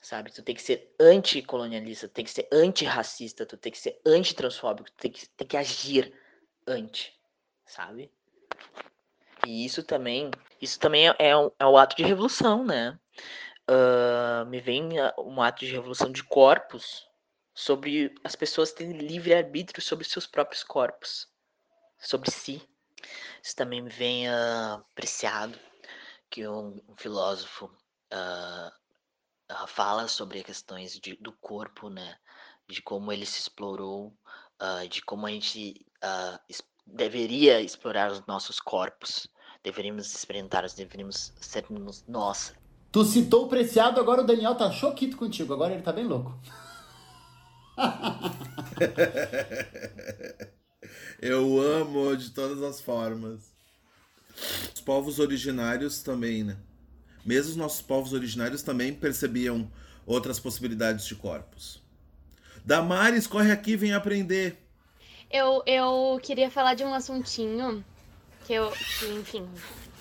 sabe? 0.00 0.32
Tu 0.32 0.42
tem 0.42 0.54
que 0.54 0.62
ser 0.62 0.94
anticolonialista, 1.00 2.08
tu 2.08 2.12
tem 2.12 2.24
que 2.24 2.30
ser 2.30 2.48
antirracista, 2.52 3.46
tu 3.46 3.56
tem 3.56 3.72
que 3.72 3.78
ser 3.78 4.00
antitransfóbico, 4.06 4.90
tu 4.90 4.96
tem 4.96 5.10
que, 5.10 5.28
tem 5.30 5.46
que 5.46 5.56
agir 5.56 6.12
anti, 6.66 7.18
sabe? 7.66 8.10
E 9.46 9.64
isso 9.64 9.82
também, 9.82 10.30
isso 10.60 10.78
também 10.78 11.08
é, 11.08 11.16
é, 11.18 11.36
um, 11.36 11.50
é 11.58 11.66
um 11.66 11.76
ato 11.76 11.96
de 11.96 12.02
revolução, 12.02 12.64
né? 12.64 12.98
uh, 13.68 14.46
me 14.46 14.60
vem 14.60 14.90
um 15.18 15.40
ato 15.42 15.64
de 15.64 15.72
revolução 15.72 16.10
de 16.10 16.24
corpos 16.24 17.06
sobre 17.54 18.14
as 18.24 18.34
pessoas 18.34 18.72
terem 18.72 18.96
livre 18.96 19.34
arbítrio 19.34 19.82
sobre 19.82 20.04
seus 20.04 20.26
próprios 20.26 20.64
corpos, 20.64 21.28
sobre 21.98 22.30
si. 22.30 22.62
Isso 23.42 23.54
também 23.54 23.82
me 23.82 23.90
vem 23.90 24.28
uh, 24.28 24.84
apreciado 24.92 25.58
que 26.30 26.46
um, 26.46 26.80
um 26.88 26.96
filósofo 26.96 27.66
uh, 27.66 28.72
uh, 29.50 29.66
fala 29.66 30.08
sobre 30.08 30.38
as 30.38 30.44
questões 30.44 30.98
de, 30.98 31.16
do 31.16 31.32
corpo, 31.32 31.88
né? 31.88 32.16
De 32.66 32.82
como 32.82 33.12
ele 33.12 33.26
se 33.26 33.40
explorou, 33.40 34.12
de 34.90 35.00
como 35.02 35.26
a 35.26 35.30
gente 35.30 35.86
deveria 36.84 37.62
explorar 37.62 38.10
os 38.10 38.26
nossos 38.26 38.60
corpos, 38.60 39.26
deveríamos 39.62 40.14
experimentar, 40.14 40.66
deveríamos 40.74 41.32
sermos 41.40 42.04
nós 42.06 42.52
Tu 42.90 43.04
citou 43.04 43.44
o 43.44 43.48
Preciado, 43.48 44.00
agora 44.00 44.22
o 44.22 44.26
Daniel 44.26 44.54
tá 44.54 44.72
choquito 44.72 45.16
contigo. 45.16 45.52
Agora 45.52 45.74
ele 45.74 45.82
tá 45.82 45.92
bem 45.92 46.06
louco. 46.06 46.38
Eu 51.20 51.60
amo 51.60 52.16
de 52.16 52.30
todas 52.30 52.62
as 52.62 52.80
formas. 52.80 53.52
Os 54.74 54.80
povos 54.80 55.18
originários 55.18 56.02
também, 56.02 56.44
né? 56.44 56.56
Mesmo 57.24 57.50
os 57.50 57.56
nossos 57.56 57.82
povos 57.82 58.12
originários 58.12 58.62
também 58.62 58.94
percebiam 58.94 59.70
outras 60.06 60.40
possibilidades 60.40 61.06
de 61.06 61.14
corpos. 61.14 61.80
Damares, 62.64 63.26
corre 63.26 63.52
aqui, 63.52 63.76
vem 63.76 63.92
aprender. 63.92 64.56
Eu, 65.30 65.62
eu 65.66 66.18
queria 66.22 66.50
falar 66.50 66.74
de 66.74 66.84
um 66.84 66.94
assuntinho 66.94 67.84
que 68.46 68.54
eu, 68.54 68.70
que, 68.70 69.06
enfim, 69.06 69.46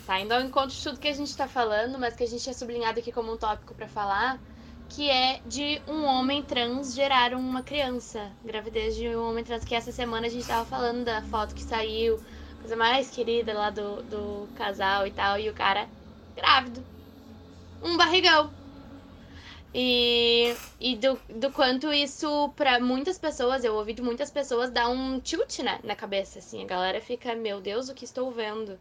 tá 0.05 0.19
indo 0.19 0.33
ao 0.33 0.41
encontro 0.41 0.75
de 0.75 0.81
tudo 0.81 0.99
que 0.99 1.07
a 1.09 1.13
gente 1.13 1.35
tá 1.35 1.47
falando, 1.47 1.99
mas 1.99 2.15
que 2.15 2.23
a 2.23 2.27
gente 2.27 2.41
tinha 2.41 2.53
sublinhado 2.53 2.99
aqui 2.99 3.11
como 3.11 3.33
um 3.33 3.37
tópico 3.37 3.73
para 3.73 3.89
falar, 3.89 4.39
que 4.87 5.09
é 5.09 5.41
de 5.45 5.81
um 5.85 6.05
homem 6.05 6.41
trans 6.41 6.93
gerar 6.95 7.33
uma 7.33 7.61
criança. 7.61 8.31
Gravidez 8.43 8.95
de 8.95 9.09
um 9.09 9.29
homem 9.29 9.43
trans, 9.43 9.65
que 9.65 9.75
essa 9.75 9.91
semana 9.91 10.27
a 10.27 10.29
gente 10.29 10.47
tava 10.47 10.65
falando 10.65 11.03
da 11.03 11.21
foto 11.23 11.53
que 11.53 11.63
saiu, 11.63 12.17
coisa 12.59 12.77
mais 12.77 13.09
querida 13.09 13.53
lá 13.53 13.69
do, 13.69 14.01
do 14.03 14.47
casal 14.55 15.05
e 15.05 15.11
tal, 15.11 15.37
e 15.37 15.49
o 15.49 15.53
cara 15.53 15.89
grávido. 16.35 16.81
Um 17.81 17.97
barrigão. 17.97 18.51
E, 19.73 20.55
e 20.79 20.95
do, 20.95 21.19
do 21.29 21.51
quanto 21.51 21.93
isso, 21.93 22.49
para 22.55 22.79
muitas 22.79 23.19
pessoas, 23.19 23.63
eu 23.63 23.75
ouvi 23.75 23.93
de 23.93 24.01
muitas 24.01 24.31
pessoas, 24.31 24.71
dá 24.71 24.89
um 24.89 25.19
tilt 25.19 25.59
né, 25.59 25.79
na 25.83 25.95
cabeça, 25.95 26.39
assim. 26.39 26.63
A 26.63 26.65
galera 26.65 27.01
fica, 27.01 27.35
meu 27.35 27.61
Deus, 27.61 27.89
o 27.89 27.93
que 27.93 28.05
estou 28.05 28.31
vendo? 28.31 28.79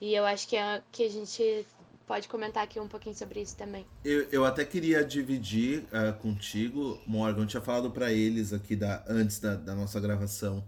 E 0.00 0.14
eu 0.14 0.24
acho 0.24 0.48
que, 0.48 0.56
é, 0.56 0.82
que 0.90 1.04
a 1.04 1.10
gente 1.10 1.66
pode 2.06 2.28
comentar 2.28 2.62
aqui 2.62 2.78
um 2.78 2.88
pouquinho 2.88 3.14
sobre 3.14 3.40
isso 3.40 3.56
também. 3.56 3.84
Eu, 4.04 4.26
eu 4.30 4.44
até 4.44 4.64
queria 4.64 5.04
dividir 5.04 5.84
uh, 5.84 6.12
contigo, 6.20 7.00
Morgan, 7.06 7.42
eu 7.42 7.46
tinha 7.46 7.60
falado 7.60 7.90
para 7.90 8.12
eles 8.12 8.52
aqui 8.52 8.76
da, 8.76 9.04
antes 9.08 9.40
da, 9.40 9.54
da 9.54 9.74
nossa 9.74 9.98
gravação, 10.00 10.64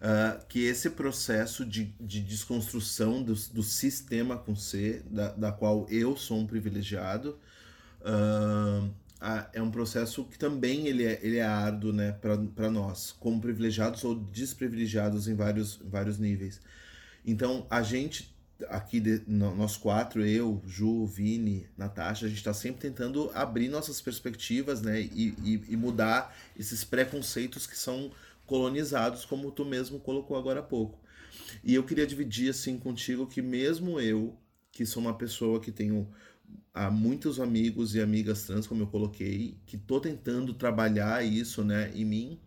uh, 0.00 0.44
que 0.46 0.64
esse 0.64 0.90
processo 0.90 1.64
de, 1.64 1.92
de 2.00 2.20
desconstrução 2.20 3.22
do, 3.22 3.34
do 3.34 3.62
sistema 3.62 4.36
com 4.36 4.54
C, 4.54 5.02
da, 5.10 5.32
da 5.32 5.52
qual 5.52 5.86
eu 5.88 6.16
sou 6.16 6.38
um 6.38 6.46
privilegiado, 6.46 7.38
uh, 8.00 8.90
é 9.52 9.60
um 9.60 9.70
processo 9.70 10.24
que 10.24 10.38
também 10.38 10.86
ele 10.86 11.04
é, 11.04 11.18
ele 11.22 11.38
é 11.38 11.44
árduo 11.44 11.92
né, 11.92 12.12
para 12.54 12.70
nós, 12.70 13.16
como 13.18 13.40
privilegiados 13.40 14.04
ou 14.04 14.14
desprivilegiados 14.14 15.26
em 15.26 15.34
vários, 15.34 15.80
vários 15.84 16.18
níveis. 16.18 16.60
Então, 17.26 17.66
a 17.68 17.82
gente 17.82 18.32
aqui, 18.68 18.98
de, 18.98 19.22
nós 19.26 19.76
quatro, 19.76 20.24
eu, 20.24 20.60
Ju, 20.66 21.06
Vini, 21.06 21.66
Natasha, 21.76 22.26
a 22.26 22.28
gente 22.28 22.38
está 22.38 22.52
sempre 22.52 22.80
tentando 22.80 23.30
abrir 23.34 23.68
nossas 23.68 24.00
perspectivas, 24.00 24.82
né? 24.82 25.00
E, 25.00 25.34
e, 25.44 25.62
e, 25.68 25.76
mudar 25.76 26.34
esses 26.58 26.82
preconceitos 26.82 27.66
que 27.66 27.76
são 27.76 28.10
colonizados, 28.48 29.24
como 29.24 29.52
tu 29.52 29.64
mesmo 29.64 30.00
colocou 30.00 30.36
agora 30.36 30.60
há 30.60 30.62
pouco. 30.62 30.98
E 31.62 31.74
eu 31.74 31.84
queria 31.84 32.06
dividir, 32.06 32.50
assim, 32.50 32.78
contigo 32.78 33.26
que 33.26 33.40
mesmo 33.40 34.00
eu, 34.00 34.36
que 34.72 34.84
sou 34.84 35.02
uma 35.02 35.16
pessoa 35.16 35.60
que 35.60 35.70
tenho 35.70 36.10
há 36.74 36.90
muitos 36.90 37.38
amigos 37.38 37.94
e 37.94 38.00
amigas 38.00 38.42
trans, 38.44 38.66
como 38.66 38.82
eu 38.82 38.86
coloquei, 38.86 39.56
que 39.66 39.76
tô 39.76 40.00
tentando 40.00 40.54
trabalhar 40.54 41.24
isso, 41.24 41.62
né, 41.62 41.92
em 41.94 42.04
mim, 42.04 42.40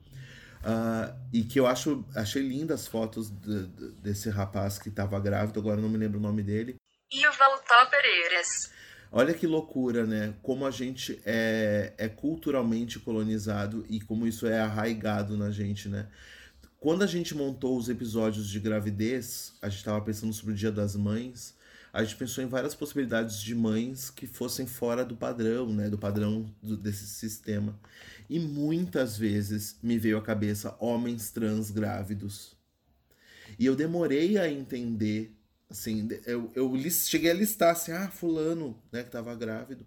Uh, 0.62 1.10
e 1.34 1.43
que 1.43 1.60
eu 1.60 1.66
acho 1.66 2.06
achei 2.16 2.43
lindas 2.43 2.82
as 2.82 2.88
fotos 2.88 3.32
de, 3.32 3.66
de, 3.66 3.91
desse 3.93 4.30
rapaz 4.30 4.78
que 4.78 4.89
estava 4.89 5.20
grávido, 5.20 5.60
agora 5.60 5.82
não 5.82 5.89
me 5.89 5.97
lembro 5.97 6.20
o 6.20 6.22
nome 6.22 6.43
dele. 6.43 6.76
Ival 7.12 7.60
Pereiras. 7.89 8.72
Olha 9.12 9.34
que 9.34 9.45
loucura, 9.45 10.05
né? 10.05 10.34
Como 10.41 10.66
a 10.66 10.72
gente 10.72 11.20
é, 11.26 11.93
é 11.97 12.07
culturalmente 12.07 12.97
colonizado 12.97 13.86
e 13.89 13.99
como 13.99 14.26
isso 14.26 14.47
é 14.47 14.59
arraigado 14.59 15.36
na 15.36 15.51
gente, 15.51 15.89
né? 15.89 16.07
Quando 16.80 17.03
a 17.03 17.07
gente 17.07 17.36
montou 17.36 17.78
os 17.78 17.89
episódios 17.89 18.47
de 18.47 18.59
gravidez, 18.59 19.53
a 19.62 19.68
gente 19.68 19.80
estava 19.80 19.99
pensando 20.01 20.34
sobre 20.34 20.53
o 20.53 20.57
Dia 20.57 20.72
das 20.72 20.95
Mães, 20.95 21.53
a 21.93 22.03
gente 22.03 22.16
pensou 22.16 22.41
em 22.41 22.47
várias 22.47 22.74
possibilidades 22.74 23.41
de 23.41 23.53
mães 23.53 24.09
que 24.09 24.26
fossem 24.26 24.66
fora 24.66 25.03
do 25.03 25.16
padrão, 25.16 25.74
né? 25.74 25.89
Do 25.89 25.97
padrão 25.97 26.49
do, 26.64 26.78
desse 26.78 27.05
sistema. 27.05 27.78
E 28.30 28.39
muitas 28.39 29.18
vezes 29.18 29.78
me 29.84 29.97
veio 29.99 30.18
à 30.18 30.22
cabeça 30.22 30.76
homens 30.80 31.32
trans 31.32 31.70
grávidos. 31.70 32.55
E 33.59 33.66
eu 33.66 33.76
demorei 33.76 34.38
a 34.38 34.49
entender, 34.49 35.36
assim, 35.72 36.08
eu, 36.26 36.52
eu 36.56 36.72
cheguei 36.92 37.32
a 37.32 37.34
listar 37.34 37.72
assim, 37.72 37.92
ah, 37.92 38.10
fulano, 38.10 38.78
né, 38.92 39.04
que 39.04 39.10
tava 39.10 39.34
grávido. 39.36 39.86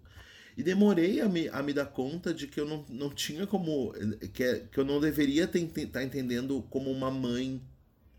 E 0.57 0.63
demorei 0.63 1.21
a 1.21 1.29
me, 1.29 1.49
a 1.49 1.61
me 1.61 1.73
dar 1.73 1.85
conta 1.87 2.33
de 2.33 2.47
que 2.47 2.59
eu 2.59 2.65
não, 2.65 2.85
não 2.89 3.09
tinha 3.09 3.45
como, 3.45 3.93
que, 4.33 4.61
que 4.71 4.77
eu 4.79 4.85
não 4.85 4.99
deveria 5.01 5.45
estar 5.45 5.59
tá 5.91 6.03
entendendo 6.03 6.61
como 6.69 6.91
uma 6.91 7.11
mãe, 7.11 7.61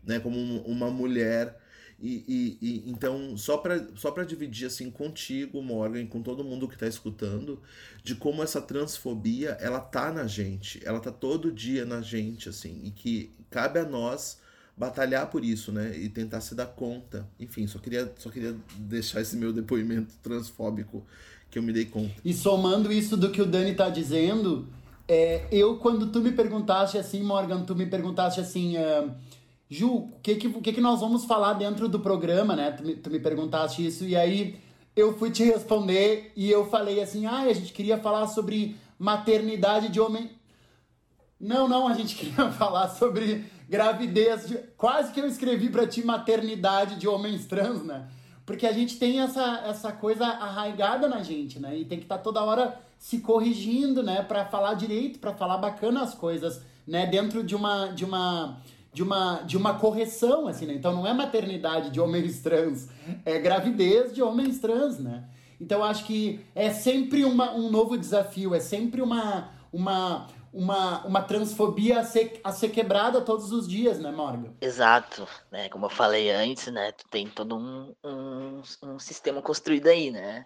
né, 0.03 0.19
como 0.19 0.37
uma 0.65 0.89
mulher 0.91 1.59
E, 1.99 2.23
e, 2.27 2.57
e, 2.61 2.91
então, 2.91 3.35
só 3.37 3.57
para 3.57 3.87
só 3.95 4.11
dividir 4.23 4.67
assim 4.67 4.91
contigo, 4.91 5.61
Morgan, 5.63 6.05
com 6.05 6.21
todo 6.21 6.43
mundo 6.43 6.67
que 6.67 6.75
está 6.75 6.87
escutando, 6.87 7.61
de 8.03 8.15
como 8.15 8.43
essa 8.43 8.61
transfobia, 8.61 9.57
ela 9.59 9.79
tá 9.79 10.11
na 10.11 10.27
gente, 10.27 10.79
ela 10.85 10.99
tá 10.99 11.11
todo 11.11 11.51
dia 11.51 11.85
na 11.85 12.01
gente, 12.01 12.49
assim, 12.49 12.81
e 12.83 12.91
que 12.91 13.31
cabe 13.49 13.79
a 13.79 13.85
nós 13.85 14.39
batalhar 14.77 15.29
por 15.29 15.43
isso, 15.43 15.71
né? 15.71 15.97
E 15.97 16.07
tentar 16.07 16.39
se 16.41 16.53
dar 16.53 16.67
conta. 16.67 17.27
Enfim, 17.39 17.65
só 17.65 17.79
queria, 17.79 18.13
só 18.17 18.29
queria 18.29 18.55
deixar 18.77 19.21
esse 19.21 19.35
meu 19.35 19.51
depoimento 19.51 20.13
transfóbico 20.21 21.03
que 21.49 21.57
eu 21.57 21.63
me 21.63 21.73
dei 21.73 21.85
conta. 21.85 22.13
E 22.23 22.33
somando 22.33 22.91
isso 22.91 23.17
do 23.17 23.31
que 23.31 23.41
o 23.41 23.45
Dani 23.45 23.73
tá 23.73 23.89
dizendo, 23.89 24.67
é, 25.07 25.47
eu, 25.51 25.77
quando 25.77 26.07
tu 26.11 26.19
me 26.19 26.31
perguntaste 26.31 26.97
assim, 26.97 27.23
Morgan, 27.23 27.63
tu 27.63 27.75
me 27.75 27.85
perguntaste 27.85 28.39
assim. 28.39 28.75
Uh, 28.77 29.11
Ju, 29.69 29.89
o 29.89 30.11
que 30.23 30.35
que, 30.35 30.49
que 30.49 30.73
que 30.73 30.81
nós 30.81 31.01
vamos 31.01 31.25
falar 31.25 31.53
dentro 31.53 31.89
do 31.89 31.99
programa, 31.99 32.55
né? 32.55 32.71
Tu 32.71 32.85
me, 32.85 32.95
tu 32.95 33.09
me 33.09 33.19
perguntaste 33.19 33.85
isso 33.85 34.05
e 34.05 34.15
aí 34.15 34.57
eu 34.95 35.17
fui 35.17 35.29
te 35.29 35.43
responder 35.43 36.31
e 36.35 36.49
eu 36.49 36.65
falei 36.69 37.01
assim, 37.01 37.25
ah, 37.25 37.41
a 37.41 37.53
gente 37.53 37.73
queria 37.73 37.97
falar 37.97 38.27
sobre 38.27 38.77
maternidade 38.97 39.89
de 39.89 39.99
homem. 39.99 40.31
Não, 41.39 41.67
não, 41.67 41.87
a 41.87 41.93
gente 41.93 42.15
queria 42.17 42.51
falar 42.51 42.89
sobre 42.89 43.45
gravidez. 43.69 44.47
De... 44.47 44.57
Quase 44.77 45.11
que 45.11 45.19
eu 45.19 45.27
escrevi 45.27 45.69
para 45.69 45.87
ti 45.87 46.03
maternidade 46.05 46.95
de 46.95 47.07
homens 47.07 47.45
trans, 47.45 47.83
né? 47.83 48.07
Porque 48.45 48.65
a 48.65 48.71
gente 48.71 48.97
tem 48.97 49.19
essa, 49.19 49.63
essa 49.65 49.91
coisa 49.91 50.25
arraigada 50.25 51.07
na 51.07 51.21
gente, 51.21 51.59
né? 51.59 51.77
E 51.77 51.85
tem 51.85 51.97
que 51.97 52.05
estar 52.05 52.17
tá 52.17 52.23
toda 52.23 52.43
hora 52.43 52.79
se 52.97 53.19
corrigindo, 53.19 54.01
né? 54.01 54.21
Para 54.21 54.45
falar 54.45 54.73
direito, 54.73 55.19
para 55.19 55.33
falar 55.33 55.57
bacana 55.57 56.01
as 56.01 56.13
coisas, 56.13 56.61
né? 56.87 57.05
Dentro 57.05 57.43
de 57.43 57.55
uma, 57.55 57.87
de 57.87 58.05
uma 58.05 58.57
de 58.93 59.03
uma, 59.03 59.41
de 59.43 59.55
uma 59.55 59.75
correção, 59.75 60.47
assim, 60.47 60.65
né? 60.65 60.73
Então 60.73 60.91
não 60.91 61.05
é 61.05 61.13
maternidade 61.13 61.91
de 61.91 61.99
homens 61.99 62.41
trans, 62.41 62.89
é 63.23 63.37
gravidez 63.37 64.11
de 64.11 64.23
homens 64.23 64.57
trans, 64.57 64.97
né? 64.97 65.23
Então 65.61 65.83
acho 65.83 66.03
que 66.05 66.39
é 66.55 66.71
sempre 66.71 67.23
uma, 67.23 67.51
um 67.53 67.69
novo 67.69 67.95
desafio, 67.95 68.55
é 68.55 68.59
sempre 68.59 68.99
uma, 68.99 69.49
uma, 69.71 70.25
uma, 70.53 71.05
uma 71.05 71.21
transfobia 71.21 71.99
a 71.99 72.03
ser, 72.03 72.39
a 72.43 72.51
ser 72.51 72.69
quebrada 72.69 73.21
todos 73.21 73.51
os 73.51 73.67
dias, 73.67 73.99
né, 73.99 74.11
Morgan? 74.11 74.53
Exato, 74.61 75.27
né? 75.51 75.69
Como 75.69 75.85
eu 75.85 75.89
falei 75.89 76.29
antes, 76.31 76.67
né? 76.67 76.91
Tu 76.91 77.05
tem 77.09 77.27
todo 77.27 77.57
um, 77.57 77.93
um, 78.03 78.61
um 78.83 78.99
sistema 78.99 79.41
construído 79.41 79.87
aí, 79.87 80.11
né? 80.11 80.45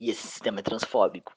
E 0.00 0.10
esse 0.10 0.26
sistema 0.26 0.60
é 0.60 0.62
transfóbico. 0.62 1.32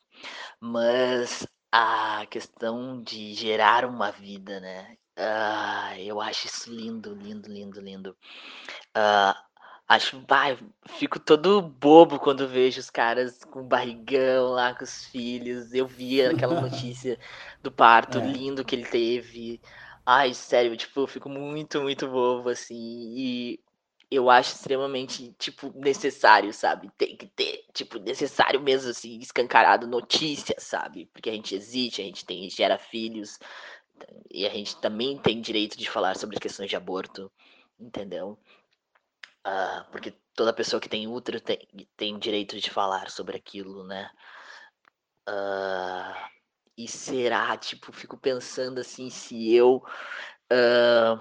Mas 0.60 1.46
a 1.72 2.26
questão 2.30 3.02
de 3.02 3.34
gerar 3.34 3.86
uma 3.86 4.12
vida, 4.12 4.60
né? 4.60 4.98
Ah, 5.18 5.94
eu 6.00 6.20
acho 6.22 6.48
isso 6.48 6.74
lindo, 6.74 7.14
lindo, 7.14 7.50
lindo, 7.50 7.80
lindo. 7.82 8.18
Ah, 8.94 9.36
acho, 9.88 10.24
vai, 10.28 10.58
fico 10.88 11.20
todo 11.20 11.62
bobo 11.62 12.20
quando 12.20 12.48
vejo 12.48 12.80
os 12.80 12.90
caras 12.90 13.44
com 13.46 13.68
barrigão 13.68 14.50
lá 14.50 14.74
com 14.74 14.84
os 14.84 15.06
filhos. 15.06 15.74
Eu 15.74 15.88
vi 15.88 16.22
aquela 16.22 16.60
notícia 16.62 17.20
do 17.66 17.72
parto 17.72 18.20
é. 18.20 18.26
lindo 18.26 18.64
que 18.64 18.76
ele 18.76 18.86
teve. 18.86 19.60
Ai, 20.06 20.34
sério, 20.34 20.78
tipo, 20.78 21.02
eu 21.02 21.08
fico 21.08 21.28
muito, 21.30 21.82
muito 21.82 22.08
bobo, 22.08 22.50
assim. 22.50 22.76
E 22.76 23.60
eu 24.10 24.30
acho 24.30 24.54
extremamente, 24.54 25.34
tipo, 25.40 25.74
necessário, 25.76 26.54
sabe? 26.54 26.92
Tem 26.98 27.18
que 27.18 27.26
ter, 27.28 27.66
tipo, 27.74 27.98
necessário 28.00 28.62
mesmo, 28.62 28.92
assim, 28.92 29.18
escancarado 29.20 29.88
notícia, 29.88 30.56
sabe? 30.60 31.08
Porque 31.12 31.30
a 31.30 31.34
gente 31.34 31.56
existe, 31.56 32.02
a 32.02 32.06
gente 32.06 32.24
tem, 32.26 32.50
gera 32.50 32.78
filhos. 32.78 33.40
E 34.30 34.46
a 34.46 34.50
gente 34.50 34.78
também 34.78 35.18
tem 35.18 35.42
direito 35.42 35.78
de 35.78 35.90
falar 35.90 36.16
sobre 36.16 36.40
questões 36.40 36.70
de 36.70 36.76
aborto, 36.76 37.32
entendeu? 37.80 38.38
Uh, 39.48 39.90
porque 39.92 40.14
toda 40.36 40.54
pessoa 40.54 40.80
que 40.80 40.90
tem 40.90 41.08
útero 41.08 41.40
tem, 41.40 41.60
tem 41.96 42.20
direito 42.20 42.60
de 42.60 42.70
falar 42.70 43.10
sobre 43.10 43.38
aquilo, 43.38 43.84
né? 43.86 44.10
Uh, 45.28 46.35
e 46.78 46.88
será, 46.88 47.56
tipo, 47.58 47.92
fico 47.92 48.18
pensando 48.18 48.80
assim, 48.80 49.10
se 49.10 49.54
eu. 49.54 49.84
Uh, 50.52 51.20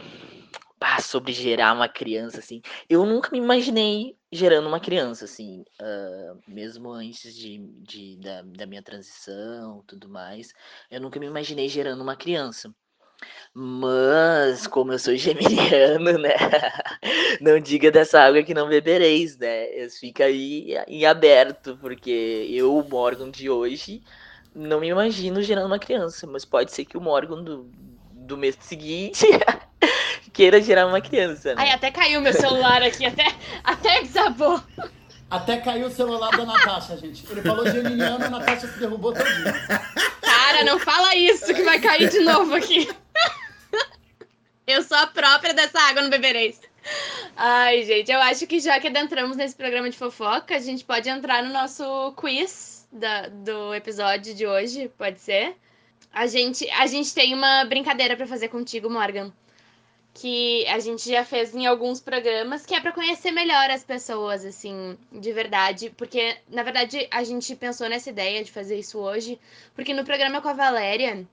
sobre 1.02 1.32
gerar 1.32 1.72
uma 1.74 1.88
criança, 1.88 2.40
assim. 2.40 2.60
Eu 2.88 3.06
nunca 3.06 3.30
me 3.30 3.38
imaginei 3.38 4.16
gerando 4.30 4.68
uma 4.68 4.80
criança, 4.80 5.24
assim. 5.24 5.64
Uh, 5.80 6.40
mesmo 6.46 6.90
antes 6.90 7.34
de, 7.34 7.58
de 7.82 8.16
da, 8.18 8.42
da, 8.42 8.66
minha 8.66 8.82
transição 8.82 9.82
tudo 9.86 10.08
mais. 10.08 10.52
Eu 10.90 11.00
nunca 11.00 11.18
me 11.18 11.26
imaginei 11.26 11.68
gerando 11.68 12.02
uma 12.02 12.16
criança. 12.16 12.74
Mas, 13.54 14.66
como 14.66 14.92
eu 14.92 14.98
sou 14.98 15.14
geminiano, 15.16 16.18
né? 16.18 16.34
Não 17.40 17.58
diga 17.60 17.90
dessa 17.90 18.20
água 18.20 18.42
que 18.42 18.54
não 18.54 18.68
bebereis, 18.68 19.36
né? 19.38 19.88
Fica 19.88 20.24
aí 20.24 20.74
em 20.86 21.04
aberto, 21.04 21.76
porque 21.78 22.46
eu, 22.50 22.76
o 22.76 22.88
Morgan 22.88 23.30
de 23.30 23.48
hoje, 23.50 24.02
não 24.54 24.80
me 24.80 24.88
imagino 24.88 25.42
gerando 25.42 25.66
uma 25.66 25.78
criança. 25.78 26.26
Mas 26.26 26.44
pode 26.44 26.72
ser 26.72 26.84
que 26.84 26.96
o 26.96 27.00
Morgan 27.00 27.42
do, 27.42 27.70
do 28.12 28.36
mês 28.36 28.56
seguinte 28.60 29.26
queira 30.32 30.60
gerar 30.62 30.86
uma 30.86 31.00
criança. 31.00 31.54
Né? 31.54 31.62
Ai, 31.62 31.70
até 31.70 31.90
caiu 31.90 32.20
meu 32.20 32.32
celular 32.32 32.82
aqui, 32.82 33.04
até, 33.04 33.34
até 33.62 34.02
desabou. 34.02 34.62
Até 35.30 35.56
caiu 35.56 35.88
o 35.88 35.90
celular 35.90 36.30
da 36.36 36.44
Natasha, 36.44 36.96
gente. 36.96 37.24
Ele 37.30 37.42
falou 37.42 37.68
geminiano, 37.68 38.24
a 38.24 38.30
Natasha 38.30 38.68
se 38.68 38.78
derrubou 38.78 39.12
todinho. 39.12 39.52
Cara, 40.20 40.62
não 40.64 40.78
fala 40.78 41.16
isso 41.16 41.52
que 41.52 41.62
vai 41.62 41.80
cair 41.80 42.08
de 42.08 42.20
novo 42.20 42.54
aqui. 42.54 42.88
Eu 44.66 44.82
sou 44.82 44.96
a 44.96 45.06
própria 45.06 45.52
dessa 45.52 45.78
água, 45.80 46.02
não 46.02 46.10
bebereis. 46.10 46.60
Ai, 47.36 47.82
gente, 47.82 48.12
eu 48.12 48.20
acho 48.20 48.46
que 48.46 48.60
já 48.60 48.78
que 48.78 48.86
adentramos 48.86 49.36
nesse 49.36 49.56
programa 49.56 49.90
de 49.90 49.96
fofoca, 49.96 50.54
a 50.54 50.60
gente 50.60 50.84
pode 50.84 51.08
entrar 51.08 51.42
no 51.42 51.52
nosso 51.52 52.12
quiz 52.12 52.73
da, 52.94 53.28
do 53.28 53.74
episódio 53.74 54.34
de 54.34 54.46
hoje, 54.46 54.88
pode 54.96 55.20
ser? 55.20 55.56
A 56.12 56.26
gente, 56.26 56.68
a 56.70 56.86
gente 56.86 57.12
tem 57.12 57.34
uma 57.34 57.64
brincadeira 57.64 58.16
para 58.16 58.26
fazer 58.26 58.48
contigo, 58.48 58.88
Morgan 58.88 59.32
que 60.14 60.64
a 60.68 60.78
gente 60.78 61.10
já 61.10 61.24
fez 61.24 61.52
em 61.54 61.66
alguns 61.66 62.00
programas, 62.00 62.64
que 62.64 62.72
é 62.72 62.80
para 62.80 62.92
conhecer 62.92 63.32
melhor 63.32 63.68
as 63.68 63.82
pessoas, 63.82 64.44
assim, 64.44 64.96
de 65.10 65.32
verdade. 65.32 65.92
Porque, 65.96 66.36
na 66.48 66.62
verdade, 66.62 67.08
a 67.10 67.24
gente 67.24 67.54
pensou 67.56 67.88
nessa 67.88 68.10
ideia 68.10 68.44
de 68.44 68.52
fazer 68.52 68.78
isso 68.78 68.98
hoje, 68.98 69.38
porque 69.74 69.92
no 69.92 70.04
programa 70.04 70.40
com 70.40 70.48
a 70.48 70.52
Valéria, 70.52 71.26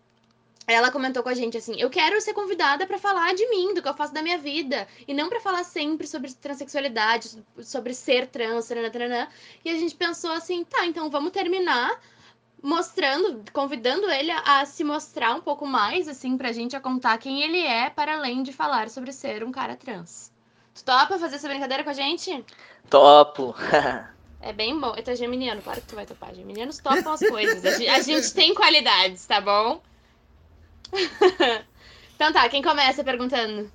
ela 0.68 0.92
comentou 0.92 1.24
com 1.24 1.30
a 1.30 1.34
gente 1.34 1.58
assim: 1.58 1.76
eu 1.80 1.90
quero 1.90 2.20
ser 2.22 2.34
convidada 2.34 2.86
para 2.86 2.98
falar 2.98 3.34
de 3.34 3.48
mim, 3.50 3.74
do 3.74 3.82
que 3.82 3.88
eu 3.88 3.94
faço 3.94 4.14
da 4.14 4.22
minha 4.22 4.38
vida, 4.38 4.88
e 5.08 5.14
não 5.14 5.30
para 5.30 5.40
falar 5.40 5.64
sempre 5.64 6.08
sobre 6.08 6.34
transexualidade, 6.34 7.44
sobre 7.62 7.94
ser 7.94 8.28
trans, 8.28 8.68
taranã. 8.68 9.28
E 9.66 9.70
a 9.70 9.78
gente 9.78 9.96
pensou 9.96 10.32
assim: 10.32 10.64
tá, 10.64 10.86
então 10.86 11.10
vamos 11.10 11.32
terminar 11.32 12.00
mostrando, 12.62 13.44
convidando 13.52 14.10
ele 14.10 14.32
a 14.32 14.64
se 14.66 14.84
mostrar 14.84 15.34
um 15.34 15.42
pouco 15.42 15.66
mais, 15.66 16.08
assim, 16.08 16.38
pra 16.38 16.52
gente 16.52 16.76
a 16.76 16.80
contar 16.80 17.18
quem 17.18 17.42
ele 17.42 17.60
é, 17.60 17.90
para 17.90 18.14
além 18.14 18.44
de 18.44 18.54
falar 18.54 18.90
sobre 18.90 19.12
ser 19.12 19.44
um 19.44 19.52
cara 19.52 19.76
trans. 19.76 20.32
Tu 20.76 20.84
topa 20.84 21.18
fazer 21.18 21.36
essa 21.36 21.50
brincadeira 21.50 21.84
com 21.84 21.90
a 21.90 21.94
gente? 21.94 22.46
Topo! 22.90 23.56
é 24.40 24.54
bem 24.54 24.80
bom. 24.80 24.94
Eu 24.96 25.04
tô 25.04 25.14
geminiano, 25.16 25.62
claro 25.62 25.82
que 25.82 25.88
tu 25.88 25.96
vai 25.96 26.06
topar. 26.06 26.34
Geminianos 26.34 26.78
topam 26.78 27.14
as 27.14 27.20
coisas. 27.20 27.66
A 27.66 28.00
gente 28.02 28.34
tem 28.34 28.54
qualidades, 28.54 29.26
tá 29.26 29.42
bom? 29.42 29.82
então 32.16 32.32
tá, 32.34 32.48
quem 32.50 32.62
começa 32.62 33.04
perguntando? 33.04 33.72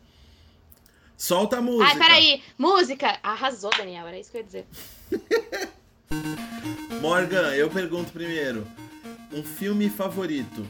Solta 1.17 1.59
a 1.59 1.62
música. 1.62 1.87
Ai, 1.87 1.99
peraí. 1.99 2.43
Música. 2.59 3.19
Arrasou, 3.23 3.71
Daniel. 3.77 4.07
Era 4.07 4.19
isso 4.19 4.31
que 4.31 4.37
eu 4.37 4.41
ia 4.41 4.47
dizer. 4.47 4.67
Morgan, 7.01 7.55
eu 7.55 7.71
pergunto 7.71 8.12
primeiro. 8.12 8.67
Um 9.33 9.43
filme 9.43 9.89
favorito? 9.89 10.67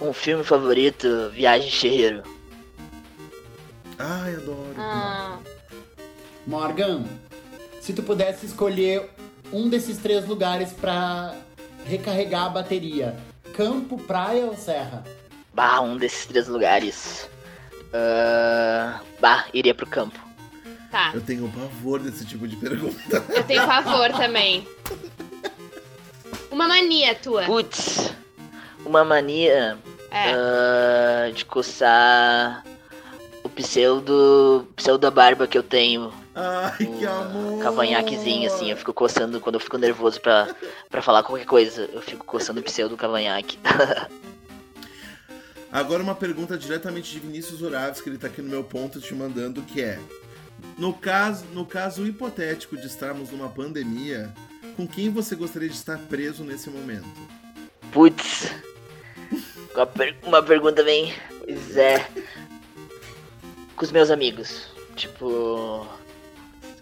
Um 0.00 0.12
filme 0.12 0.42
favorito, 0.42 1.30
Viagem 1.30 1.70
Cheiro. 1.70 2.22
Ai, 3.98 4.34
adoro. 4.34 4.74
Ah. 4.78 5.38
Morgan, 6.46 7.04
se 7.80 7.92
tu 7.92 8.02
pudesse 8.02 8.46
escolher 8.46 9.10
um 9.52 9.68
desses 9.68 9.98
três 9.98 10.26
lugares 10.26 10.72
para 10.72 11.36
recarregar 11.84 12.46
a 12.46 12.50
bateria, 12.50 13.16
campo, 13.54 13.98
praia 13.98 14.46
ou 14.46 14.56
serra? 14.56 15.04
Bah, 15.60 15.82
um 15.82 15.98
desses 15.98 16.24
três 16.24 16.48
lugares. 16.48 17.28
Uh, 17.92 18.98
bah, 19.20 19.44
iria 19.52 19.74
pro 19.74 19.86
campo. 19.86 20.18
Tá. 20.90 21.10
Eu 21.12 21.20
tenho 21.20 21.46
pavor 21.50 22.00
desse 22.00 22.24
tipo 22.24 22.48
de 22.48 22.56
pergunta. 22.56 23.22
Eu 23.28 23.44
tenho 23.44 23.66
pavor 23.66 24.10
também. 24.12 24.66
Uma 26.50 26.66
mania 26.66 27.14
tua. 27.14 27.42
Putz, 27.44 28.10
uma 28.86 29.04
mania 29.04 29.76
é. 30.10 31.28
uh, 31.28 31.32
de 31.34 31.44
coçar 31.44 32.64
o 33.44 33.48
pseudo, 33.50 34.66
pseudo 34.74 35.10
barba 35.10 35.46
que 35.46 35.58
eu 35.58 35.62
tenho. 35.62 36.10
Ai, 36.34 36.86
que 36.86 37.04
amor! 37.04 37.62
Cavanhaquezinho, 37.62 38.46
assim, 38.46 38.70
eu 38.70 38.78
fico 38.78 38.94
coçando 38.94 39.40
quando 39.40 39.56
eu 39.56 39.60
fico 39.60 39.76
nervoso 39.76 40.22
pra, 40.22 40.48
pra 40.88 41.02
falar 41.02 41.22
qualquer 41.22 41.44
coisa. 41.44 41.86
Eu 41.92 42.00
fico 42.00 42.24
coçando 42.24 42.60
o 42.60 42.64
pseudo 42.64 42.96
cavanhaque. 42.96 43.58
Agora 45.72 46.02
uma 46.02 46.14
pergunta 46.14 46.58
diretamente 46.58 47.12
de 47.12 47.20
Vinícius 47.20 47.62
Uraves, 47.62 48.00
que 48.00 48.08
ele 48.08 48.18
tá 48.18 48.26
aqui 48.26 48.42
no 48.42 48.48
meu 48.48 48.64
ponto 48.64 49.00
te 49.00 49.14
mandando, 49.14 49.62
que 49.62 49.80
é 49.80 50.00
No 50.76 50.92
caso, 50.92 51.44
no 51.52 51.64
caso 51.64 52.06
hipotético 52.06 52.76
de 52.76 52.86
estarmos 52.86 53.30
numa 53.30 53.48
pandemia, 53.48 54.32
com 54.76 54.86
quem 54.86 55.10
você 55.10 55.36
gostaria 55.36 55.68
de 55.68 55.74
estar 55.76 55.98
preso 55.98 56.42
nesse 56.42 56.70
momento? 56.70 57.06
Putz. 57.92 58.50
Uma, 59.74 59.86
per 59.86 60.16
uma 60.24 60.42
pergunta 60.42 60.82
bem. 60.82 61.14
Pois 61.44 61.76
é. 61.76 62.08
Com 63.76 63.84
os 63.84 63.92
meus 63.92 64.10
amigos. 64.10 64.68
Tipo. 64.96 65.86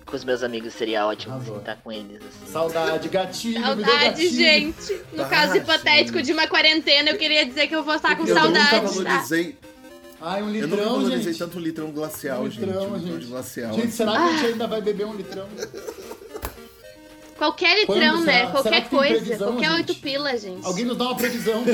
Com 0.09 0.17
os 0.17 0.25
meus 0.25 0.43
amigos 0.43 0.73
seria 0.73 1.07
ótimo 1.07 1.37
assim, 1.37 1.55
estar 1.59 1.77
com 1.77 1.93
eles. 1.93 2.17
Assim. 2.17 2.51
Saudade, 2.51 3.09
gatinho. 3.11 3.61
Saudade, 3.61 4.29
gente. 4.31 5.03
No 5.13 5.23
ah, 5.23 5.29
caso 5.29 5.57
hipotético 5.59 6.23
de 6.23 6.33
uma 6.33 6.49
quarentena, 6.49 7.11
eu 7.11 7.19
queria 7.19 7.45
dizer 7.45 7.67
que 7.67 7.77
eu 7.77 7.85
vou 7.85 7.95
estar 7.95 8.17
com 8.17 8.27
eu 8.27 8.35
saudade. 8.35 8.75
Eu 8.75 8.83
nunca 8.83 9.03
valorizei. 9.03 9.53
Tá? 9.53 9.69
Ai, 10.23 10.43
um 10.43 10.51
litrão, 10.51 10.71
Eu 10.71 10.77
nunca 10.79 10.91
valorizei 10.95 11.33
gente. 11.33 11.39
tanto 11.39 11.59
um 11.59 11.61
litrão 11.61 11.91
glacial, 11.91 12.41
um 12.41 12.47
litrão, 12.47 12.73
gente. 12.73 12.91
Um 12.91 12.97
litrão 12.97 13.19
de 13.19 13.27
glacial. 13.27 13.75
Gente, 13.75 13.91
será 13.93 14.13
que 14.13 14.19
a 14.19 14.33
gente 14.33 14.47
ainda 14.47 14.67
vai 14.67 14.81
beber 14.81 15.05
um 15.05 15.15
litrão? 15.15 15.47
Qualquer 17.37 17.79
litrão, 17.81 18.25
né? 18.25 18.51
Qualquer 18.51 18.89
coisa. 18.89 19.15
Previsão, 19.15 19.53
qualquer 19.53 19.71
oito 19.73 19.95
pilas, 19.97 20.41
gente. 20.41 20.67
Alguém 20.67 20.87
nos 20.87 20.97
dá 20.97 21.05
uma 21.05 21.17
previsão. 21.17 21.65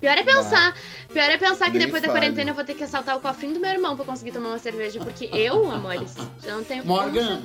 Pior 0.00 0.16
é 0.16 0.22
pensar. 0.22 0.74
Pior 1.12 1.30
é 1.30 1.38
pensar 1.38 1.70
que 1.70 1.78
depois 1.78 2.02
da 2.02 2.08
quarentena 2.08 2.50
eu 2.50 2.54
vou 2.54 2.64
ter 2.64 2.74
que 2.74 2.84
assaltar 2.84 3.16
o 3.16 3.20
cofrinho 3.20 3.54
do 3.54 3.60
meu 3.60 3.70
irmão 3.70 3.96
pra 3.96 4.04
conseguir 4.04 4.32
tomar 4.32 4.50
uma 4.50 4.58
cerveja. 4.58 5.00
Porque 5.00 5.28
eu, 5.32 5.70
amores, 5.70 6.14
já 6.42 6.54
não 6.54 6.64
tenho 6.64 6.86
Morgan, 6.86 7.42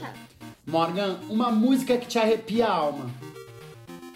Morgan, 0.65 1.19
uma 1.29 1.51
música 1.51 1.97
que 1.97 2.07
te 2.07 2.19
arrepia 2.19 2.67
a 2.67 2.73
alma. 2.73 3.09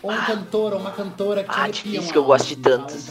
Ou 0.04 0.12
um 0.12 0.16
ah, 0.16 0.26
cantor, 0.26 0.74
ou 0.74 0.80
uma 0.80 0.92
cantora 0.92 1.44
que 1.44 1.50
te 1.50 1.60
ah, 1.60 1.64
arrepia 1.64 2.00
isso 2.00 2.12
que 2.12 2.18
eu 2.18 2.24
gosto 2.24 2.48
de 2.48 2.58
tantos. 2.58 3.10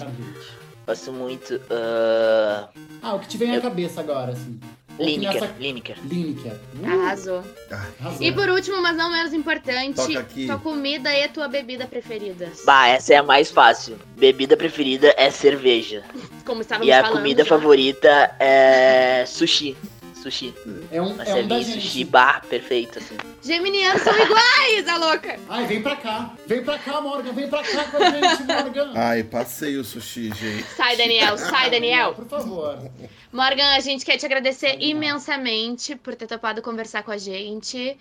Gosto 0.87 1.13
muito. 1.13 1.55
Uh... 1.55 2.69
Ah, 3.03 3.15
o 3.15 3.19
que 3.19 3.27
te 3.27 3.37
vem 3.37 3.53
eu... 3.53 3.59
à 3.59 3.61
cabeça 3.61 4.01
agora, 4.01 4.33
assim. 4.33 4.61
Lineker, 4.99 5.41
nessa... 5.41 5.55
Lineker. 5.59 5.97
Lineker. 6.05 6.53
Uh. 6.81 6.87
Arrasou. 6.87 7.43
Arrasou. 7.71 8.23
E 8.27 8.33
por 8.33 8.49
último, 8.49 8.81
mas 8.83 8.97
não 8.97 9.11
menos 9.11 9.33
importante, 9.33 10.01
tua 10.47 10.59
comida 10.59 11.13
e 11.13 11.25
a 11.25 11.29
tua 11.29 11.49
bebida 11.49 11.87
preferida. 11.87 12.51
Bah, 12.65 12.89
essa 12.89 13.15
é 13.15 13.17
a 13.17 13.23
mais 13.23 13.51
fácil. 13.51 13.99
Bebida 14.17 14.57
preferida 14.57 15.15
é 15.17 15.31
cerveja. 15.31 16.05
Como 16.45 16.61
estávamos 16.63 16.89
E 16.89 16.93
a 16.93 17.03
falando, 17.03 17.17
comida 17.17 17.43
já. 17.43 17.49
favorita 17.49 18.37
é 18.39 19.25
sushi 19.27 19.77
sushi. 20.31 20.55
É 20.91 21.01
um, 21.01 21.13
Uma 21.13 21.25
é 21.25 21.35
um 21.37 21.49
da 21.49 21.63
sushi 21.63 22.05
bar 22.05 22.45
perfeito, 22.47 22.99
assim. 22.99 23.17
Geminianos 23.43 24.03
são 24.03 24.13
iguais, 24.13 24.89
a 24.89 24.97
louca! 24.97 25.39
Ai, 25.49 25.67
vem 25.67 25.83
pra 25.83 25.97
cá. 25.97 26.35
Vem 26.47 26.65
pra 26.65 26.79
cá, 26.79 27.01
Morgan. 27.01 27.33
Vem 27.33 27.49
pra 27.49 27.63
cá 27.63 27.85
com 27.85 27.97
a 27.97 28.11
gente, 28.11 28.43
Morgan. 28.43 28.93
Ai, 28.95 29.23
passei 29.23 29.77
o 29.77 29.85
sushi, 29.85 30.29
gente. 30.35 30.65
Sai, 30.77 30.97
Daniel. 30.97 31.39
Sai, 31.39 31.71
Daniel. 31.71 32.15
Por 32.15 32.27
favor. 32.27 32.79
Morgan, 33.33 33.75
a 33.75 33.81
gente 33.81 34.05
quer 34.05 34.17
te 34.17 34.27
agradecer 34.27 34.77
imensamente 34.81 35.95
por 35.97 36.15
ter 36.15 36.27
topado 36.27 36.63
conversar 36.63 37.03
com 37.03 37.11
a 37.11 37.19
gente 37.19 37.97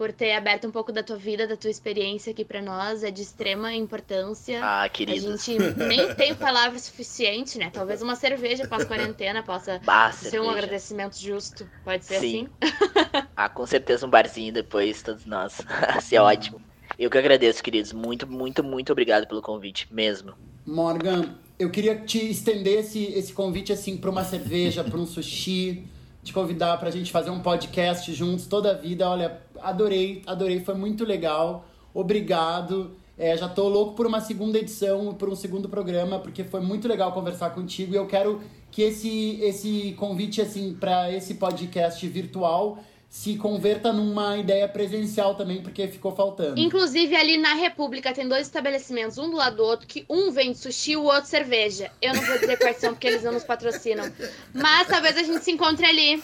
por 0.00 0.14
ter 0.14 0.32
aberto 0.32 0.66
um 0.66 0.70
pouco 0.70 0.90
da 0.90 1.02
tua 1.02 1.18
vida, 1.18 1.46
da 1.46 1.58
tua 1.58 1.70
experiência 1.70 2.30
aqui 2.30 2.42
para 2.42 2.62
nós. 2.62 3.04
É 3.04 3.10
de 3.10 3.20
extrema 3.20 3.74
importância. 3.74 4.58
Ah, 4.64 4.88
querida. 4.88 5.34
A 5.34 5.36
gente 5.36 5.58
nem 5.76 6.08
tem 6.16 6.34
palavras 6.34 6.84
suficiente, 6.84 7.58
né? 7.58 7.68
Talvez 7.70 8.00
uma 8.00 8.16
cerveja 8.16 8.66
pós-quarentena 8.66 9.42
possa 9.42 9.78
bah, 9.84 10.10
ser 10.10 10.30
cerveja. 10.30 10.42
um 10.42 10.50
agradecimento 10.50 11.20
justo. 11.20 11.68
Pode 11.84 12.06
ser 12.06 12.18
Sim. 12.18 12.48
assim? 12.62 13.26
ah, 13.36 13.50
com 13.50 13.66
certeza 13.66 14.06
um 14.06 14.08
barzinho 14.08 14.54
depois, 14.54 15.02
todos 15.02 15.26
nós. 15.26 15.60
Assim 15.94 16.16
é 16.16 16.22
ótimo. 16.22 16.62
Eu 16.98 17.10
que 17.10 17.18
agradeço, 17.18 17.62
queridos. 17.62 17.92
Muito, 17.92 18.26
muito, 18.26 18.64
muito 18.64 18.92
obrigado 18.92 19.26
pelo 19.26 19.42
convite, 19.42 19.86
mesmo. 19.90 20.32
Morgan, 20.64 21.34
eu 21.58 21.68
queria 21.70 21.94
te 21.94 22.30
estender 22.30 22.78
esse, 22.78 23.04
esse 23.04 23.34
convite 23.34 23.70
assim 23.70 23.98
para 23.98 24.08
uma 24.08 24.24
cerveja, 24.24 24.82
para 24.82 24.98
um 24.98 25.04
sushi, 25.04 25.84
te 26.22 26.32
convidar 26.32 26.78
para 26.78 26.88
a 26.88 26.92
gente 26.92 27.12
fazer 27.12 27.28
um 27.28 27.40
podcast 27.40 28.10
juntos 28.14 28.46
toda 28.46 28.70
a 28.70 28.74
vida. 28.74 29.06
Olha, 29.08 29.40
adorei, 29.62 30.22
adorei, 30.26 30.60
foi 30.60 30.74
muito 30.74 31.04
legal. 31.04 31.64
Obrigado. 31.92 32.96
É, 33.18 33.36
já 33.36 33.48
tô 33.48 33.68
louco 33.68 33.94
por 33.94 34.06
uma 34.06 34.20
segunda 34.20 34.58
edição, 34.58 35.12
por 35.14 35.28
um 35.28 35.36
segundo 35.36 35.68
programa, 35.68 36.18
porque 36.18 36.42
foi 36.42 36.60
muito 36.60 36.88
legal 36.88 37.12
conversar 37.12 37.50
contigo 37.50 37.92
e 37.92 37.96
eu 37.96 38.06
quero 38.06 38.40
que 38.70 38.82
esse, 38.82 39.38
esse 39.42 39.94
convite 39.98 40.40
assim 40.40 40.72
para 40.72 41.12
esse 41.12 41.34
podcast 41.34 42.06
virtual 42.08 42.78
se 43.10 43.36
converta 43.36 43.92
numa 43.92 44.38
ideia 44.38 44.68
presencial 44.68 45.34
também, 45.34 45.60
porque 45.60 45.88
ficou 45.88 46.14
faltando. 46.14 46.60
Inclusive, 46.60 47.16
ali 47.16 47.36
na 47.36 47.54
República 47.54 48.12
tem 48.14 48.26
dois 48.26 48.46
estabelecimentos, 48.46 49.18
um 49.18 49.28
do 49.28 49.36
lado 49.36 49.56
do 49.56 49.64
outro, 49.64 49.84
que 49.84 50.06
um 50.08 50.30
vende 50.30 50.56
sushi 50.56 50.92
e 50.92 50.96
o 50.96 51.02
outro 51.02 51.28
cerveja. 51.28 51.90
Eu 52.00 52.14
não 52.14 52.22
vou 52.22 52.38
dizer 52.38 52.56
quais 52.56 52.76
são, 52.76 52.94
porque 52.94 53.08
eles 53.08 53.24
não 53.24 53.32
nos 53.32 53.42
patrocinam. 53.42 54.10
Mas 54.54 54.86
talvez 54.86 55.16
a 55.16 55.24
gente 55.24 55.44
se 55.44 55.50
encontre 55.50 55.84
ali. 55.84 56.22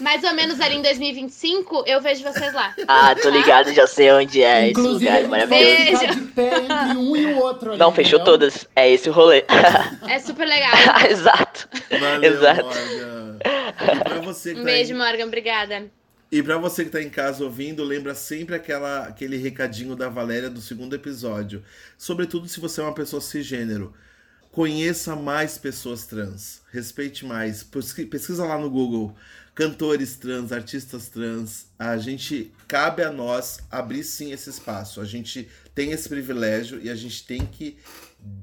Mais 0.00 0.24
ou 0.24 0.32
menos 0.34 0.60
ali 0.60 0.76
em 0.76 0.82
2025, 0.82 1.84
eu 1.86 2.00
vejo 2.00 2.22
vocês 2.22 2.52
lá. 2.54 2.74
Ah, 2.88 3.14
tô 3.14 3.28
ligado, 3.30 3.72
já 3.72 3.86
sei 3.86 4.10
onde 4.12 4.42
é 4.42 4.70
Inclusive, 4.70 5.04
esse 5.10 5.22
lugar 5.24 5.28
maravilhoso. 5.46 6.06
De 6.20 6.20
pé 6.32 6.56
entre 6.58 6.96
um 6.98 7.16
e 7.16 7.26
o 7.34 7.38
outro 7.38 7.70
ali, 7.70 7.78
Não, 7.78 7.92
fechou 7.92 8.18
entendeu? 8.18 8.32
todas. 8.32 8.66
É 8.74 8.90
esse 8.90 9.08
o 9.08 9.12
rolê. 9.12 9.44
É 10.08 10.18
super 10.18 10.46
legal. 10.46 10.72
Exato. 11.08 11.68
Valeu, 11.98 12.32
Exato. 12.32 12.64
Morgan. 12.64 13.38
Pra 14.04 14.20
você 14.20 14.54
que 14.54 14.60
Um 14.60 14.64
tá 14.64 14.70
beijo, 14.70 14.92
aí- 14.92 14.98
Morgan. 14.98 15.26
Obrigada. 15.26 15.90
E 16.32 16.42
pra 16.42 16.56
você 16.58 16.84
que 16.84 16.90
tá 16.90 17.02
em 17.02 17.10
casa 17.10 17.42
ouvindo, 17.44 17.82
lembra 17.84 18.14
sempre 18.14 18.54
aquela, 18.54 19.00
aquele 19.06 19.36
recadinho 19.36 19.96
da 19.96 20.08
Valéria 20.08 20.48
do 20.48 20.60
segundo 20.60 20.94
episódio. 20.94 21.62
Sobretudo 21.98 22.48
se 22.48 22.60
você 22.60 22.80
é 22.80 22.84
uma 22.84 22.94
pessoa 22.94 23.20
cisgênero. 23.20 23.92
Conheça 24.52 25.14
mais 25.14 25.58
pessoas 25.58 26.06
trans. 26.06 26.60
Respeite 26.72 27.24
mais. 27.24 27.62
Pesqui- 27.62 28.06
Pesquisa 28.06 28.44
lá 28.44 28.58
no 28.58 28.68
Google. 28.70 29.14
Cantores 29.60 30.16
trans, 30.16 30.52
artistas 30.52 31.08
trans. 31.08 31.66
A 31.78 31.98
gente 31.98 32.50
cabe 32.66 33.02
a 33.02 33.12
nós 33.12 33.58
abrir 33.70 34.02
sim 34.04 34.32
esse 34.32 34.48
espaço. 34.48 35.02
A 35.02 35.04
gente 35.04 35.50
tem 35.74 35.92
esse 35.92 36.08
privilégio 36.08 36.80
e 36.82 36.88
a 36.88 36.94
gente 36.94 37.26
tem 37.26 37.44
que 37.44 37.76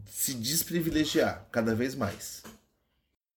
se 0.05 0.35
desprivilegiar 0.35 1.47
cada 1.51 1.73
vez 1.73 1.95
mais. 1.95 2.43